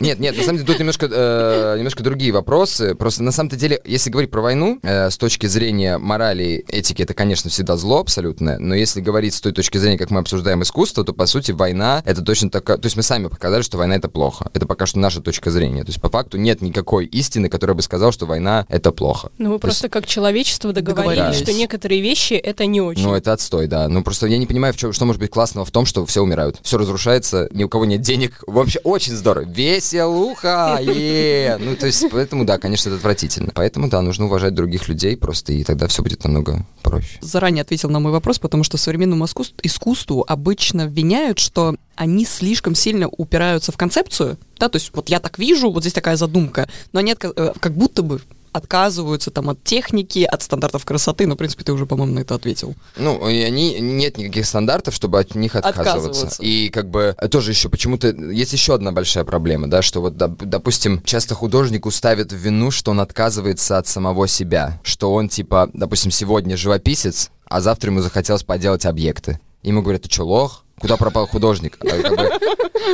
Нет, 0.00 0.18
нет, 0.18 0.36
на 0.36 0.42
самом 0.42 0.56
деле 0.58 0.66
тут 0.66 0.78
немножко, 0.80 1.08
э, 1.10 1.76
немножко 1.78 2.02
другие 2.02 2.32
вопросы. 2.32 2.94
Просто 2.96 3.22
на 3.22 3.30
самом-то 3.32 3.56
деле, 3.56 3.80
если 3.84 4.10
говорить 4.10 4.30
про 4.30 4.42
войну, 4.42 4.78
э, 4.82 5.08
с 5.08 5.16
точки 5.16 5.46
зрения 5.46 5.98
морали, 5.98 6.64
этики, 6.68 7.02
это, 7.02 7.14
конечно, 7.14 7.48
всегда 7.48 7.76
зло 7.76 8.00
абсолютное. 8.00 8.58
Но 8.58 8.74
если 8.74 9.00
говорить 9.00 9.34
с 9.34 9.40
той 9.40 9.52
точки 9.52 9.78
зрения, 9.78 9.96
как 9.96 10.10
мы 10.10 10.20
обсуждаем 10.20 10.62
искусство, 10.62 11.04
то, 11.04 11.12
по 11.12 11.26
сути, 11.26 11.52
война— 11.52 12.02
это 12.06 12.22
точно 12.22 12.50
такая... 12.50 12.76
То 12.78 12.86
есть 12.86 12.96
мы 12.96 13.02
сами 13.02 13.28
показали, 13.28 13.62
что 13.62 13.78
война— 13.78 13.94
это 13.96 14.08
плохо. 14.08 14.50
Это 14.52 14.66
пока 14.66 14.86
что 14.86 14.98
наша 14.98 15.20
точка 15.20 15.50
зрения. 15.50 15.84
То 15.84 15.90
есть 15.90 16.00
по 16.00 16.10
факту 16.10 16.38
нет 16.38 16.60
никакой 16.60 17.06
истины, 17.06 17.48
которая 17.48 17.74
бы 17.76 17.82
сказала, 17.82 18.10
что 18.12 18.26
война— 18.26 18.66
это 18.68 18.90
плохо. 18.90 19.30
Ну, 19.38 19.44
мы 19.52 19.58
То 19.60 19.68
есть- 19.68 19.78
просто 19.80 19.88
как 19.88 20.06
человечество 20.06 20.72
договорились, 20.72 21.16
Договорились. 21.18 21.42
что 21.42 21.52
некоторые 21.52 22.00
вещи 22.02 22.34
это 22.34 22.66
не 22.66 22.80
очень. 22.80 23.04
Ну, 23.04 23.14
это 23.14 23.32
отстой, 23.32 23.63
да. 23.66 23.88
Ну, 23.88 24.02
просто 24.02 24.26
я 24.26 24.38
не 24.38 24.46
понимаю, 24.46 24.72
в 24.74 24.76
чём- 24.76 24.92
что 24.92 25.04
может 25.04 25.20
быть 25.20 25.30
классного 25.30 25.64
в 25.64 25.70
том, 25.70 25.86
что 25.86 26.04
все 26.06 26.22
умирают. 26.22 26.58
Все 26.62 26.78
разрушается, 26.78 27.48
ни 27.52 27.64
у 27.64 27.68
кого 27.68 27.84
нет 27.84 28.00
денег. 28.00 28.42
Вообще 28.46 28.78
очень 28.84 29.14
здорово. 29.14 29.44
Веселуха! 29.48 30.78
е 30.80 31.56
Ну, 31.60 31.76
то 31.76 31.86
есть, 31.86 32.04
поэтому, 32.10 32.44
да, 32.44 32.58
конечно, 32.58 32.88
это 32.88 32.96
отвратительно. 32.98 33.52
Поэтому, 33.54 33.88
да, 33.88 34.02
нужно 34.02 34.26
уважать 34.26 34.54
других 34.54 34.88
людей 34.88 35.16
просто, 35.16 35.52
и 35.52 35.64
тогда 35.64 35.86
все 35.86 36.02
будет 36.02 36.24
намного 36.24 36.66
проще. 36.82 37.18
Заранее 37.20 37.62
ответил 37.62 37.90
на 37.90 38.00
мой 38.00 38.12
вопрос, 38.12 38.38
потому 38.38 38.64
что 38.64 38.76
современному 38.76 39.24
искус- 39.24 39.52
искусству 39.62 40.24
обычно 40.26 40.84
обвиняют, 40.84 41.38
что 41.38 41.76
они 41.96 42.24
слишком 42.24 42.74
сильно 42.74 43.08
упираются 43.08 43.70
в 43.72 43.76
концепцию, 43.76 44.36
да, 44.58 44.68
то 44.68 44.76
есть 44.76 44.90
вот 44.94 45.08
я 45.08 45.20
так 45.20 45.38
вижу, 45.38 45.70
вот 45.70 45.82
здесь 45.82 45.92
такая 45.92 46.16
задумка, 46.16 46.68
но 46.92 47.00
отка- 47.00 47.32
э, 47.36 47.52
как 47.60 47.72
будто 47.74 48.02
бы 48.02 48.20
отказываются 48.54 49.32
там 49.32 49.50
от 49.50 49.62
техники, 49.64 50.20
от 50.20 50.42
стандартов 50.42 50.84
красоты, 50.84 51.26
но, 51.26 51.34
в 51.34 51.36
принципе, 51.36 51.64
ты 51.64 51.72
уже, 51.72 51.86
по-моему, 51.86 52.14
на 52.14 52.20
это 52.20 52.36
ответил. 52.36 52.74
Ну, 52.96 53.28
и 53.28 53.40
они, 53.42 53.80
нет 53.80 54.16
никаких 54.16 54.46
стандартов, 54.46 54.94
чтобы 54.94 55.18
от 55.18 55.34
них 55.34 55.56
отказываться. 55.56 55.90
Отказываться. 55.90 56.42
И 56.42 56.68
как 56.70 56.88
бы 56.88 57.16
э, 57.18 57.28
тоже 57.28 57.50
еще 57.50 57.68
почему-то 57.68 58.08
есть 58.08 58.52
еще 58.52 58.74
одна 58.74 58.92
большая 58.92 59.24
проблема, 59.24 59.68
да, 59.68 59.82
что 59.82 60.00
вот, 60.00 60.14
доп- 60.14 60.44
допустим, 60.44 61.02
часто 61.02 61.34
художнику 61.34 61.90
ставят 61.90 62.32
в 62.32 62.36
вину, 62.36 62.70
что 62.70 62.92
он 62.92 63.00
отказывается 63.00 63.76
от 63.76 63.88
самого 63.88 64.28
себя, 64.28 64.80
что 64.84 65.12
он, 65.12 65.28
типа, 65.28 65.68
допустим, 65.72 66.12
сегодня 66.12 66.56
живописец, 66.56 67.30
а 67.46 67.60
завтра 67.60 67.90
ему 67.90 68.02
захотелось 68.02 68.44
поделать 68.44 68.86
объекты. 68.86 69.40
Ему 69.64 69.82
говорят, 69.82 70.02
ты 70.02 70.10
что, 70.10 70.24
лох? 70.24 70.63
Куда 70.80 70.96
пропал 70.96 71.26
художник? 71.26 71.78
А 71.80 72.02
как 72.02 72.16
бы, 72.16 72.30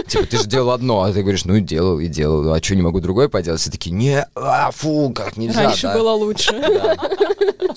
типа, 0.06 0.26
ты 0.26 0.36
же 0.38 0.44
делал 0.44 0.70
одно, 0.70 1.02
а 1.02 1.12
ты 1.12 1.22
говоришь, 1.22 1.44
ну 1.44 1.56
и 1.56 1.60
делал, 1.60 1.98
и 1.98 2.08
делал, 2.08 2.52
а 2.52 2.62
что, 2.62 2.76
не 2.76 2.82
могу 2.82 3.00
другое 3.00 3.28
поделать? 3.28 3.60
Все 3.60 3.70
такие, 3.70 3.90
не, 3.92 4.26
а, 4.34 4.70
фу, 4.70 5.12
как 5.14 5.36
нельзя, 5.36 5.64
Раньше 5.64 5.82
да». 5.82 5.94
было 5.94 6.12
лучше. 6.12 6.52
Да. 6.52 6.96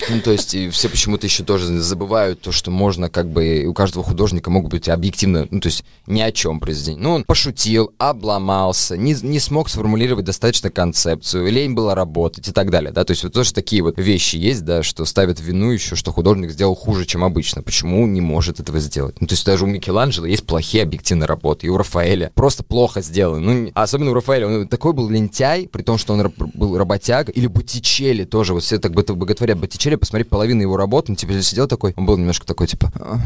Ну, 0.10 0.22
то 0.22 0.32
есть, 0.32 0.54
и 0.54 0.70
все 0.70 0.89
почему-то 0.89 1.28
еще 1.28 1.44
тоже 1.44 1.80
забывают 1.80 2.42
то, 2.42 2.52
что 2.52 2.72
можно, 2.72 3.10
как 3.10 3.30
бы, 3.30 3.66
у 3.66 3.74
каждого 3.74 4.04
художника 4.04 4.50
могут 4.50 4.72
быть 4.72 4.89
объективно, 4.89 5.48
ну, 5.50 5.60
то 5.60 5.68
есть, 5.68 5.86
ни 6.08 6.22
о 6.22 6.32
чем 6.32 6.60
произведение. 6.60 7.02
Ну, 7.02 7.13
он 7.13 7.24
пошутил, 7.24 7.94
обломался, 7.98 8.98
не, 8.98 9.16
не 9.22 9.39
смог 9.39 9.70
сформулировать 9.70 10.26
достаточно 10.26 10.70
концепцию, 10.70 11.50
лень 11.52 11.74
было 11.74 11.96
работать 11.96 12.48
и 12.48 12.52
так 12.52 12.70
далее, 12.70 12.92
да, 12.92 13.04
то 13.04 13.12
есть, 13.12 13.24
вот 13.24 13.34
тоже 13.34 13.54
такие 13.54 13.82
вот 13.82 13.98
вещи 13.98 14.36
есть, 14.36 14.66
да, 14.66 14.84
что 14.84 15.06
ставят 15.06 15.39
вину 15.39 15.72
еще, 15.72 15.96
что 15.96 16.12
художник 16.12 16.52
сделал 16.52 16.76
хуже, 16.76 17.06
чем 17.06 17.24
обычно. 17.24 17.62
Почему 17.62 18.06
не 18.06 18.22
может 18.22 18.60
этого 18.60 18.80
сделать? 18.80 19.22
Ну, 19.22 19.28
то 19.28 19.34
есть, 19.34 19.46
даже 19.46 19.63
у 19.63 19.68
Микеланджело 19.68 19.93
есть 20.26 20.46
плохие 20.46 20.84
объективные 20.84 21.28
работы, 21.28 21.68
и 21.68 21.70
у 21.70 21.78
Рафаэля 21.78 22.32
просто 22.36 22.64
плохо 22.64 23.02
сделаны. 23.02 23.54
Ну, 23.54 23.72
особенно 23.74 24.12
у 24.12 24.14
Рафаэля, 24.14 24.48
он 24.48 24.68
такой 24.68 24.94
был 24.94 25.10
лентяй, 25.10 25.68
при 25.68 25.82
том, 25.82 25.98
что 25.98 26.14
он 26.14 26.22
раб- 26.22 26.34
был 26.54 26.78
работяга, 26.78 27.32
или 27.32 27.48
Боттичелли 27.48 28.24
тоже, 28.24 28.54
вот 28.54 28.64
все 28.64 28.80
так 28.80 28.94
боготворят 28.94 29.58
Боттичелли, 29.60 29.96
посмотри 29.96 30.24
половину 30.24 30.62
его 30.62 30.78
работ, 30.78 31.10
он 31.10 31.16
типа 31.16 31.42
сидел 31.42 31.68
такой, 31.68 31.94
он 31.96 32.06
был 32.06 32.18
немножко 32.18 32.46
такой, 32.46 32.68
типа, 32.68 32.92
«А, 33.00 33.20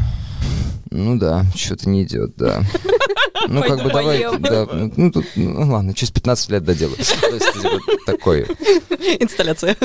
ну 0.90 1.18
да, 1.18 1.44
что-то 1.54 1.88
не 1.88 2.02
идет, 2.04 2.34
да. 2.36 2.62
Ну, 3.48 3.62
как 3.62 3.82
бы 3.82 3.90
давай, 3.90 4.24
да, 4.38 4.66
ну, 4.96 5.10
тут, 5.10 5.24
ну, 5.36 5.72
ладно, 5.72 5.94
через 5.94 6.10
15 6.10 6.50
лет 6.50 6.64
доделаю. 6.64 6.96
То 6.96 7.34
есть, 7.34 7.52
типа, 7.52 7.80
такой, 8.06 8.46
Инсталляция. 9.20 9.76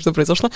Что 0.00 0.12
произошла. 0.12 0.50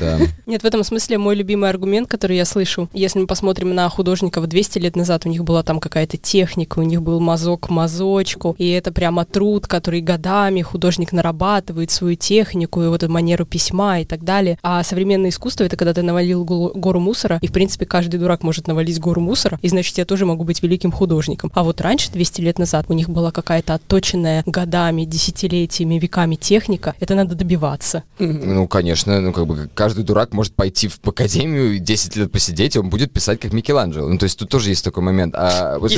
да. 0.00 0.18
Нет, 0.46 0.62
в 0.62 0.64
этом 0.64 0.84
смысле 0.84 1.18
мой 1.18 1.34
любимый 1.34 1.70
аргумент, 1.70 2.08
который 2.08 2.36
я 2.36 2.44
слышу, 2.44 2.88
если 2.92 3.18
мы 3.18 3.26
посмотрим 3.26 3.74
на 3.74 3.88
художников 3.88 4.46
200 4.46 4.78
лет 4.78 4.96
назад, 4.96 5.26
у 5.26 5.28
них 5.28 5.44
была 5.44 5.62
там 5.62 5.80
какая-то 5.80 6.16
техника, 6.16 6.78
у 6.78 6.82
них 6.82 7.02
был 7.02 7.20
мазок 7.20 7.66
к 7.66 7.70
мазочку, 7.70 8.54
и 8.58 8.68
это 8.70 8.92
прямо 8.92 9.24
труд, 9.24 9.66
который 9.66 10.00
годами 10.00 10.62
художник 10.62 11.12
нарабатывает 11.12 11.90
свою 11.90 12.16
технику 12.16 12.82
и 12.82 12.88
вот 12.88 13.02
эту 13.02 13.12
манеру 13.12 13.46
письма 13.46 14.00
и 14.00 14.04
так 14.04 14.24
далее. 14.24 14.58
А 14.62 14.82
современное 14.82 15.30
искусство— 15.30 15.64
это 15.64 15.76
когда 15.76 15.94
ты 15.94 16.02
навалил 16.02 16.44
гору 16.44 17.00
мусора, 17.00 17.38
и, 17.40 17.46
в 17.46 17.52
принципе, 17.52 17.86
каждый 17.86 18.18
дурак 18.18 18.42
может 18.42 18.66
навалить 18.66 19.00
гору 19.00 19.20
мусора, 19.20 19.58
и, 19.62 19.68
значит, 19.68 19.96
я 19.98 20.04
тоже 20.04 20.26
могу 20.26 20.44
быть 20.44 20.62
великим 20.62 20.92
художником. 20.92 21.50
А 21.54 21.62
вот 21.62 21.80
раньше, 21.86 22.10
200 22.10 22.40
лет 22.40 22.58
назад, 22.58 22.86
у 22.88 22.94
них 22.94 23.08
была 23.10 23.30
какая-то 23.30 23.74
отточенная 23.74 24.42
годами, 24.46 25.04
десятилетиями, 25.04 25.98
веками 25.98 26.36
техника. 26.36 26.94
Это 27.00 27.14
надо 27.14 27.34
добиваться. 27.34 28.02
Ну, 28.18 28.66
конечно, 28.66 29.20
ну, 29.20 29.32
как 29.32 29.46
бы 29.46 29.68
каждый 29.74 30.04
дурак 30.04 30.32
может 30.32 30.54
пойти 30.54 30.88
в 30.88 30.98
академию 31.06 31.76
и 31.76 31.78
10 31.78 32.16
лет 32.16 32.32
посидеть, 32.32 32.76
и 32.76 32.78
он 32.78 32.88
будет 32.88 33.12
писать 33.12 33.38
как 33.40 33.52
Микеланджело. 33.52 34.08
Ну, 34.08 34.18
то 34.18 34.24
есть 34.24 34.38
тут 34.38 34.48
тоже 34.48 34.70
есть 34.70 34.84
такой 34.84 35.02
момент. 35.02 35.34
А 35.36 35.78
вот 35.78 35.92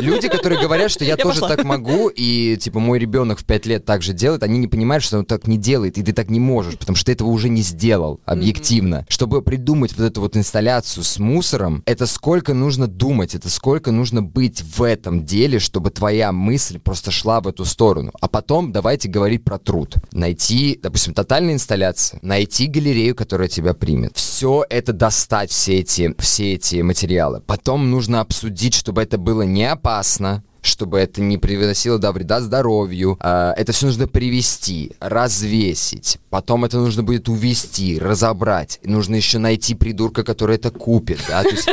люди, 0.00 0.28
которые 0.28 0.60
говорят, 0.60 0.90
что 0.90 1.04
я 1.04 1.14
Я 1.16 1.22
тоже 1.22 1.40
пошла. 1.40 1.56
так 1.56 1.64
могу, 1.64 2.08
и, 2.08 2.56
типа, 2.56 2.80
мой 2.80 2.98
ребенок 2.98 3.38
в 3.38 3.44
5 3.44 3.66
лет 3.66 3.84
так 3.84 4.02
же 4.02 4.12
делает, 4.12 4.42
они 4.42 4.58
не 4.58 4.68
понимают, 4.68 5.04
что 5.04 5.18
он 5.18 5.24
так 5.24 5.46
не 5.46 5.56
делает, 5.56 5.98
и 5.98 6.02
ты 6.02 6.12
так 6.12 6.28
не 6.28 6.40
можешь, 6.40 6.76
потому 6.76 6.96
что 6.96 7.06
ты 7.06 7.12
этого 7.12 7.28
уже 7.28 7.48
не 7.48 7.62
сделал, 7.62 8.20
объективно. 8.24 9.06
Чтобы 9.08 9.42
придумать 9.42 9.96
вот 9.96 10.04
эту 10.04 10.20
вот 10.20 10.36
инсталляцию 10.36 11.04
с 11.04 11.18
мусором, 11.18 11.82
это 11.86 12.06
сколько 12.06 12.54
нужно 12.54 12.86
думать, 12.86 13.34
это 13.34 13.48
сколько 13.48 13.92
нужно 13.92 14.22
быть 14.22 14.62
в 14.62 14.82
этом 14.82 15.13
деле, 15.22 15.60
чтобы 15.60 15.90
твоя 15.90 16.32
мысль 16.32 16.78
просто 16.78 17.10
шла 17.10 17.40
в 17.40 17.46
эту 17.46 17.64
сторону. 17.64 18.12
А 18.20 18.28
потом 18.28 18.72
давайте 18.72 19.08
говорить 19.08 19.44
про 19.44 19.58
труд. 19.58 19.94
Найти, 20.12 20.78
допустим, 20.82 21.14
тотальная 21.14 21.54
инсталляция, 21.54 22.18
найти 22.22 22.66
галерею, 22.66 23.14
которая 23.14 23.48
тебя 23.48 23.74
примет. 23.74 24.16
Все 24.16 24.66
это 24.68 24.92
достать, 24.92 25.50
все 25.50 25.78
эти, 25.78 26.14
все 26.18 26.54
эти 26.54 26.82
материалы. 26.82 27.40
Потом 27.46 27.90
нужно 27.90 28.20
обсудить, 28.20 28.74
чтобы 28.74 29.02
это 29.02 29.16
было 29.18 29.42
не 29.42 29.70
опасно, 29.70 30.42
чтобы 30.64 30.98
это 30.98 31.20
не 31.20 31.38
приносило 31.38 31.98
да, 31.98 32.12
вреда 32.12 32.40
здоровью. 32.40 33.16
А, 33.20 33.52
Это 33.56 33.72
все 33.72 33.86
нужно 33.86 34.08
привести, 34.08 34.92
развесить. 35.00 36.18
Потом 36.30 36.64
это 36.64 36.78
нужно 36.78 37.02
будет 37.02 37.28
увести, 37.28 37.98
разобрать. 37.98 38.80
И 38.82 38.88
нужно 38.88 39.14
еще 39.14 39.38
найти 39.38 39.74
придурка, 39.74 40.24
который 40.24 40.56
это 40.56 40.70
купит. 40.70 41.20
Да? 41.28 41.42
То 41.42 41.50
есть 41.50 41.68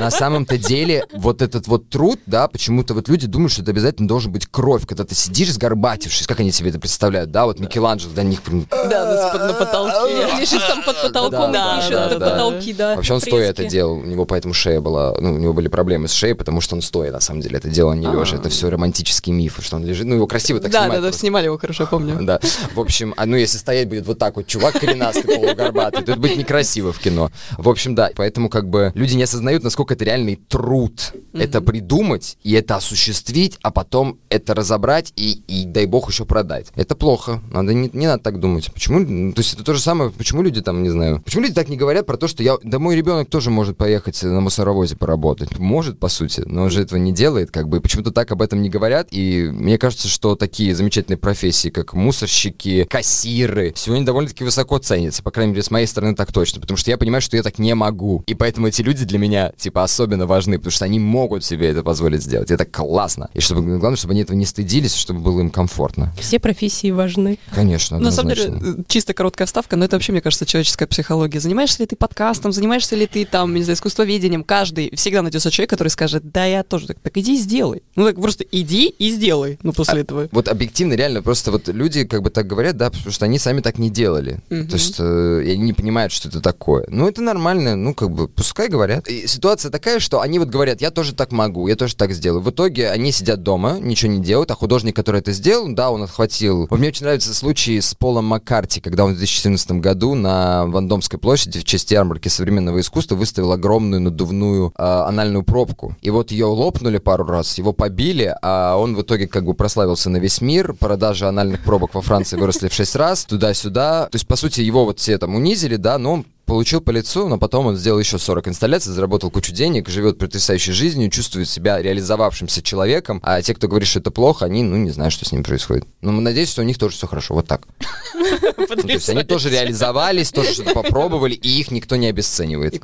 на 0.00 0.10
самом-то 0.10 0.58
деле 0.58 1.06
вот 1.14 1.42
этот 1.42 1.68
вот 1.68 1.88
труд, 1.88 2.18
да, 2.26 2.48
почему-то 2.48 2.94
вот 2.94 3.08
люди 3.08 3.26
думают, 3.26 3.52
что 3.52 3.62
это 3.62 3.70
обязательно 3.70 4.08
должен 4.08 4.32
быть 4.32 4.46
кровь, 4.46 4.86
когда 4.86 5.04
ты 5.04 5.14
сидишь 5.14 5.52
сгорбатившись. 5.52 6.26
Как 6.26 6.40
они 6.40 6.50
себе 6.50 6.70
это 6.70 6.80
представляют, 6.80 7.30
да? 7.30 7.46
Вот 7.46 7.60
Микеланджело, 7.60 8.12
до 8.12 8.24
них 8.24 8.42
прям 8.42 8.66
Да, 8.70 9.32
на 9.34 9.52
потолке. 9.54 10.26
Лежит 10.40 10.66
там 10.66 10.82
под 10.82 11.00
потолком 11.00 11.52
Да, 11.52 11.74
и 11.74 11.80
пишет 11.80 11.92
да, 11.92 12.08
на 12.08 12.18
да. 12.18 12.30
потолки, 12.30 12.72
да. 12.72 12.96
Вообще 12.96 13.14
он 13.14 13.20
стоя 13.20 13.50
это 13.50 13.64
делал, 13.64 13.94
у 13.94 14.04
него 14.04 14.24
поэтому 14.24 14.54
шея 14.54 14.80
была, 14.80 15.14
ну, 15.20 15.34
у 15.34 15.38
него 15.38 15.52
были 15.52 15.68
проблемы 15.68 16.08
с 16.08 16.12
шеей, 16.12 16.34
потому 16.34 16.60
что 16.60 16.74
он 16.74 16.82
стоя, 16.82 17.12
на 17.12 17.20
самом 17.20 17.40
деле, 17.40 17.58
это 17.58 17.68
делал 17.68 17.94
не 17.94 18.06
лежа. 18.06 18.23
Это 18.32 18.48
все 18.48 18.70
романтические 18.70 19.34
мифы, 19.34 19.62
что 19.62 19.76
он 19.76 19.84
лежит, 19.84 20.06
ну, 20.06 20.14
его 20.16 20.26
красиво 20.26 20.60
так 20.60 20.70
Да, 20.70 20.80
снимают 20.80 20.94
да, 20.94 21.00
да, 21.00 21.08
просто. 21.08 21.20
снимали 21.20 21.44
его 21.46 21.58
хорошо, 21.58 21.86
помню. 21.86 22.18
Да. 22.24 22.40
В 22.74 22.80
общем, 22.80 23.12
а 23.16 23.26
ну 23.26 23.36
если 23.36 23.58
стоять 23.58 23.88
будет 23.88 24.06
вот 24.06 24.18
так 24.18 24.36
вот, 24.36 24.46
чувак 24.46 24.78
коренастый, 24.78 25.24
полугорбатый, 25.24 26.02
то 26.02 26.12
это 26.12 26.20
будет 26.20 26.36
некрасиво 26.36 26.92
в 26.92 26.98
кино. 26.98 27.30
В 27.58 27.68
общем, 27.68 27.94
да, 27.94 28.10
поэтому 28.16 28.48
как 28.48 28.68
бы 28.68 28.92
люди 28.94 29.14
не 29.14 29.24
осознают, 29.24 29.62
насколько 29.62 29.94
это 29.94 30.04
реальный 30.04 30.36
труд. 30.36 31.12
Это 31.32 31.60
придумать 31.60 32.38
и 32.42 32.52
это 32.52 32.76
осуществить, 32.76 33.58
а 33.62 33.70
потом 33.70 34.18
это 34.28 34.54
разобрать 34.54 35.12
и, 35.16 35.42
и 35.48 35.64
дай 35.64 35.86
бог, 35.86 36.08
еще 36.08 36.24
продать. 36.24 36.68
Это 36.76 36.94
плохо. 36.94 37.42
Надо 37.50 37.74
не, 37.74 37.90
не 37.92 38.06
надо 38.06 38.22
так 38.22 38.40
думать. 38.40 38.72
Почему? 38.72 39.00
ну, 39.00 39.32
То 39.32 39.40
есть 39.40 39.54
это 39.54 39.64
то 39.64 39.74
же 39.74 39.80
самое, 39.80 40.10
почему 40.10 40.42
люди 40.42 40.62
там, 40.62 40.82
не 40.82 40.90
знаю, 40.90 41.20
почему 41.24 41.42
люди 41.42 41.54
так 41.54 41.68
не 41.68 41.76
говорят 41.76 42.06
про 42.06 42.16
то, 42.16 42.28
что 42.28 42.42
я, 42.42 42.56
да 42.62 42.78
мой 42.78 42.96
ребенок 42.96 43.28
тоже 43.28 43.50
может 43.50 43.76
поехать 43.76 44.22
на 44.22 44.40
мусоровозе 44.40 44.96
поработать. 44.96 45.58
Может, 45.58 45.98
по 45.98 46.08
сути, 46.08 46.42
но 46.46 46.62
он 46.64 46.70
же 46.70 46.82
этого 46.82 46.98
не 46.98 47.12
делает, 47.12 47.50
как 47.50 47.68
бы, 47.68 47.78
и 47.78 47.80
почему-то 47.80 48.10
так 48.14 48.32
об 48.32 48.40
этом 48.42 48.62
не 48.62 48.70
говорят, 48.70 49.08
и 49.10 49.50
мне 49.52 49.78
кажется, 49.78 50.08
что 50.08 50.36
такие 50.36 50.74
замечательные 50.74 51.18
профессии, 51.18 51.68
как 51.68 51.94
мусорщики, 51.94 52.86
кассиры, 52.88 53.72
сегодня 53.76 54.06
довольно-таки 54.06 54.44
высоко 54.44 54.78
ценятся, 54.78 55.22
по 55.22 55.30
крайней 55.30 55.52
мере, 55.52 55.62
с 55.62 55.70
моей 55.70 55.86
стороны 55.86 56.14
так 56.14 56.32
точно, 56.32 56.60
потому 56.60 56.76
что 56.76 56.90
я 56.90 56.96
понимаю, 56.96 57.20
что 57.20 57.36
я 57.36 57.42
так 57.42 57.58
не 57.58 57.74
могу, 57.74 58.22
и 58.26 58.34
поэтому 58.34 58.68
эти 58.68 58.82
люди 58.82 59.04
для 59.04 59.18
меня, 59.18 59.52
типа, 59.56 59.82
особенно 59.82 60.26
важны, 60.26 60.58
потому 60.58 60.72
что 60.72 60.84
они 60.84 60.98
могут 60.98 61.44
себе 61.44 61.68
это 61.68 61.82
позволить 61.82 62.22
сделать, 62.22 62.50
это 62.50 62.64
классно, 62.64 63.28
и 63.34 63.40
чтобы, 63.40 63.78
главное, 63.78 63.96
чтобы 63.96 64.12
они 64.12 64.22
этого 64.22 64.36
не 64.36 64.46
стыдились, 64.46 64.94
чтобы 64.94 65.20
было 65.20 65.40
им 65.40 65.50
комфортно. 65.50 66.12
Все 66.18 66.38
профессии 66.38 66.90
важны. 66.90 67.38
Конечно, 67.54 67.98
На 67.98 68.10
самом 68.10 68.34
деле, 68.34 68.54
э, 68.62 68.74
чисто 68.88 69.14
короткая 69.14 69.46
вставка, 69.46 69.76
но 69.76 69.84
это 69.84 69.96
вообще, 69.96 70.12
мне 70.12 70.20
кажется, 70.20 70.46
человеческая 70.46 70.86
психология. 70.86 71.40
Занимаешься 71.40 71.80
ли 71.80 71.86
ты 71.86 71.96
подкастом, 71.96 72.52
занимаешься 72.52 72.96
ли 72.96 73.06
ты 73.06 73.24
там, 73.24 73.54
не 73.54 73.62
знаю, 73.62 73.76
искусствоведением, 73.76 74.44
каждый 74.44 74.94
всегда 74.94 75.22
найдется 75.22 75.50
человек, 75.50 75.70
который 75.70 75.88
скажет, 75.88 76.30
да, 76.30 76.44
я 76.44 76.62
тоже 76.62 76.86
так, 76.86 77.00
так 77.00 77.16
иди 77.16 77.34
и 77.34 77.38
сделай. 77.38 77.82
Ну 77.96 78.03
так 78.06 78.16
просто 78.16 78.44
иди 78.50 78.88
и 78.88 79.10
сделай, 79.10 79.58
ну 79.62 79.72
после 79.72 80.00
этого. 80.00 80.28
Вот 80.32 80.48
объективно, 80.48 80.94
реально, 80.94 81.22
просто 81.22 81.50
вот 81.50 81.68
люди 81.68 82.04
как 82.04 82.22
бы 82.22 82.30
так 82.30 82.46
говорят, 82.46 82.76
да, 82.76 82.90
потому 82.90 83.12
что 83.12 83.24
они 83.24 83.38
сами 83.38 83.60
так 83.60 83.78
не 83.78 83.90
делали. 83.90 84.40
Мгм. 84.50 84.68
То 84.68 84.74
есть 84.74 84.96
э, 84.98 85.40
они 85.40 85.58
не 85.58 85.72
понимают, 85.72 86.12
что 86.12 86.28
это 86.28 86.40
такое. 86.40 86.84
Ну, 86.88 87.08
это 87.08 87.22
нормально, 87.22 87.76
ну, 87.76 87.94
как 87.94 88.10
бы, 88.10 88.28
пускай 88.28 88.68
говорят. 88.68 89.08
И 89.08 89.26
ситуация 89.26 89.70
такая, 89.70 90.00
что 90.00 90.20
они 90.20 90.38
вот 90.38 90.48
говорят, 90.48 90.80
я 90.80 90.90
тоже 90.90 91.14
так 91.14 91.32
могу, 91.32 91.68
я 91.68 91.76
тоже 91.76 91.96
так 91.96 92.12
сделаю. 92.12 92.42
В 92.42 92.50
итоге 92.50 92.90
они 92.90 93.12
сидят 93.12 93.42
дома, 93.42 93.78
ничего 93.80 94.12
не 94.12 94.22
делают, 94.22 94.50
а 94.50 94.54
художник, 94.54 94.96
который 94.96 95.20
это 95.20 95.32
сделал, 95.32 95.72
да, 95.72 95.90
он 95.90 96.02
отхватил. 96.02 96.66
Вот 96.70 96.78
Мне 96.78 96.88
очень 96.88 97.04
нравится 97.04 97.34
случай 97.34 97.80
с 97.80 97.94
Полом 97.94 98.26
Маккарти, 98.26 98.80
когда 98.80 99.04
он 99.04 99.12
в 99.12 99.16
2014 99.16 99.72
году 99.72 100.14
на 100.14 100.66
Вандомской 100.66 101.18
площади 101.18 101.60
в 101.60 101.64
честь 101.64 101.90
ярмарки 101.90 102.28
современного 102.28 102.80
искусства 102.80 103.16
выставил 103.16 103.52
огромную 103.52 104.00
надувную 104.00 104.72
э, 104.76 104.82
анальную 104.82 105.42
пробку. 105.42 105.96
И 106.02 106.10
вот 106.10 106.30
ее 106.30 106.46
лопнули 106.46 106.98
пару 106.98 107.24
раз, 107.24 107.58
его 107.58 107.72
побили, 107.84 108.34
а 108.40 108.76
он 108.78 108.96
в 108.96 109.02
итоге 109.02 109.26
как 109.26 109.44
бы 109.44 109.52
прославился 109.52 110.08
на 110.08 110.16
весь 110.16 110.40
мир. 110.40 110.72
Продажи 110.72 111.26
анальных 111.26 111.62
пробок 111.62 111.92
во 111.92 112.00
Франции 112.00 112.38
выросли 112.38 112.68
в 112.68 112.72
6 112.72 112.96
раз, 112.96 113.26
туда-сюда. 113.26 114.08
То 114.10 114.16
есть, 114.16 114.26
по 114.26 114.36
сути, 114.36 114.62
его 114.62 114.86
вот 114.86 115.00
все 115.00 115.18
там 115.18 115.34
унизили, 115.34 115.76
да, 115.76 115.98
но 115.98 116.14
он 116.14 116.24
получил 116.46 116.80
по 116.80 116.90
лицу, 116.90 117.28
но 117.28 117.36
потом 117.36 117.66
он 117.66 117.76
сделал 117.76 117.98
еще 117.98 118.18
40 118.18 118.48
инсталляций, 118.48 118.90
заработал 118.94 119.30
кучу 119.30 119.52
денег, 119.52 119.90
живет 119.90 120.16
потрясающей 120.16 120.72
жизнью, 120.72 121.10
чувствует 121.10 121.46
себя 121.46 121.82
реализовавшимся 121.82 122.62
человеком, 122.62 123.20
а 123.22 123.42
те, 123.42 123.54
кто 123.54 123.68
говорит, 123.68 123.86
что 123.86 124.00
это 124.00 124.10
плохо, 124.10 124.46
они, 124.46 124.62
ну, 124.62 124.76
не 124.76 124.90
знают, 124.90 125.12
что 125.12 125.26
с 125.26 125.32
ним 125.32 125.42
происходит. 125.42 125.86
Но 126.00 126.12
мы 126.12 126.22
надеемся, 126.22 126.52
что 126.52 126.62
у 126.62 126.64
них 126.64 126.78
тоже 126.78 126.96
все 126.96 127.06
хорошо, 127.06 127.34
вот 127.34 127.46
так. 127.46 127.66
Ну, 128.56 128.66
то 128.66 128.88
есть 128.88 129.10
они 129.10 129.24
тоже 129.24 129.50
реализовались, 129.50 130.32
тоже 130.32 130.54
что-то 130.54 130.72
попробовали, 130.72 131.34
и 131.34 131.60
их 131.60 131.70
никто 131.70 131.96
не 131.96 132.06
обесценивает. 132.06 132.74
И 132.74 132.78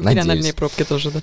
пробки 0.52 0.84
тоже, 0.84 1.10
да. 1.10 1.20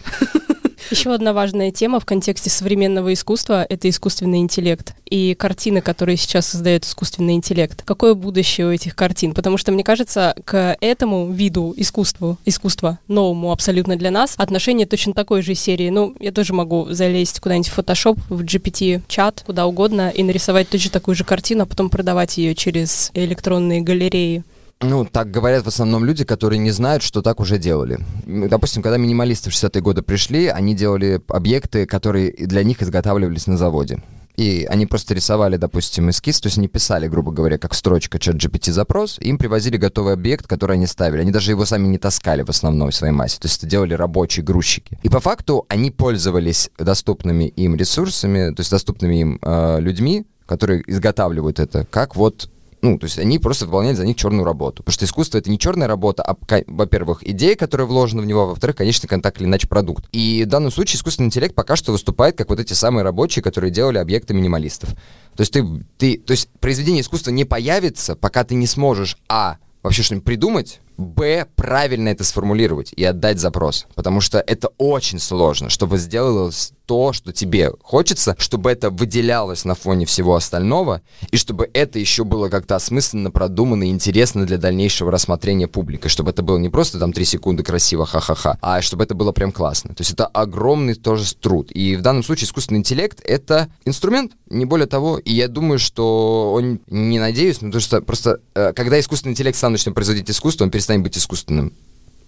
Еще 0.92 1.14
одна 1.14 1.34
важная 1.34 1.72
тема 1.72 2.00
в 2.00 2.06
контексте 2.06 2.50
современного 2.50 3.14
искусства— 3.14 3.66
это 3.70 3.90
искусственный 3.90 4.40
интеллект. 4.40 4.96
И 5.10 5.36
картины, 5.36 5.82
которые 5.82 6.18
сейчас 6.18 6.48
создает 6.48 6.86
искусственный 6.86 7.34
интеллект. 7.34 7.82
Какое 7.84 8.14
будущее 8.14 8.68
у 8.68 8.72
этих 8.72 8.96
картин? 8.96 9.34
Потому 9.34 9.58
что, 9.58 9.72
мне 9.72 9.84
кажется, 9.84 10.36
к 10.46 10.78
этому 10.80 11.32
виду 11.32 11.74
искусству, 11.78 12.38
искусства 12.46 13.00
новому 13.08 13.52
абсолютно 13.52 13.96
для 13.96 14.12
нас, 14.12 14.36
отношение 14.38 14.86
точно 14.86 15.14
такой 15.14 15.42
же 15.42 15.56
серии. 15.56 15.90
Ну, 15.90 16.16
я 16.20 16.32
тоже 16.32 16.54
могу 16.54 16.88
залезть 16.90 17.40
куда-нибудь 17.40 17.70
в 17.70 17.78
Photoshop, 17.78 18.20
в 18.30 18.42
GPT-чат, 18.44 19.44
куда 19.46 19.66
угодно, 19.66 20.10
и 20.10 20.24
нарисовать 20.24 20.70
точно 20.70 20.92
такую 20.92 21.16
же 21.16 21.24
картину, 21.24 21.64
а 21.64 21.66
потом 21.66 21.90
продавать 21.90 22.38
ее 22.38 22.56
через 22.56 23.12
электронные 23.14 23.82
галереи. 23.82 24.44
Ну, 24.82 25.06
так 25.06 25.32
говорят 25.32 25.64
в 25.64 25.68
основном 25.68 26.06
люди, 26.06 26.24
которые 26.24 26.60
не 26.60 26.70
знают, 26.70 27.02
что 27.02 27.22
так 27.22 27.40
уже 27.40 27.58
делали. 27.58 28.00
Допустим, 28.26 28.84
когда 28.84 28.98
минималисты 28.98 29.50
в 29.50 29.54
60-е 29.54 29.82
годы 29.82 30.04
пришли, 30.04 30.48
они 30.48 30.76
делали 30.76 31.20
объекты, 31.30 31.88
которые 31.88 32.32
для 32.32 32.64
них 32.64 32.84
изготавливались 32.84 33.48
на 33.48 33.58
заводе. 33.58 34.04
И 34.36 34.68
они 34.70 34.86
просто 34.86 35.16
рисовали, 35.16 35.58
допустим, 35.58 36.12
эскиз, 36.12 36.40
то 36.40 36.46
есть 36.48 36.60
они 36.60 36.68
писали, 36.68 37.08
грубо 37.08 37.32
говоря, 37.32 37.58
как 37.58 37.74
строчка 37.74 38.20
чат 38.20 38.36
GPT 38.36 38.72
запрос, 38.72 39.18
им 39.20 39.40
привозили 39.40 39.78
готовый 39.78 40.14
объект, 40.14 40.46
который 40.46 40.74
они 40.74 40.86
ставили. 40.86 41.22
Они 41.22 41.32
даже 41.32 41.50
его 41.50 41.66
сами 41.66 41.88
не 41.88 41.98
таскали 41.98 42.44
в 42.44 42.50
основной 42.50 42.94
своей 42.94 43.14
массе, 43.14 43.40
то 43.40 43.48
есть 43.48 43.58
это 43.58 43.66
делали 43.66 43.96
рабочие 43.96 44.46
грузчики. 44.46 45.00
И 45.02 45.10
по 45.10 45.20
факту 45.20 45.66
они 45.70 45.90
пользовались 45.90 46.70
доступными 46.78 47.46
им 47.46 47.76
ресурсами, 47.76 48.54
то 48.54 48.60
есть 48.60 48.70
доступными 48.70 49.16
им 49.16 49.40
э, 49.42 49.80
людьми, 49.80 50.28
которые 50.46 50.84
изготавливают 50.86 51.60
это, 51.60 51.88
как 51.90 52.16
вот 52.16 52.48
ну, 52.82 53.00
то 53.00 53.06
есть 53.06 53.18
они 53.18 53.40
просто 53.40 53.66
выполняют 53.66 53.98
за 53.98 54.06
них 54.06 54.16
черную 54.16 54.44
работу. 54.44 54.84
Потому 54.84 54.94
что 54.94 55.06
искусство— 55.06 55.38
это 55.40 55.50
не 55.50 55.58
черная 55.58 55.88
работа, 55.88 56.24
а, 56.24 56.38
во-первых, 56.68 57.28
идея, 57.28 57.56
которая 57.56 57.88
вложена 57.88 58.22
в 58.22 58.26
него, 58.26 58.44
а 58.44 58.46
во-вторых, 58.48 58.76
конечно, 58.76 59.08
контакт 59.08 59.40
или 59.42 59.48
иначе 59.48 59.68
продукт. 59.68 60.06
И 60.12 60.44
в 60.46 60.48
данном 60.48 60.72
случае 60.72 60.98
искусственный 60.98 61.28
интеллект 61.28 61.56
пока 61.56 61.76
что 61.76 61.92
выступает 61.92 62.38
как 62.38 62.50
вот 62.50 62.60
эти 62.60 62.74
самые 62.74 63.04
рабочие, 63.04 63.42
которые 63.42 63.72
делали 63.72 63.98
объекты 63.98 64.34
минималистов. 64.34 64.90
То 65.36 65.42
есть 65.42 65.54
ты, 65.54 65.66
ты, 65.98 66.18
то 66.18 66.32
есть 66.32 66.50
произведение 66.60 67.02
искусства 67.02 67.32
не 67.32 67.46
появится, 67.46 68.16
пока 68.16 68.44
ты 68.44 68.56
не 68.56 68.68
сможешь, 68.68 69.18
а, 69.28 69.58
вообще 69.82 70.04
что-нибудь 70.04 70.26
придумать, 70.26 70.80
Б, 70.98 71.46
правильно 71.56 72.10
это 72.10 72.24
сформулировать 72.24 72.92
и 72.96 73.04
отдать 73.04 73.40
запрос. 73.40 73.86
Потому 73.96 74.20
что 74.20 74.40
это 74.40 74.70
очень 74.78 75.20
сложно, 75.20 75.70
чтобы 75.70 75.98
сделалось 75.98 76.74
то, 76.88 77.12
что 77.14 77.34
тебе 77.34 77.72
хочется, 77.84 78.36
чтобы 78.40 78.72
это 78.72 78.90
выделялось 78.90 79.66
на 79.66 79.76
фоне 79.76 80.06
всего 80.06 80.36
остального, 80.36 81.02
и 81.30 81.38
чтобы 81.38 81.70
это 81.74 82.00
еще 82.00 82.24
было 82.24 82.48
как-то 82.50 82.78
осмысленно, 82.78 83.30
продумано 83.30 83.84
и 83.84 83.90
интересно 83.90 84.46
для 84.46 84.58
дальнейшего 84.58 85.12
рассмотрения 85.12 85.68
публики, 85.68 86.08
чтобы 86.08 86.32
это 86.32 86.42
было 86.42 86.58
не 86.58 86.70
просто 86.70 86.98
там 86.98 87.12
3 87.12 87.26
секунды 87.26 87.64
красиво, 87.64 88.06
ха-ха-ха, 88.06 88.58
а 88.62 88.82
чтобы 88.82 89.04
это 89.04 89.16
было 89.16 89.34
прям 89.34 89.52
классно. 89.52 89.94
То 89.94 90.02
есть 90.02 90.14
это 90.14 90.26
огромный 90.28 90.96
тоже 90.96 91.36
труд. 91.36 91.72
И 91.72 91.98
в 91.98 92.02
данном 92.02 92.24
случае 92.24 92.46
искусственный 92.46 92.80
интеллект— 92.80 93.22
это 93.26 93.68
инструмент, 93.84 94.32
не 94.50 94.64
более 94.64 94.88
того. 94.88 95.18
И 95.18 95.34
я 95.34 95.50
думаю, 95.50 95.80
что 95.80 96.54
он, 96.54 96.80
не 96.88 97.20
надеюсь, 97.20 97.60
но 97.62 97.70
то, 97.70 97.82
что 97.82 98.02
просто, 98.02 98.40
э, 98.56 98.72
когда 98.74 98.98
искусственный 98.98 99.34
интеллект 99.34 99.58
сам 99.58 99.74
начнет 99.74 99.94
производить 99.94 100.30
искусство, 100.30 100.64
он 100.64 100.72
перестанет 100.88 101.04
быть 101.04 101.18
искусственным. 101.18 101.74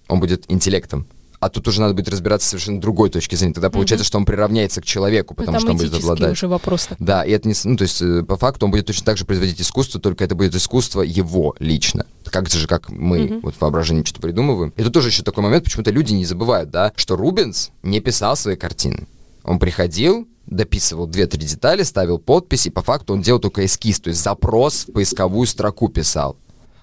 Он 0.08 0.20
будет 0.20 0.44
интеллектом 0.48 1.06
а 1.42 1.48
тут 1.48 1.66
уже 1.68 1.80
надо 1.80 1.94
будет 1.94 2.10
разбираться 2.10 2.46
с 2.46 2.50
совершенно 2.50 2.82
другой 2.82 3.08
точки 3.08 3.34
зрения. 3.34 3.54
Тогда 3.54 3.70
получается, 3.70 4.04
mm-hmm. 4.04 4.08
что 4.08 4.18
он 4.18 4.26
приравняется 4.26 4.82
к 4.82 4.84
человеку, 4.84 5.32
потому 5.32 5.54
Там 5.54 5.60
что 5.62 5.70
он 5.70 5.78
будет 5.78 5.94
обладать. 5.94 6.32
уже 6.32 6.48
вопрос. 6.48 6.88
Да, 6.98 7.24
и 7.24 7.30
это 7.30 7.48
не, 7.48 7.54
ну 7.64 7.78
то 7.78 7.84
есть 7.84 8.02
э, 8.02 8.22
по 8.24 8.36
факту 8.36 8.66
он 8.66 8.72
будет 8.72 8.84
точно 8.84 9.06
так 9.06 9.16
же 9.16 9.24
производить 9.24 9.58
искусство, 9.58 9.98
только 9.98 10.22
это 10.22 10.34
будет 10.34 10.54
искусство 10.54 11.00
его 11.00 11.56
лично. 11.58 12.04
Как 12.26 12.50
же, 12.50 12.66
как 12.66 12.90
мы 12.90 13.20
mm-hmm. 13.20 13.40
вот 13.40 13.54
в 13.54 13.60
воображении 13.62 14.04
что-то 14.04 14.20
придумываем. 14.20 14.70
Тут 14.72 14.92
тоже 14.92 15.08
еще 15.08 15.22
такой 15.22 15.42
момент, 15.42 15.64
почему-то 15.64 15.90
люди 15.90 16.12
не 16.12 16.26
забывают, 16.26 16.70
да, 16.70 16.92
что 16.94 17.16
Рубенс 17.16 17.70
не 17.82 18.00
писал 18.00 18.36
свои 18.36 18.56
картины. 18.56 19.08
Он 19.42 19.58
приходил, 19.58 20.28
дописывал 20.44 21.06
две-три 21.06 21.40
детали, 21.46 21.84
ставил 21.84 22.18
подпись, 22.18 22.66
и 22.66 22.70
по 22.70 22.82
факту 22.82 23.14
он 23.14 23.22
делал 23.22 23.40
только 23.40 23.64
эскиз, 23.64 24.00
то 24.00 24.10
есть 24.10 24.22
запрос 24.22 24.84
в 24.86 24.92
поисковую 24.92 25.46
строку 25.46 25.88
писал 25.88 26.36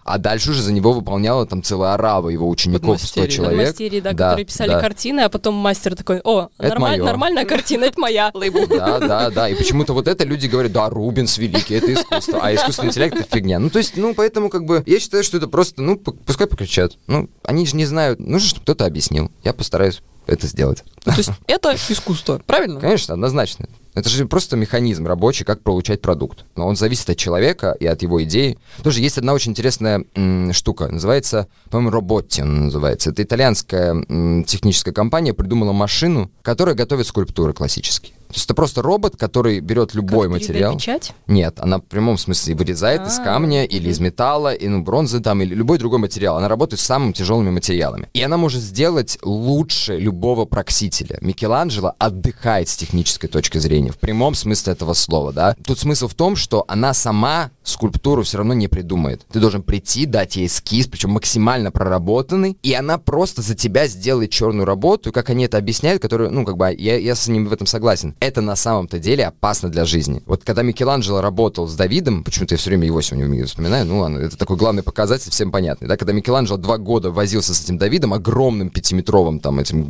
а 0.08 0.18
дальше 0.20 0.52
уже 0.52 0.62
за 0.62 0.72
него 0.72 0.94
выполняла 0.94 1.46
там 1.46 1.62
целая 1.62 1.94
орава 1.94 2.30
его 2.30 2.48
учеников, 2.48 3.02
100 3.02 3.28
человек. 3.28 3.68
Мастерии, 3.68 4.00
да, 4.00 4.14
да, 4.14 4.30
которые 4.30 4.46
писали 4.46 4.70
да. 4.70 4.80
картины, 4.80 5.20
а 5.22 5.30
потом 5.30 5.56
мастер 5.56 5.96
такой, 5.96 6.22
о, 6.24 6.48
это 6.58 6.70
нормаль, 6.70 7.02
нормальная 7.02 7.46
картина, 7.46 7.86
это 7.86 8.00
моя. 8.00 8.32
Да, 8.70 9.00
да, 9.00 9.30
да, 9.30 9.50
и 9.50 9.56
почему-то 9.56 9.94
вот 9.94 10.08
это 10.08 10.24
люди 10.24 10.48
говорят, 10.48 10.72
да, 10.72 10.90
Рубинс 10.90 11.38
великий, 11.38 11.76
это 11.76 11.94
искусство, 11.94 12.40
а 12.42 12.54
искусственный 12.54 12.90
интеллект 12.90 13.16
это 13.16 13.28
фигня. 13.30 13.60
Ну, 13.60 13.70
то 13.70 13.80
есть, 13.80 13.98
ну, 13.98 14.14
поэтому 14.14 14.50
как 14.50 14.66
бы, 14.66 14.84
я 14.86 15.00
считаю, 15.00 15.24
что 15.24 15.38
это 15.38 15.48
просто, 15.48 15.82
ну, 15.82 15.98
пускай 15.98 16.48
покричат. 16.48 16.94
Ну, 17.08 17.30
они 17.44 17.66
же 17.66 17.76
не 17.76 17.86
знают, 17.86 18.20
нужно, 18.20 18.48
чтобы 18.48 18.64
кто-то 18.64 18.86
объяснил. 18.86 19.32
Я 19.44 19.54
постараюсь 19.54 20.02
это 20.26 20.48
сделать. 20.48 20.84
Ну, 21.06 21.12
то 21.12 21.18
есть 21.18 21.32
это 21.48 21.76
искусство, 21.90 22.42
правильно? 22.46 22.80
Конечно, 22.80 23.14
однозначно. 23.14 23.68
Это 23.98 24.10
же 24.10 24.28
просто 24.28 24.58
механизм 24.58 25.08
рабочий, 25.08 25.44
как 25.44 25.64
получать 25.64 26.02
продукт. 26.02 26.46
Но 26.56 26.68
он 26.68 26.76
зависит 26.76 27.10
от 27.10 27.18
человека 27.18 27.76
и 27.80 27.88
от 27.88 28.04
его 28.04 28.24
идеи. 28.24 28.60
Тоже 28.84 29.02
есть 29.02 29.18
одна 29.18 29.34
очень 29.34 29.54
интересная 29.54 30.04
м, 30.14 30.54
штука. 30.54 30.88
Называется, 30.88 31.48
по-моему, 31.72 31.90
Роботти 31.90 32.42
называется. 32.42 33.10
Это 33.10 33.24
итальянская 33.24 33.94
м, 34.08 34.44
техническая 34.44 34.94
компания 34.94 35.34
придумала 35.34 35.72
машину, 35.72 36.30
которая 36.44 36.76
готовит 36.76 37.08
скульптуры 37.08 37.54
классические. 37.54 38.14
То 38.28 38.34
есть 38.34 38.46
это 38.46 38.54
просто 38.54 38.82
робот, 38.82 39.16
который 39.16 39.60
берет 39.60 39.94
любой 39.94 40.28
как 40.28 40.40
материал. 40.40 40.76
печать? 40.76 41.14
Нет, 41.28 41.60
она 41.60 41.78
в 41.78 41.84
прямом 41.84 42.18
смысле 42.18 42.56
вырезает 42.56 43.02
А-а-а. 43.02 43.10
из 43.10 43.18
камня 43.18 43.66
или 43.66 43.90
из 43.90 44.00
металла, 44.00 44.54
и, 44.54 44.68
ну, 44.68 44.82
бронзы 44.82 45.22
там, 45.22 45.42
или 45.42 45.54
любой 45.56 45.78
другой 45.78 46.00
материал. 46.00 46.38
Она 46.38 46.48
работает 46.48 46.80
с 46.80 46.84
самыми 46.86 47.14
тяжелыми 47.14 47.50
материалами. 47.50 48.10
И 48.14 48.22
она 48.22 48.38
может 48.38 48.62
сделать 48.62 49.18
лучше 49.24 49.98
любого 49.98 50.46
проксителя. 50.46 51.18
Микеланджело 51.22 51.94
отдыхает 51.98 52.68
с 52.70 52.76
технической 52.76 53.30
точки 53.30 53.58
зрения, 53.58 53.92
в 53.92 53.98
прямом 53.98 54.36
смысле 54.36 54.74
этого 54.74 54.94
слова, 54.94 55.32
да. 55.32 55.56
Тут 55.66 55.80
смысл 55.80 56.08
в 56.08 56.14
том, 56.14 56.36
что 56.36 56.66
она 56.68 56.94
сама 56.94 57.52
скульптуру 57.64 58.24
все 58.24 58.38
равно 58.38 58.54
не 58.54 58.68
придумает. 58.68 59.26
Ты 59.32 59.40
должен 59.40 59.64
прийти, 59.64 60.06
дать 60.06 60.36
ей 60.36 60.48
эскиз, 60.48 60.88
причем 60.88 61.12
максимально 61.12 61.72
проработанный, 61.72 62.58
и 62.62 62.74
она 62.74 62.98
просто 62.98 63.42
за 63.42 63.56
тебя 63.56 63.88
сделает 63.88 64.32
черную 64.32 64.66
работу, 64.66 65.10
и 65.10 65.14
как 65.14 65.30
они 65.30 65.46
это 65.46 65.58
объясняют, 65.58 66.02
которую, 66.02 66.32
ну, 66.32 66.46
как 66.46 66.58
бы, 66.58 66.74
я, 66.78 66.98
я 66.98 67.16
с 67.16 67.28
ними 67.28 67.48
в 67.48 67.54
этом 67.54 67.68
согласен 67.68 68.16
это 68.20 68.42
на 68.42 68.56
самом-то 68.56 69.00
деле 69.00 69.26
опасно 69.26 69.70
для 69.70 69.86
жизни. 69.86 70.22
Вот 70.26 70.44
когда 70.44 70.62
Микеланджело 70.62 71.22
работал 71.22 71.68
с 71.68 71.76
Давидом, 71.76 72.24
почему-то 72.24 72.56
я 72.56 72.58
все 72.58 72.70
время 72.70 72.86
его 72.86 73.02
сегодня 73.02 73.46
вспоминаю, 73.46 73.86
ну 73.86 74.00
ладно, 74.00 74.20
это 74.20 74.38
такой 74.38 74.58
главный 74.58 74.84
показатель, 74.84 75.32
всем 75.32 75.52
понятный, 75.52 75.88
да, 75.88 75.98
когда 75.98 76.14
Микеланджело 76.14 76.58
два 76.58 76.78
года 76.78 77.12
возился 77.12 77.54
с 77.54 77.64
этим 77.64 77.78
Давидом, 77.78 78.14
огромным 78.14 78.70
пятиметровым 78.70 79.40
там 79.40 79.60
этим 79.60 79.82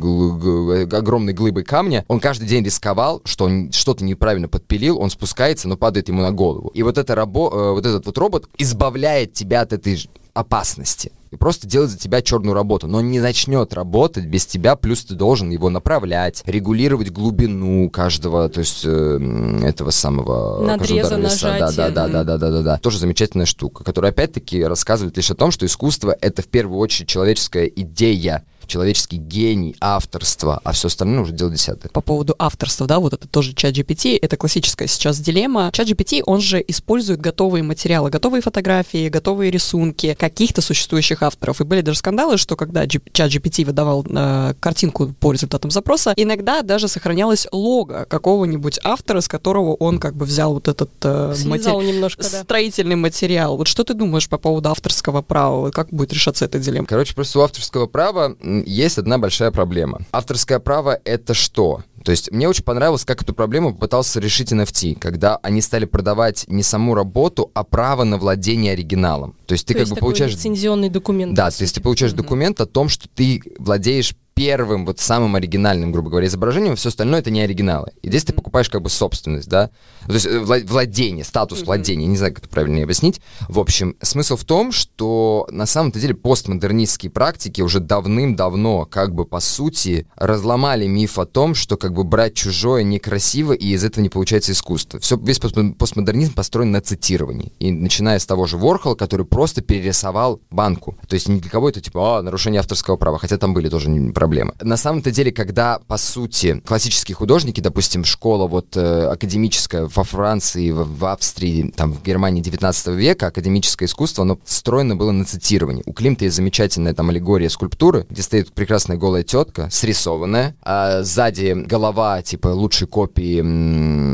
огромной 0.92 1.32
глыбой 1.32 1.64
камня, 1.64 2.04
он 2.08 2.20
каждый 2.20 2.48
день 2.48 2.64
рисковал, 2.64 3.22
что 3.24 3.44
он 3.44 3.72
что-то 3.72 4.04
неправильно 4.04 4.48
подпилил, 4.48 4.98
он 4.98 5.10
спускается, 5.10 5.68
но 5.68 5.76
падает 5.76 6.08
ему 6.08 6.22
на 6.22 6.32
голову. 6.32 6.70
И 6.74 6.82
вот, 6.82 6.98
это 6.98 7.14
рабо, 7.14 7.50
э, 7.52 7.72
вот 7.72 7.86
этот 7.86 8.06
вот 8.06 8.18
робот 8.18 8.48
избавляет 8.58 9.32
тебя 9.32 9.62
от 9.62 9.72
этой 9.72 10.08
опасности 10.34 11.12
и 11.30 11.36
просто 11.36 11.66
делать 11.66 11.90
за 11.90 11.98
тебя 11.98 12.22
черную 12.22 12.54
работу. 12.54 12.86
Но 12.86 12.98
он 12.98 13.10
не 13.10 13.20
начнет 13.20 13.74
работать 13.74 14.26
без 14.26 14.46
тебя, 14.46 14.76
плюс 14.76 15.04
ты 15.04 15.14
должен 15.14 15.50
его 15.50 15.70
направлять, 15.70 16.42
регулировать 16.46 17.10
глубину 17.10 17.90
каждого, 17.90 18.48
то 18.48 18.60
есть 18.60 18.82
э, 18.84 19.60
этого 19.62 19.90
самого 19.90 20.64
надреза, 20.64 21.16
нажатия. 21.16 21.58
Да, 21.58 21.90
да, 21.90 21.90
да, 21.90 22.08
да, 22.08 22.24
да, 22.24 22.38
да, 22.38 22.50
да, 22.50 22.62
да. 22.62 22.78
Тоже 22.78 22.98
замечательная 22.98 23.46
штука, 23.46 23.84
которая 23.84 24.12
опять-таки 24.12 24.64
рассказывает 24.64 25.16
лишь 25.16 25.30
о 25.30 25.34
том, 25.34 25.50
что 25.50 25.66
искусство 25.66 26.16
это 26.20 26.42
в 26.42 26.48
первую 26.48 26.78
очередь 26.78 27.08
человеческая 27.08 27.66
идея, 27.66 28.44
человеческий 28.68 29.16
гений, 29.16 29.74
авторство, 29.80 30.60
а 30.62 30.72
все 30.72 30.88
остальное 30.88 31.22
уже 31.22 31.32
дело 31.32 31.50
десятое. 31.50 31.90
По 31.90 32.00
поводу 32.00 32.36
авторства, 32.38 32.86
да, 32.86 33.00
вот 33.00 33.14
это 33.14 33.26
тоже 33.26 33.54
чат 33.54 33.74
GPT, 33.76 34.18
это 34.20 34.36
классическая 34.36 34.86
сейчас 34.86 35.18
дилемма. 35.18 35.70
Чат 35.72 35.88
GPT, 35.88 36.22
он 36.24 36.40
же 36.40 36.62
использует 36.68 37.20
готовые 37.20 37.62
материалы, 37.62 38.10
готовые 38.10 38.42
фотографии, 38.42 39.08
готовые 39.08 39.50
рисунки 39.50 40.14
каких-то 40.18 40.60
существующих 40.60 41.22
авторов. 41.22 41.60
И 41.60 41.64
были 41.64 41.80
даже 41.80 41.98
скандалы, 41.98 42.36
что 42.36 42.54
когда 42.54 42.86
чат 42.86 43.32
GPT 43.32 43.64
выдавал 43.64 44.06
э, 44.08 44.54
картинку 44.60 45.14
по 45.18 45.32
результатам 45.32 45.70
запроса, 45.70 46.12
иногда 46.16 46.62
даже 46.62 46.88
сохранялось 46.88 47.48
лого 47.50 48.06
какого-нибудь 48.08 48.78
автора, 48.84 49.20
с 49.20 49.28
которого 49.28 49.74
он 49.74 49.98
как 49.98 50.14
бы 50.14 50.26
взял 50.26 50.52
вот 50.52 50.68
этот 50.68 50.90
э, 51.02 51.34
матери... 51.46 51.92
немножко, 51.92 52.22
да. 52.22 52.42
строительный 52.42 52.96
материал. 52.96 53.56
Вот 53.56 53.66
что 53.66 53.84
ты 53.84 53.94
думаешь 53.94 54.28
по 54.28 54.38
поводу 54.38 54.68
авторского 54.68 55.22
права? 55.22 55.70
Как 55.70 55.88
будет 55.88 56.12
решаться 56.12 56.44
эта 56.44 56.58
дилемма? 56.58 56.86
Короче, 56.86 57.14
просто 57.14 57.38
у 57.38 57.42
авторского 57.42 57.86
права 57.86 58.36
есть 58.66 58.98
одна 58.98 59.18
большая 59.18 59.50
проблема. 59.50 60.00
Авторское 60.12 60.58
право— 60.58 60.98
это 61.04 61.34
что? 61.34 61.82
То 62.04 62.12
есть 62.12 62.30
мне 62.30 62.48
очень 62.48 62.64
понравилось, 62.64 63.04
как 63.04 63.22
эту 63.22 63.34
проблему 63.34 63.74
попытался 63.74 64.20
решить 64.20 64.52
NFT, 64.52 64.98
когда 64.98 65.36
они 65.42 65.60
стали 65.60 65.84
продавать 65.84 66.44
не 66.48 66.62
саму 66.62 66.94
работу, 66.94 67.50
а 67.54 67.64
право 67.64 68.04
на 68.04 68.18
владение 68.18 68.72
оригиналом. 68.72 69.36
То 69.46 69.52
есть 69.52 69.66
ты 69.66 69.74
то 69.74 69.80
как 69.80 69.88
бы 69.88 69.96
получаешь... 69.96 70.32
лицензионный 70.32 70.88
документ. 70.88 71.34
Да, 71.34 71.50
то 71.50 71.62
есть 71.62 71.74
ты 71.74 71.80
получаешь 71.80 72.12
mm-hmm. 72.12 72.16
документ 72.16 72.60
о 72.60 72.66
том, 72.66 72.88
что 72.88 73.08
ты 73.08 73.42
владеешь 73.58 74.14
первым, 74.38 74.86
вот 74.86 75.00
самым 75.00 75.34
оригинальным, 75.34 75.90
грубо 75.90 76.10
говоря, 76.10 76.28
изображением, 76.28 76.76
все 76.76 76.90
остальное 76.90 77.18
это 77.18 77.30
не 77.30 77.40
оригиналы. 77.40 77.90
И 78.02 78.08
здесь 78.08 78.22
ты 78.22 78.32
покупаешь 78.32 78.70
как 78.70 78.82
бы 78.82 78.88
собственность, 78.88 79.48
да, 79.48 79.70
то 80.06 80.12
есть 80.12 80.26
э, 80.26 80.38
владение, 80.38 81.24
статус 81.24 81.62
владения, 81.62 82.06
не 82.06 82.16
знаю, 82.16 82.32
как 82.32 82.44
это 82.44 82.48
правильно 82.48 82.80
объяснить. 82.82 83.20
В 83.48 83.58
общем, 83.58 83.96
смысл 84.00 84.36
в 84.36 84.44
том, 84.44 84.70
что 84.70 85.48
на 85.50 85.66
самом-то 85.66 85.98
деле 85.98 86.14
постмодернистские 86.14 87.10
практики 87.10 87.62
уже 87.62 87.80
давным-давно, 87.80 88.86
как 88.86 89.12
бы 89.12 89.24
по 89.24 89.40
сути, 89.40 90.06
разломали 90.14 90.86
миф 90.86 91.18
о 91.18 91.26
том, 91.26 91.56
что 91.56 91.76
как 91.76 91.92
бы 91.92 92.04
брать 92.04 92.34
чужое 92.34 92.84
некрасиво, 92.84 93.52
и 93.52 93.72
из 93.72 93.82
этого 93.82 94.02
не 94.02 94.08
получается 94.08 94.52
искусство. 94.52 95.00
Все, 95.00 95.16
весь 95.16 95.40
постмодернизм 95.40 96.34
построен 96.34 96.70
на 96.70 96.80
цитировании. 96.80 97.52
И 97.58 97.72
начиная 97.72 98.20
с 98.20 98.26
того 98.26 98.46
же 98.46 98.56
Ворхола, 98.56 98.94
который 98.94 99.26
просто 99.26 99.62
перерисовал 99.62 100.40
банку. 100.50 100.96
То 101.08 101.14
есть 101.14 101.28
ни 101.28 101.40
для 101.40 101.50
кого 101.50 101.70
это 101.70 101.80
типа, 101.80 102.18
а, 102.18 102.22
нарушение 102.22 102.60
авторского 102.60 102.96
права, 102.96 103.18
хотя 103.18 103.36
там 103.36 103.52
были 103.52 103.68
тоже 103.68 103.90
проблемы. 104.12 104.27
На 104.60 104.76
самом-то 104.76 105.10
деле, 105.10 105.32
когда, 105.32 105.80
по 105.86 105.96
сути, 105.96 106.62
классические 106.66 107.14
художники, 107.14 107.60
допустим, 107.60 108.04
школа 108.04 108.46
вот 108.46 108.76
э, 108.76 109.06
академическая 109.06 109.88
во 109.94 110.04
Франции, 110.04 110.70
в, 110.70 110.98
в 110.98 111.04
Австрии, 111.06 111.72
там, 111.76 111.92
в 111.92 112.02
Германии 112.02 112.40
19 112.40 112.88
века, 112.88 113.28
академическое 113.28 113.86
искусство, 113.86 114.22
оно 114.22 114.38
встроено 114.44 114.96
было 114.96 115.10
на 115.10 115.24
цитировании. 115.24 115.82
У 115.86 115.92
Климта 115.92 116.24
есть 116.24 116.36
замечательная 116.36 116.94
там 116.94 117.10
аллегория 117.10 117.48
скульптуры, 117.48 118.06
где 118.10 118.22
стоит 118.22 118.52
прекрасная 118.52 118.96
голая 118.96 119.22
тетка, 119.22 119.68
срисованная, 119.70 120.56
а 120.62 121.02
сзади 121.02 121.54
голова, 121.66 122.22
типа, 122.22 122.48
лучшей 122.48 122.86
копии 122.86 123.38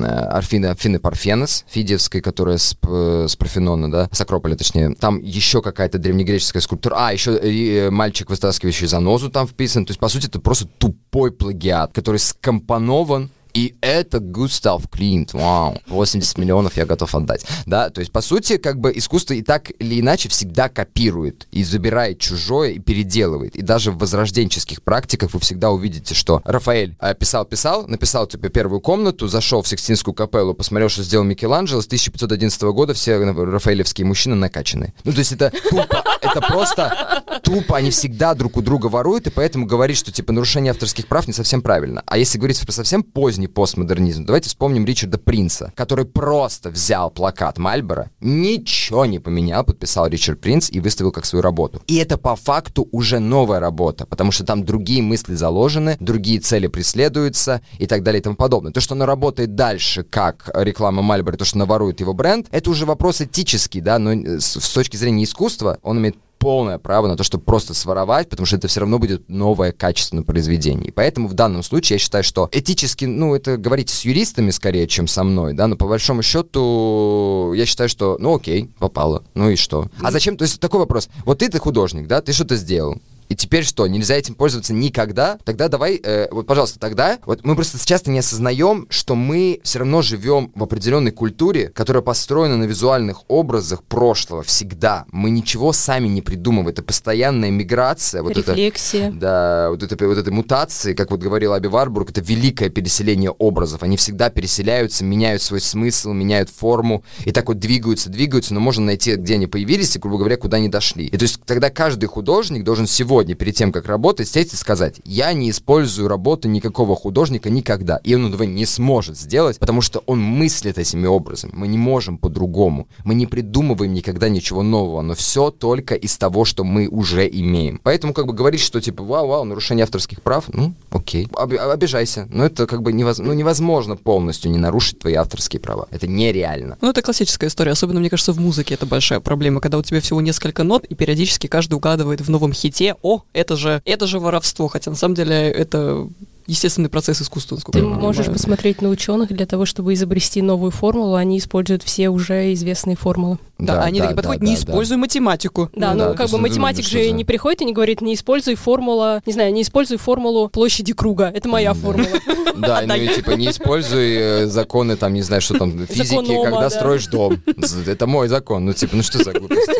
Арфины, 0.04 0.66
Арфины 0.66 0.98
Парфенос, 0.98 1.64
Фидиевской, 1.68 2.20
которая 2.20 2.58
с, 2.58 2.76
с 2.82 3.36
Парфенона, 3.36 3.90
да, 3.90 4.08
с 4.12 4.20
Акрополя, 4.20 4.56
точнее. 4.56 4.94
Там 4.94 5.20
еще 5.20 5.62
какая-то 5.62 5.98
древнегреческая 5.98 6.62
скульптура. 6.62 6.94
А, 6.98 7.12
еще 7.12 7.38
и 7.42 7.88
мальчик, 7.90 8.30
вытаскивающий 8.30 8.86
занозу 8.86 9.30
там 9.30 9.46
вписан. 9.46 9.86
То 9.86 9.90
есть, 9.90 10.00
по 10.04 10.08
сути, 10.08 10.26
это 10.26 10.38
просто 10.38 10.66
тупой 10.66 11.32
плагиат, 11.32 11.94
который 11.94 12.18
скомпонован 12.18 13.30
и 13.54 13.76
это 13.80 14.18
Густав 14.18 14.88
Клинт, 14.90 15.32
вау, 15.32 15.80
80 15.86 16.38
миллионов 16.38 16.76
я 16.76 16.86
готов 16.86 17.14
отдать. 17.14 17.46
Да, 17.66 17.88
то 17.88 18.00
есть, 18.00 18.12
по 18.12 18.20
сути, 18.20 18.56
как 18.56 18.80
бы 18.80 18.92
искусство 18.94 19.34
и 19.34 19.42
так 19.42 19.70
или 19.78 20.00
иначе 20.00 20.28
всегда 20.28 20.68
копирует 20.68 21.46
и 21.52 21.62
забирает 21.62 22.18
чужое 22.18 22.72
и 22.72 22.78
переделывает. 22.80 23.54
И 23.56 23.62
даже 23.62 23.92
в 23.92 23.98
возрожденческих 23.98 24.82
практиках 24.82 25.32
вы 25.32 25.40
всегда 25.40 25.70
увидите, 25.70 26.14
что 26.14 26.42
Рафаэль 26.44 26.96
писал-писал, 27.18 27.86
написал 27.86 28.26
типа 28.26 28.48
первую 28.48 28.80
комнату, 28.80 29.28
зашел 29.28 29.62
в 29.62 29.68
Сикстинскую 29.68 30.14
капеллу, 30.14 30.54
посмотрел, 30.54 30.88
что 30.88 31.04
сделал 31.04 31.24
Микеланджело, 31.24 31.80
с 31.80 31.86
1511 31.86 32.60
года 32.62 32.92
все 32.92 33.18
рафаэлевские 33.18 34.06
мужчины 34.06 34.34
накачаны. 34.34 34.94
Ну, 35.04 35.12
то 35.12 35.18
есть 35.18 35.32
это 35.32 35.52
тупо, 35.70 36.02
это 36.20 36.40
просто 36.40 37.22
тупо, 37.42 37.76
они 37.76 37.90
всегда 37.90 38.34
друг 38.34 38.56
у 38.56 38.62
друга 38.62 38.88
воруют, 38.88 39.28
и 39.28 39.30
поэтому 39.30 39.66
говорить, 39.66 39.96
что 39.96 40.10
типа 40.10 40.32
нарушение 40.32 40.72
авторских 40.72 41.06
прав 41.06 41.28
не 41.28 41.32
совсем 41.32 41.62
правильно. 41.62 42.02
А 42.06 42.18
если 42.18 42.38
говорить 42.38 42.60
про 42.60 42.72
совсем 42.72 43.02
поздний 43.02 43.43
поздний 43.46 43.74
постмодернизм. 43.74 44.24
Давайте 44.24 44.48
вспомним 44.48 44.84
Ричарда 44.84 45.18
Принца, 45.18 45.72
который 45.74 46.04
просто 46.04 46.70
взял 46.70 47.10
плакат 47.10 47.58
Мальбора, 47.58 48.10
ничего 48.20 49.06
не 49.06 49.18
поменял, 49.18 49.64
подписал 49.64 50.06
Ричард 50.06 50.40
Принц 50.40 50.70
и 50.70 50.80
выставил 50.80 51.10
как 51.12 51.24
свою 51.24 51.42
работу. 51.42 51.82
И 51.86 51.96
это 51.96 52.18
по 52.18 52.36
факту 52.36 52.88
уже 52.92 53.18
новая 53.18 53.58
работа, 53.58 54.06
потому 54.06 54.32
что 54.32 54.44
там 54.44 54.64
другие 54.64 55.02
мысли 55.02 55.34
заложены, 55.34 55.96
другие 55.98 56.40
цели 56.40 56.66
преследуются 56.66 57.62
и 57.78 57.86
так 57.86 58.02
далее 58.02 58.20
и 58.20 58.22
тому 58.22 58.36
подобное. 58.36 58.72
То, 58.72 58.80
что 58.80 58.94
она 58.94 59.06
работает 59.06 59.54
дальше, 59.54 60.04
как 60.04 60.50
реклама 60.54 61.02
Мальбора, 61.02 61.36
то, 61.36 61.44
что 61.44 61.58
она 61.58 61.66
ворует 61.66 62.00
его 62.00 62.12
бренд, 62.12 62.46
это 62.50 62.70
уже 62.70 62.86
вопрос 62.86 63.22
этический, 63.22 63.80
да, 63.80 63.98
но 63.98 64.38
с, 64.38 64.60
с 64.60 64.72
точки 64.72 64.96
зрения 64.96 65.24
искусства 65.24 65.78
он 65.82 65.98
имеет 65.98 66.16
полное 66.44 66.76
право 66.76 67.06
на 67.06 67.16
то, 67.16 67.24
чтобы 67.24 67.42
просто 67.42 67.72
своровать, 67.72 68.28
потому 68.28 68.44
что 68.44 68.56
это 68.56 68.68
все 68.68 68.80
равно 68.80 68.98
будет 68.98 69.30
новое 69.30 69.72
качественное 69.72 70.24
произведение. 70.24 70.88
И 70.88 70.90
поэтому 70.90 71.26
в 71.26 71.32
данном 71.32 71.62
случае 71.62 71.94
я 71.94 71.98
считаю, 71.98 72.22
что 72.22 72.50
этически, 72.52 73.06
ну, 73.06 73.34
это 73.34 73.56
говорить 73.56 73.88
с 73.88 74.04
юристами 74.04 74.50
скорее, 74.50 74.86
чем 74.86 75.06
со 75.06 75.24
мной, 75.24 75.54
да, 75.54 75.68
но 75.68 75.76
по 75.76 75.86
большому 75.86 76.22
счету 76.22 77.54
я 77.56 77.64
считаю, 77.64 77.88
что, 77.88 78.18
ну, 78.20 78.34
окей, 78.34 78.68
попало, 78.78 79.24
ну 79.32 79.48
и 79.48 79.56
что? 79.56 79.86
А 80.02 80.10
зачем, 80.10 80.36
то 80.36 80.42
есть 80.42 80.60
такой 80.60 80.80
вопрос, 80.80 81.08
вот 81.24 81.38
ты, 81.38 81.48
ты 81.48 81.58
художник, 81.58 82.08
да, 82.08 82.20
ты 82.20 82.34
что-то 82.34 82.56
сделал, 82.56 83.00
и 83.34 83.36
теперь 83.36 83.64
что, 83.64 83.88
нельзя 83.88 84.14
этим 84.14 84.36
пользоваться 84.36 84.72
никогда? 84.72 85.38
Тогда 85.44 85.66
давай, 85.66 86.00
э, 86.00 86.28
вот, 86.30 86.46
пожалуйста, 86.46 86.78
тогда, 86.78 87.18
вот 87.26 87.44
мы 87.44 87.56
просто 87.56 87.84
часто 87.84 88.12
не 88.12 88.20
осознаем, 88.20 88.86
что 88.90 89.16
мы 89.16 89.58
все 89.64 89.80
равно 89.80 90.02
живем 90.02 90.52
в 90.54 90.62
определенной 90.62 91.10
культуре, 91.10 91.70
которая 91.70 92.00
построена 92.00 92.56
на 92.56 92.62
визуальных 92.62 93.22
образах 93.26 93.82
прошлого 93.82 94.44
всегда. 94.44 95.04
Мы 95.10 95.30
ничего 95.30 95.72
сами 95.72 96.06
не 96.06 96.22
придумываем. 96.22 96.68
Это 96.68 96.84
постоянная 96.84 97.50
миграция. 97.50 98.22
Вот 98.22 98.36
Рефлексия. 98.36 99.08
Это, 99.08 99.16
да, 99.16 99.70
вот 99.70 99.82
это, 99.82 100.06
вот 100.06 100.16
этой 100.16 100.32
мутации, 100.32 100.94
как 100.94 101.10
вот 101.10 101.18
говорил 101.18 101.54
Аби 101.54 101.66
Варбург, 101.66 102.10
это 102.10 102.20
великое 102.20 102.68
переселение 102.68 103.32
образов. 103.32 103.82
Они 103.82 103.96
всегда 103.96 104.30
переселяются, 104.30 105.04
меняют 105.04 105.42
свой 105.42 105.60
смысл, 105.60 106.12
меняют 106.12 106.50
форму, 106.50 107.02
и 107.24 107.32
так 107.32 107.48
вот 107.48 107.58
двигаются, 107.58 108.10
двигаются, 108.10 108.54
но 108.54 108.60
можно 108.60 108.84
найти, 108.84 109.16
где 109.16 109.34
они 109.34 109.48
появились, 109.48 109.96
и, 109.96 109.98
грубо 109.98 110.18
говоря, 110.18 110.36
куда 110.36 110.58
они 110.58 110.68
дошли. 110.68 111.06
И 111.06 111.16
то 111.16 111.24
есть 111.24 111.40
тогда 111.44 111.68
каждый 111.68 112.06
художник 112.06 112.62
должен 112.62 112.86
сегодня 112.86 113.23
сегодня, 113.24 113.34
перед 113.36 113.54
тем, 113.54 113.72
как 113.72 113.86
работать, 113.86 114.28
сесть 114.28 114.52
и 114.52 114.56
сказать, 114.56 115.00
я 115.04 115.32
не 115.32 115.48
использую 115.50 116.08
работу 116.08 116.48
никакого 116.48 116.94
художника 116.94 117.48
никогда. 117.48 117.96
И 118.04 118.14
он 118.14 118.26
этого 118.26 118.42
не 118.42 118.66
сможет 118.66 119.16
сделать, 119.18 119.58
потому 119.58 119.80
что 119.80 120.02
он 120.06 120.20
мыслит 120.20 120.78
этими 120.78 121.06
образами. 121.06 121.52
Мы 121.54 121.68
не 121.68 121.78
можем 121.78 122.18
по-другому. 122.18 122.86
Мы 123.04 123.14
не 123.14 123.26
придумываем 123.26 123.94
никогда 123.94 124.28
ничего 124.28 124.62
нового, 124.62 125.00
но 125.00 125.14
все 125.14 125.50
только 125.50 125.94
из 125.94 126.18
того, 126.18 126.44
что 126.44 126.64
мы 126.64 126.86
уже 126.88 127.26
имеем. 127.26 127.80
Поэтому 127.82 128.12
как 128.12 128.26
бы 128.26 128.34
говорить, 128.34 128.60
что 128.60 128.80
типа, 128.80 129.02
вау-вау, 129.02 129.44
нарушение 129.44 129.84
авторских 129.84 130.20
прав, 130.20 130.44
ну, 130.48 130.74
окей, 130.90 131.28
Об, 131.34 131.54
обижайся. 131.54 132.28
Но 132.30 132.44
это 132.44 132.66
как 132.66 132.82
бы 132.82 132.92
невозможно, 132.92 133.32
ну, 133.32 133.38
невозможно 133.38 133.96
полностью 133.96 134.50
не 134.50 134.58
нарушить 134.58 134.98
твои 134.98 135.14
авторские 135.14 135.60
права. 135.60 135.88
Это 135.90 136.06
нереально. 136.06 136.76
Ну, 136.82 136.90
это 136.90 137.00
классическая 137.00 137.46
история. 137.46 137.72
Особенно, 137.72 138.00
мне 138.00 138.10
кажется, 138.10 138.32
в 138.32 138.40
музыке 138.40 138.74
это 138.74 138.84
большая 138.84 139.20
проблема, 139.20 139.60
когда 139.60 139.78
у 139.78 139.82
тебя 139.82 140.00
всего 140.00 140.20
несколько 140.20 140.62
нот, 140.62 140.84
и 140.84 140.94
периодически 140.94 141.46
каждый 141.46 141.74
угадывает 141.74 142.20
в 142.20 142.28
новом 142.28 142.52
хите, 142.52 142.96
о, 143.04 143.22
это 143.34 143.54
же, 143.56 143.82
это 143.84 144.06
же 144.06 144.18
воровство, 144.18 144.66
хотя 144.68 144.90
на 144.90 144.96
самом 144.96 145.14
деле 145.14 145.36
это 145.50 146.08
естественный 146.46 146.88
процесс 146.88 147.22
искусства. 147.22 147.58
Ты 147.72 147.82
можешь 147.82 148.26
посмотреть 148.26 148.82
на 148.82 148.88
ученых 148.88 149.32
для 149.32 149.46
того, 149.46 149.64
чтобы 149.64 149.94
изобрести 149.94 150.42
новую 150.42 150.70
формулу, 150.70 151.14
они 151.14 151.38
используют 151.38 151.82
все 151.82 152.08
уже 152.08 152.52
известные 152.52 152.96
формулы. 152.96 153.38
Да, 153.58 153.76
да 153.76 153.82
они 153.84 154.00
да, 154.00 154.06
такие 154.06 154.16
подходят, 154.16 154.40
да, 154.40 154.46
не 154.46 154.54
да, 154.54 154.60
используй 154.60 154.96
да. 154.96 155.00
математику. 155.00 155.70
Да, 155.74 155.94
ну, 155.94 156.08
ну 156.08 156.14
как 156.14 156.28
бы 156.30 156.38
математик 156.38 156.84
же 156.84 157.10
не 157.12 157.24
приходит 157.24 157.62
и 157.62 157.64
не 157.64 157.72
говорит, 157.72 158.00
не 158.00 158.14
используй 158.14 158.56
формула, 158.56 159.22
не 159.26 159.32
знаю, 159.32 159.52
не 159.52 159.62
используй 159.62 159.96
формулу 159.96 160.48
площади 160.48 160.92
круга, 160.92 161.30
это 161.34 161.48
моя 161.48 161.72
формула. 161.74 162.08
Да, 162.56 162.82
ну 162.86 162.94
и 162.94 163.08
типа 163.08 163.32
не 163.32 163.50
используй 163.50 164.14
э, 164.14 164.46
законы 164.46 164.96
там, 164.96 165.12
не 165.14 165.22
знаю, 165.22 165.40
что 165.42 165.58
там, 165.58 165.86
физики, 165.86 166.42
когда 166.44 166.70
строишь 166.70 167.06
дом. 167.06 167.40
Это 167.86 168.06
мой 168.06 168.28
закон, 168.28 168.64
ну 168.64 168.72
типа, 168.72 168.96
ну 168.96 169.02
что 169.02 169.22
за 169.22 169.32
глупости? 169.32 169.72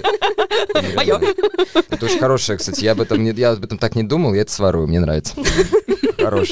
Мое. 0.96 1.20
Это 1.90 2.04
очень 2.04 2.18
хорошее, 2.18 2.58
кстати, 2.58 2.84
я 2.84 2.92
об 2.92 3.00
этом 3.00 3.24
я 3.24 3.50
об 3.52 3.64
этом 3.64 3.78
так 3.78 3.94
не 3.94 4.02
думал, 4.02 4.34
я 4.34 4.42
это 4.42 4.52
сворую, 4.52 4.86
мне 4.88 5.00
нравится. 5.00 5.34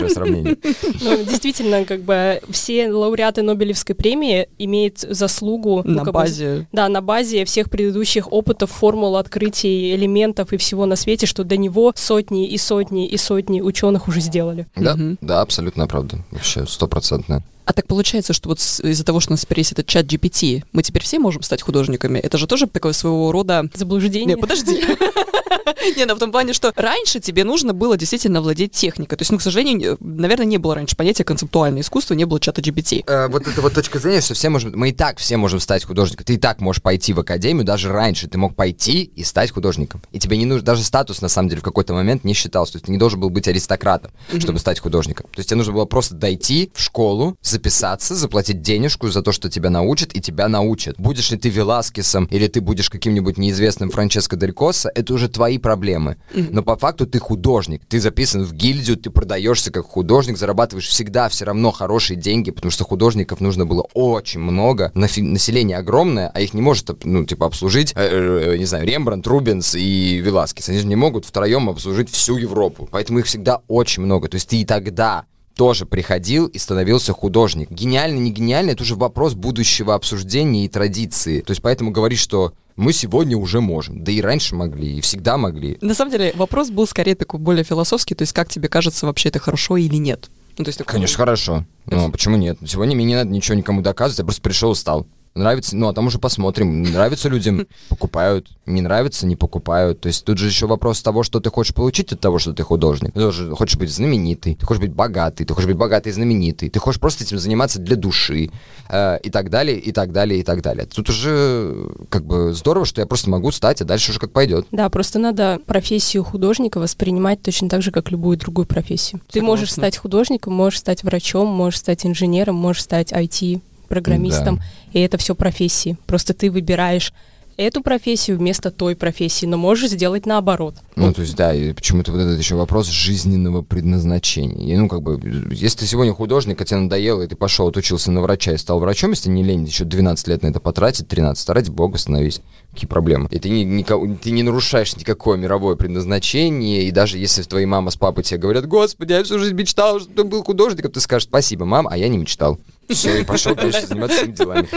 Хорошее 0.09 0.15
сравнение. 0.15 0.57
Ну, 1.01 1.25
действительно, 1.25 1.85
как 1.85 2.03
бы 2.03 2.41
все 2.51 2.91
лауреаты 2.91 3.43
Нобелевской 3.43 3.95
премии 3.95 4.49
имеют 4.59 4.99
заслугу... 4.99 5.83
На 5.85 6.05
ну, 6.05 6.13
базе... 6.13 6.57
Бы, 6.59 6.67
да, 6.73 6.89
на 6.89 7.01
базе 7.01 7.45
всех 7.45 7.71
предыдущих 7.71 8.33
опытов, 8.33 8.71
формул, 8.71 9.17
открытий, 9.17 9.95
элементов 9.95 10.53
и 10.53 10.57
всего 10.57 10.87
на 10.87 10.97
свете, 10.97 11.27
что 11.27 11.45
до 11.45 11.57
него 11.57 11.93
сотни 11.97 12.47
и 12.47 12.59
сотни 12.59 13.07
и 13.07 13.17
сотни 13.17 13.61
ученых 13.61 14.09
уже 14.09 14.21
сделали. 14.21 14.67
Да, 14.77 14.95
угу. 14.95 15.17
да, 15.21 15.41
абсолютно 15.41 15.87
правда. 15.87 16.19
Вообще 16.31 16.67
стопроцентно. 16.67 17.43
А 17.65 17.73
так 17.73 17.87
получается, 17.87 18.33
что 18.33 18.49
вот 18.49 18.59
из-за 18.59 19.05
того, 19.05 19.21
что 19.21 19.31
у 19.31 19.35
нас 19.35 19.43
теперь 19.43 19.61
есть 19.61 19.73
этот 19.73 19.87
чат 19.87 20.07
GPT, 20.07 20.65
мы 20.73 20.83
теперь 20.83 21.03
все 21.03 21.19
можем 21.19 21.43
стать 21.43 21.63
художниками. 21.63 22.19
Это 22.19 22.39
же 22.39 22.47
тоже 22.47 22.67
такое 22.67 22.93
своего 22.93 23.33
рода... 23.33 23.69
Заблуждение. 23.75 24.35
Не, 24.35 24.41
подожди. 24.41 24.83
Не, 25.97 26.07
ну 26.07 26.15
в 26.15 26.19
том 26.19 26.33
плане, 26.33 26.53
что 26.53 26.73
раньше 26.77 27.21
тебе 27.21 27.45
нужно 27.45 27.73
было 27.73 27.97
действительно 27.97 28.41
владеть 28.41 28.73
техникой. 28.73 29.19
То 29.19 29.23
есть, 29.23 29.33
ну, 29.33 29.39
к 29.39 29.43
сожалению, 29.43 29.97
наверное, 30.01 30.47
не 30.47 30.59
было 30.59 30.75
раньше 30.75 30.97
понятия 30.97 31.25
концептуальное 31.25 31.83
искусство, 31.83 32.15
не 32.15 32.25
было 32.25 32.41
чата 32.41 32.61
GPT. 32.61 33.05
Э, 33.07 33.29
вот 33.29 33.47
это 33.47 33.61
вот 33.61 33.75
точка 33.75 33.99
зрения, 33.99 34.21
что 34.21 34.35
все 34.35 34.49
можем, 34.49 34.73
мы 34.75 34.91
и 34.91 34.93
так 34.93 35.19
все 35.19 35.37
можем 35.37 35.61
стать 35.61 35.85
художником. 35.85 36.25
Ты 36.25 36.35
и 36.35 36.39
так 36.39 36.61
можешь 36.61 36.83
пойти 36.83 37.13
в 37.13 37.21
академию, 37.21 37.65
даже 37.65 37.91
раньше 37.91 38.29
ты 38.29 38.39
мог 38.39 38.55
пойти 38.55 39.03
и 39.03 39.25
стать 39.25 39.51
художником. 39.51 40.03
И 40.13 40.19
тебе 40.19 40.37
не 40.37 40.47
нужно, 40.47 40.65
даже 40.65 40.83
статус 40.83 41.21
на 41.21 41.29
самом 41.29 41.49
деле 41.49 41.61
в 41.61 41.65
какой-то 41.65 41.95
момент 41.95 42.25
не 42.25 42.35
считался. 42.35 42.73
То 42.73 42.77
есть 42.77 42.87
ты 42.87 42.93
не 42.93 42.99
должен 42.99 43.21
был 43.21 43.31
быть 43.31 43.49
аристократом, 43.49 44.13
чтобы 44.39 44.59
стать 44.59 44.81
художником. 44.81 45.27
То 45.33 45.41
есть 45.41 45.49
тебе 45.49 45.59
нужно 45.59 45.73
было 45.73 45.85
просто 45.85 46.15
дойти 46.15 46.71
в 46.75 46.81
школу, 46.81 47.37
записаться, 47.53 48.15
заплатить 48.15 48.63
денежку 48.63 49.09
за 49.09 49.23
то, 49.23 49.31
что 49.33 49.49
тебя 49.49 49.71
научат, 49.71 50.15
и 50.15 50.21
тебя 50.21 50.49
научат. 50.49 50.97
Будешь 50.99 51.31
ли 51.31 51.39
ты 51.39 51.49
Веласкесом, 51.49 52.25
или 52.27 52.49
ты 52.49 52.61
будешь 52.61 52.91
каким-нибудь 52.91 53.39
неизвестным 53.39 53.91
Франческо 53.91 54.37
Дель 54.37 54.53
Коса, 54.53 54.91
это 54.95 55.15
уже 55.15 55.29
твои 55.29 55.59
проблемы. 55.59 56.17
Но 56.35 56.63
по 56.63 56.77
факту 56.77 57.07
ты 57.07 57.19
художник, 57.19 57.83
ты 57.89 58.01
записан 58.01 58.43
в 58.43 58.53
гильдию, 58.53 58.97
ты 58.97 59.11
продаешься 59.11 59.71
как 59.71 59.87
художник, 59.87 60.39
зарабатываешь 60.39 60.89
всегда 60.89 61.29
все 61.29 61.45
равно 61.45 61.71
хорошие 61.71 62.17
деньги, 62.17 62.51
потому 62.51 62.71
что 62.71 62.85
художников 62.85 63.41
нужно 63.41 63.67
было 63.67 63.87
очень 63.95 64.41
много, 64.41 64.91
население 64.95 65.77
огромное, 65.77 66.31
а 66.35 66.41
их 66.41 66.55
не 66.55 66.63
может, 66.63 67.05
ну, 67.05 67.25
типа, 67.25 67.47
обслужить, 67.47 67.93
э, 67.95 68.55
э, 68.55 68.57
не 68.59 68.65
знаю, 68.65 68.87
Рембрандт, 68.87 69.27
Рубенс 69.27 69.75
и 69.75 70.19
Веласкес. 70.19 70.69
Они 70.69 70.79
же 70.79 70.87
не 70.87 70.97
могут 70.97 71.25
втроем 71.25 71.69
обслужить 71.69 72.11
всю 72.11 72.37
Европу. 72.37 72.89
Поэтому 72.91 73.19
их 73.19 73.27
всегда 73.27 73.61
очень 73.69 74.03
много. 74.03 74.29
То 74.29 74.37
есть 74.37 74.49
ты 74.49 74.57
и 74.57 74.65
тогда 74.65 75.25
тоже 75.57 75.87
приходил 75.87 76.47
и 76.47 76.59
становился 76.59 77.13
художник. 77.13 77.71
Гениально, 77.71 78.19
не 78.19 78.31
гениально, 78.31 78.71
это 78.71 78.83
уже 78.83 78.95
вопрос 78.95 79.35
будущего 79.35 79.95
обсуждения 79.95 80.65
и 80.65 80.69
традиции. 80.69 81.41
То 81.41 81.53
есть 81.53 81.63
поэтому 81.63 81.91
говорить, 81.91 82.19
что 82.19 82.53
мы 82.77 82.93
сегодня 82.93 83.37
уже 83.37 83.61
можем. 83.61 84.03
Да 84.03 84.13
и 84.13 84.21
раньше 84.21 84.55
могли, 84.55 84.99
и 84.99 85.01
всегда 85.01 85.37
могли. 85.37 85.79
На 85.81 85.95
самом 85.95 86.11
деле 86.11 86.33
вопрос 86.35 86.71
был 86.71 86.87
скорее 86.87 87.15
такой 87.15 87.41
более 87.41 87.65
философский, 87.65 88.15
то 88.15 88.23
есть 88.23 88.33
как 88.33 88.49
тебе 88.49 88.69
кажется, 88.69 89.07
вообще 89.07 89.29
это 89.29 89.39
хорошо 89.39 89.77
или 89.77 89.97
нет? 89.97 90.31
Ну, 90.59 90.65
то 90.65 90.69
есть, 90.69 90.79
такой... 90.79 90.93
Конечно, 90.93 91.17
хорошо. 91.17 91.65
Ну, 91.87 92.07
а 92.07 92.11
почему 92.11 92.37
нет? 92.37 92.59
Сегодня 92.67 92.95
мне 92.95 93.07
не 93.07 93.15
надо 93.15 93.31
ничего 93.31 93.57
никому 93.57 93.81
доказывать, 93.81 94.19
я 94.19 94.25
просто 94.25 94.43
пришел 94.43 94.73
и 94.73 94.75
стал. 94.75 95.07
Нравится, 95.35 95.77
ну 95.77 95.89
а 95.89 95.95
там 95.95 96.07
уже 96.07 96.19
посмотрим. 96.19 96.83
Нравится 96.83 97.29
людям, 97.29 97.67
покупают. 97.89 98.49
Не 98.67 98.83
нравится, 98.83 99.27
не 99.27 99.35
покупают. 99.35 100.01
То 100.01 100.09
есть 100.09 100.25
тут 100.25 100.39
же 100.39 100.47
еще 100.47 100.67
вопрос 100.67 101.01
того, 101.03 101.23
что 101.23 101.41
ты 101.41 101.51
хочешь 101.51 101.75
получить 101.75 102.13
от 102.13 102.21
того, 102.21 102.39
что 102.39 102.53
ты 102.53 102.63
художник. 102.63 103.15
Ты 103.15 103.21
тоже 103.21 103.51
хочешь 103.53 103.77
быть 103.77 103.91
знаменитый, 103.91 104.55
ты 104.55 104.67
хочешь 104.67 104.83
быть 104.83 104.93
богатый, 104.93 105.45
ты 105.45 105.55
хочешь 105.55 105.69
быть 105.69 105.77
богатый 105.77 106.09
и 106.09 106.13
знаменитый, 106.13 106.69
ты 106.69 106.79
хочешь 106.79 107.01
просто 107.01 107.25
этим 107.25 107.39
заниматься 107.39 107.79
для 107.79 107.97
души 107.97 108.51
э, 108.89 109.19
и 109.23 109.31
так 109.31 109.49
далее, 109.49 109.79
и 109.79 109.91
так 109.93 110.13
далее, 110.13 110.41
и 110.41 110.43
так 110.43 110.61
далее. 110.61 110.87
Тут 110.87 111.09
уже 111.09 111.89
как 112.11 112.27
бы 112.27 112.53
здорово, 112.53 112.85
что 112.85 113.01
я 113.01 113.07
просто 113.07 113.31
могу 113.31 113.51
стать, 113.53 113.81
а 113.81 113.85
дальше 113.85 114.11
уже 114.11 114.21
как 114.21 114.33
пойдет. 114.33 114.67
Да, 114.71 114.89
просто 114.91 115.19
надо 115.19 115.61
профессию 115.65 116.25
художника 116.25 116.79
воспринимать 116.79 117.41
точно 117.43 117.71
так 117.71 117.83
же, 117.83 117.91
как 117.91 118.11
любую 118.11 118.37
другую 118.37 118.67
профессию. 118.67 119.21
Согласна. 119.21 119.33
Ты 119.33 119.43
можешь 119.43 119.73
стать 119.73 119.97
художником, 119.97 120.53
можешь 120.53 120.81
стать 120.81 121.03
врачом, 121.03 121.49
можешь 121.49 121.79
стать 121.79 122.05
инженером, 122.05 122.57
можешь 122.57 122.83
стать 122.83 123.13
IT 123.13 123.61
программистом, 123.93 124.57
да. 124.57 124.63
и 124.99 125.01
это 125.01 125.19
все 125.19 125.35
профессии. 125.35 125.99
Просто 126.07 126.33
ты 126.33 126.51
выбираешь 126.51 127.13
эту 127.59 127.83
профессию 127.83 128.39
вместо 128.39 128.71
той 128.71 128.97
профессии, 128.97 129.45
но 129.45 129.59
можешь 129.59 129.91
сделать 129.91 130.25
наоборот. 130.25 130.77
Ну, 130.97 131.07
вот. 131.07 131.17
то 131.17 131.23
есть, 131.23 131.37
да, 131.37 131.55
и 131.55 131.75
почему-то 131.75 132.11
вот 132.11 132.21
этот 132.21 132.39
еще 132.39 132.55
вопрос 132.55 132.87
жизненного 132.87 133.61
предназначения. 133.61 134.75
И, 134.75 134.77
ну, 134.79 134.89
как 134.89 135.03
бы, 135.03 135.21
если 135.51 135.81
ты 135.81 135.87
сегодня 135.87 136.15
художник, 136.15 136.61
а 136.61 136.65
тебе 136.65 136.81
надоело, 136.81 137.23
и 137.23 137.27
ты 137.27 137.37
пошел, 137.37 137.69
отучился 137.69 138.11
на 138.11 138.23
врача 138.23 138.53
и 138.53 138.57
стал 138.57 138.81
врачом, 138.81 139.11
если 139.11 139.29
не 139.29 139.43
лень, 139.43 139.67
еще 139.67 139.85
12 139.85 140.29
лет 140.29 140.43
на 140.43 140.49
это 140.49 140.61
потратить, 140.61 141.09
13, 141.09 141.49
ради 141.51 141.71
бога 141.71 141.99
становись. 141.99 142.41
Какие 142.73 142.89
проблемы? 142.89 143.29
И 143.31 143.39
ты 143.39 143.51
не, 143.51 143.65
не, 143.65 143.85
ты 143.85 144.31
не 144.31 144.43
нарушаешь 144.43 144.97
никакое 144.97 145.37
мировое 145.37 145.77
предназначение, 145.77 146.85
и 146.85 146.91
даже 146.91 147.19
если 147.19 147.43
твои 147.43 147.67
мама 147.67 147.91
с 147.91 147.97
папой 147.97 148.25
тебе 148.25 148.41
говорят, 148.41 148.67
господи, 148.67 149.13
я 149.13 149.23
всю 149.25 149.39
жизнь 149.39 149.55
мечтал, 149.55 150.01
что 150.01 150.11
ты 150.11 150.25
был 150.25 150.43
художником, 150.43 150.91
ты 150.91 151.01
скажешь, 151.01 151.29
спасибо, 151.29 151.67
мам, 151.67 151.87
а 151.87 151.99
я 151.99 152.09
не 152.09 152.17
мечтал. 152.17 152.59
Все, 152.89 153.21
и 153.21 153.25
пошел 153.25 153.55
дальше 153.55 153.87
заниматься 153.87 154.19
своими 154.19 154.33
делами. 154.35 154.69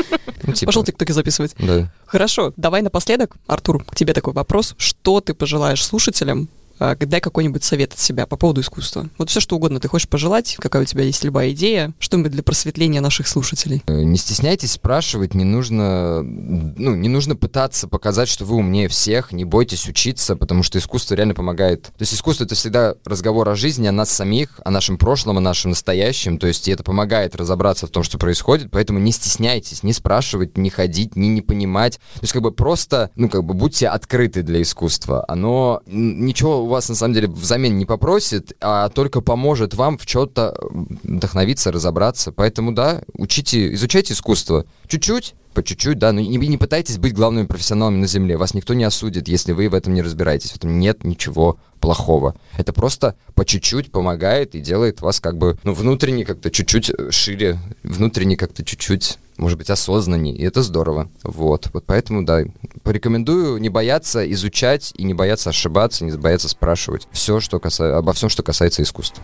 Ну, 0.44 0.54
типа. 0.54 0.70
Пошел 0.70 0.84
тиктоки 0.84 1.12
записывать. 1.12 1.56
Да. 1.60 1.92
Хорошо, 2.06 2.54
давай 2.58 2.82
напоследок, 2.82 3.36
Артур, 3.48 3.84
к 3.84 3.96
тебе 3.96 4.14
такой 4.14 4.34
вопрос. 4.34 4.76
Что 4.78 5.22
ты 5.22 5.34
пожелаешь 5.34 5.84
слушателям, 5.84 6.50
дай 6.80 7.22
какой-нибудь 7.22 7.64
совет 7.64 7.94
от 7.94 8.00
себя 8.00 8.26
по 8.26 8.38
поводу 8.38 8.62
искусства. 8.62 9.10
Вот 9.18 9.30
все, 9.30 9.40
что 9.40 9.56
угодно 9.56 9.80
ты 9.80 9.88
хочешь 9.88 10.10
пожелать, 10.10 10.58
какая 10.60 10.84
у 10.84 10.86
тебя 10.86 11.04
есть 11.04 11.24
любая 11.24 11.52
идея, 11.52 11.94
что-нибудь 12.00 12.32
для 12.32 12.44
просветления 12.44 13.02
наших 13.02 13.28
слушателей. 13.28 13.84
Э, 13.88 14.04
не 14.04 14.18
стесняйтесь 14.18 14.74
спрашивать, 14.74 15.34
не 15.34 15.44
нужно, 15.44 16.22
ну, 16.24 16.96
не 16.96 17.10
нужно 17.10 17.36
пытаться 17.36 17.88
показать, 17.88 18.28
что 18.28 18.46
вы 18.46 18.56
умнее 18.56 18.88
всех, 18.88 19.32
не 19.32 19.46
бойтесь 19.46 19.88
учиться, 19.88 20.36
потому 20.36 20.64
что 20.64 20.80
искусство 20.80 21.16
реально 21.16 21.34
помогает. 21.34 21.84
То 21.84 22.02
есть 22.02 22.14
искусство— 22.14 22.44
это 22.46 22.56
всегда 22.56 22.96
разговор 23.06 23.48
о 23.50 23.56
жизни, 23.56 23.88
о 23.88 23.92
нас 23.92 24.10
самих, 24.10 24.60
о 24.64 24.72
нашем 24.72 24.98
прошлом, 24.98 25.38
о 25.38 25.42
нашем 25.42 25.72
настоящем, 25.72 26.38
то 26.38 26.48
есть 26.48 26.68
это 26.68 26.84
помогает 26.84 27.36
разобраться 27.36 27.88
в 27.88 27.90
том, 27.90 28.04
что 28.04 28.18
происходит, 28.18 28.72
поэтому 28.72 29.00
не 29.00 29.12
стесняйтесь, 29.12 29.84
не 29.84 29.94
спрашивать, 29.94 30.58
не 30.58 30.70
ходить, 30.70 31.16
не 31.16 31.30
не 31.30 31.42
понимать. 31.42 32.00
То 32.16 32.22
есть 32.22 32.34
как 32.34 32.42
бы 32.42 32.52
просто, 32.52 33.12
ну, 33.16 33.30
как 33.30 33.44
бы 33.44 33.54
будьте 33.54 33.88
открыты 33.88 34.42
для 34.42 34.62
искусства. 34.62 35.24
Оно 35.28 35.82
ничего 35.86 36.65
у 36.66 36.68
вас 36.68 36.90
на 36.90 36.96
самом 36.96 37.14
деле 37.14 37.28
взамен 37.28 37.78
не 37.78 37.86
попросит, 37.86 38.54
а 38.60 38.90
только 38.90 39.22
поможет 39.22 39.74
вам 39.74 39.98
в 39.98 40.06
чем-то 40.06 40.58
вдохновиться, 41.04 41.72
разобраться. 41.72 42.32
Поэтому, 42.32 42.74
да, 42.74 43.02
учите, 43.14 43.74
изучайте 43.74 44.14
искусство. 44.14 44.66
Чуть-чуть, 44.88 45.36
по 45.54 45.64
чуть-чуть, 45.64 45.98
да, 45.98 46.12
но 46.12 46.20
не, 46.20 46.38
не 46.38 46.58
пытайтесь 46.58 46.98
быть 46.98 47.14
главными 47.14 47.46
профессионалами 47.46 47.98
на 47.98 48.08
Земле. 48.08 48.38
Вас 48.38 48.54
никто 48.54 48.74
не 48.74 48.84
осудит, 48.84 49.28
если 49.28 49.54
вы 49.54 49.70
в 49.70 49.74
этом 49.74 49.94
не 49.94 50.02
разбираетесь. 50.02 50.52
В 50.52 50.58
этом 50.58 50.80
нет 50.80 51.04
ничего 51.04 51.58
плохого. 51.80 52.36
Это 52.58 52.74
просто 52.74 53.16
по 53.36 53.46
чуть-чуть 53.46 53.92
помогает 53.92 54.56
и 54.56 54.60
делает 54.60 55.02
вас 55.02 55.20
как 55.20 55.38
бы, 55.38 55.58
ну, 55.64 55.74
внутренне 55.74 56.26
как-то 56.26 56.52
чуть-чуть 56.52 56.92
шире, 57.12 57.60
внутренне 57.84 58.36
как-то 58.36 58.64
чуть-чуть 58.64 59.18
может 59.38 59.58
быть, 59.58 59.70
осознаннее, 59.70 60.36
и 60.36 60.44
это 60.44 60.62
здорово. 60.62 61.10
Вот, 61.24 61.70
вот 61.74 61.84
поэтому, 61.86 62.26
да, 62.26 62.44
порекомендую 62.84 63.58
не 63.58 63.70
бояться 63.70 64.30
изучать 64.32 64.94
и 64.96 65.04
не 65.04 65.14
бояться 65.14 65.50
ошибаться, 65.50 66.06
не 66.06 66.12
бояться 66.12 66.50
спрашивать 66.50 67.08
все, 67.12 67.40
что 67.40 67.60
каса... 67.60 67.98
обо 67.98 68.14
всем, 68.14 68.30
что 68.30 68.44
касается 68.44 68.84
искусства. 68.84 69.24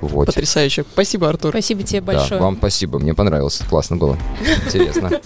Вот. 0.00 0.26
Потрясающе. 0.26 0.84
Спасибо, 0.92 1.28
Артур. 1.28 1.52
Спасибо 1.52 1.84
тебе 1.84 2.00
большое. 2.00 2.30
Да, 2.30 2.38
вам 2.38 2.56
спасибо. 2.56 2.98
Мне 2.98 3.14
понравилось. 3.14 3.62
Классно 3.70 3.96
было. 3.96 4.18
Интересно. 4.66 5.20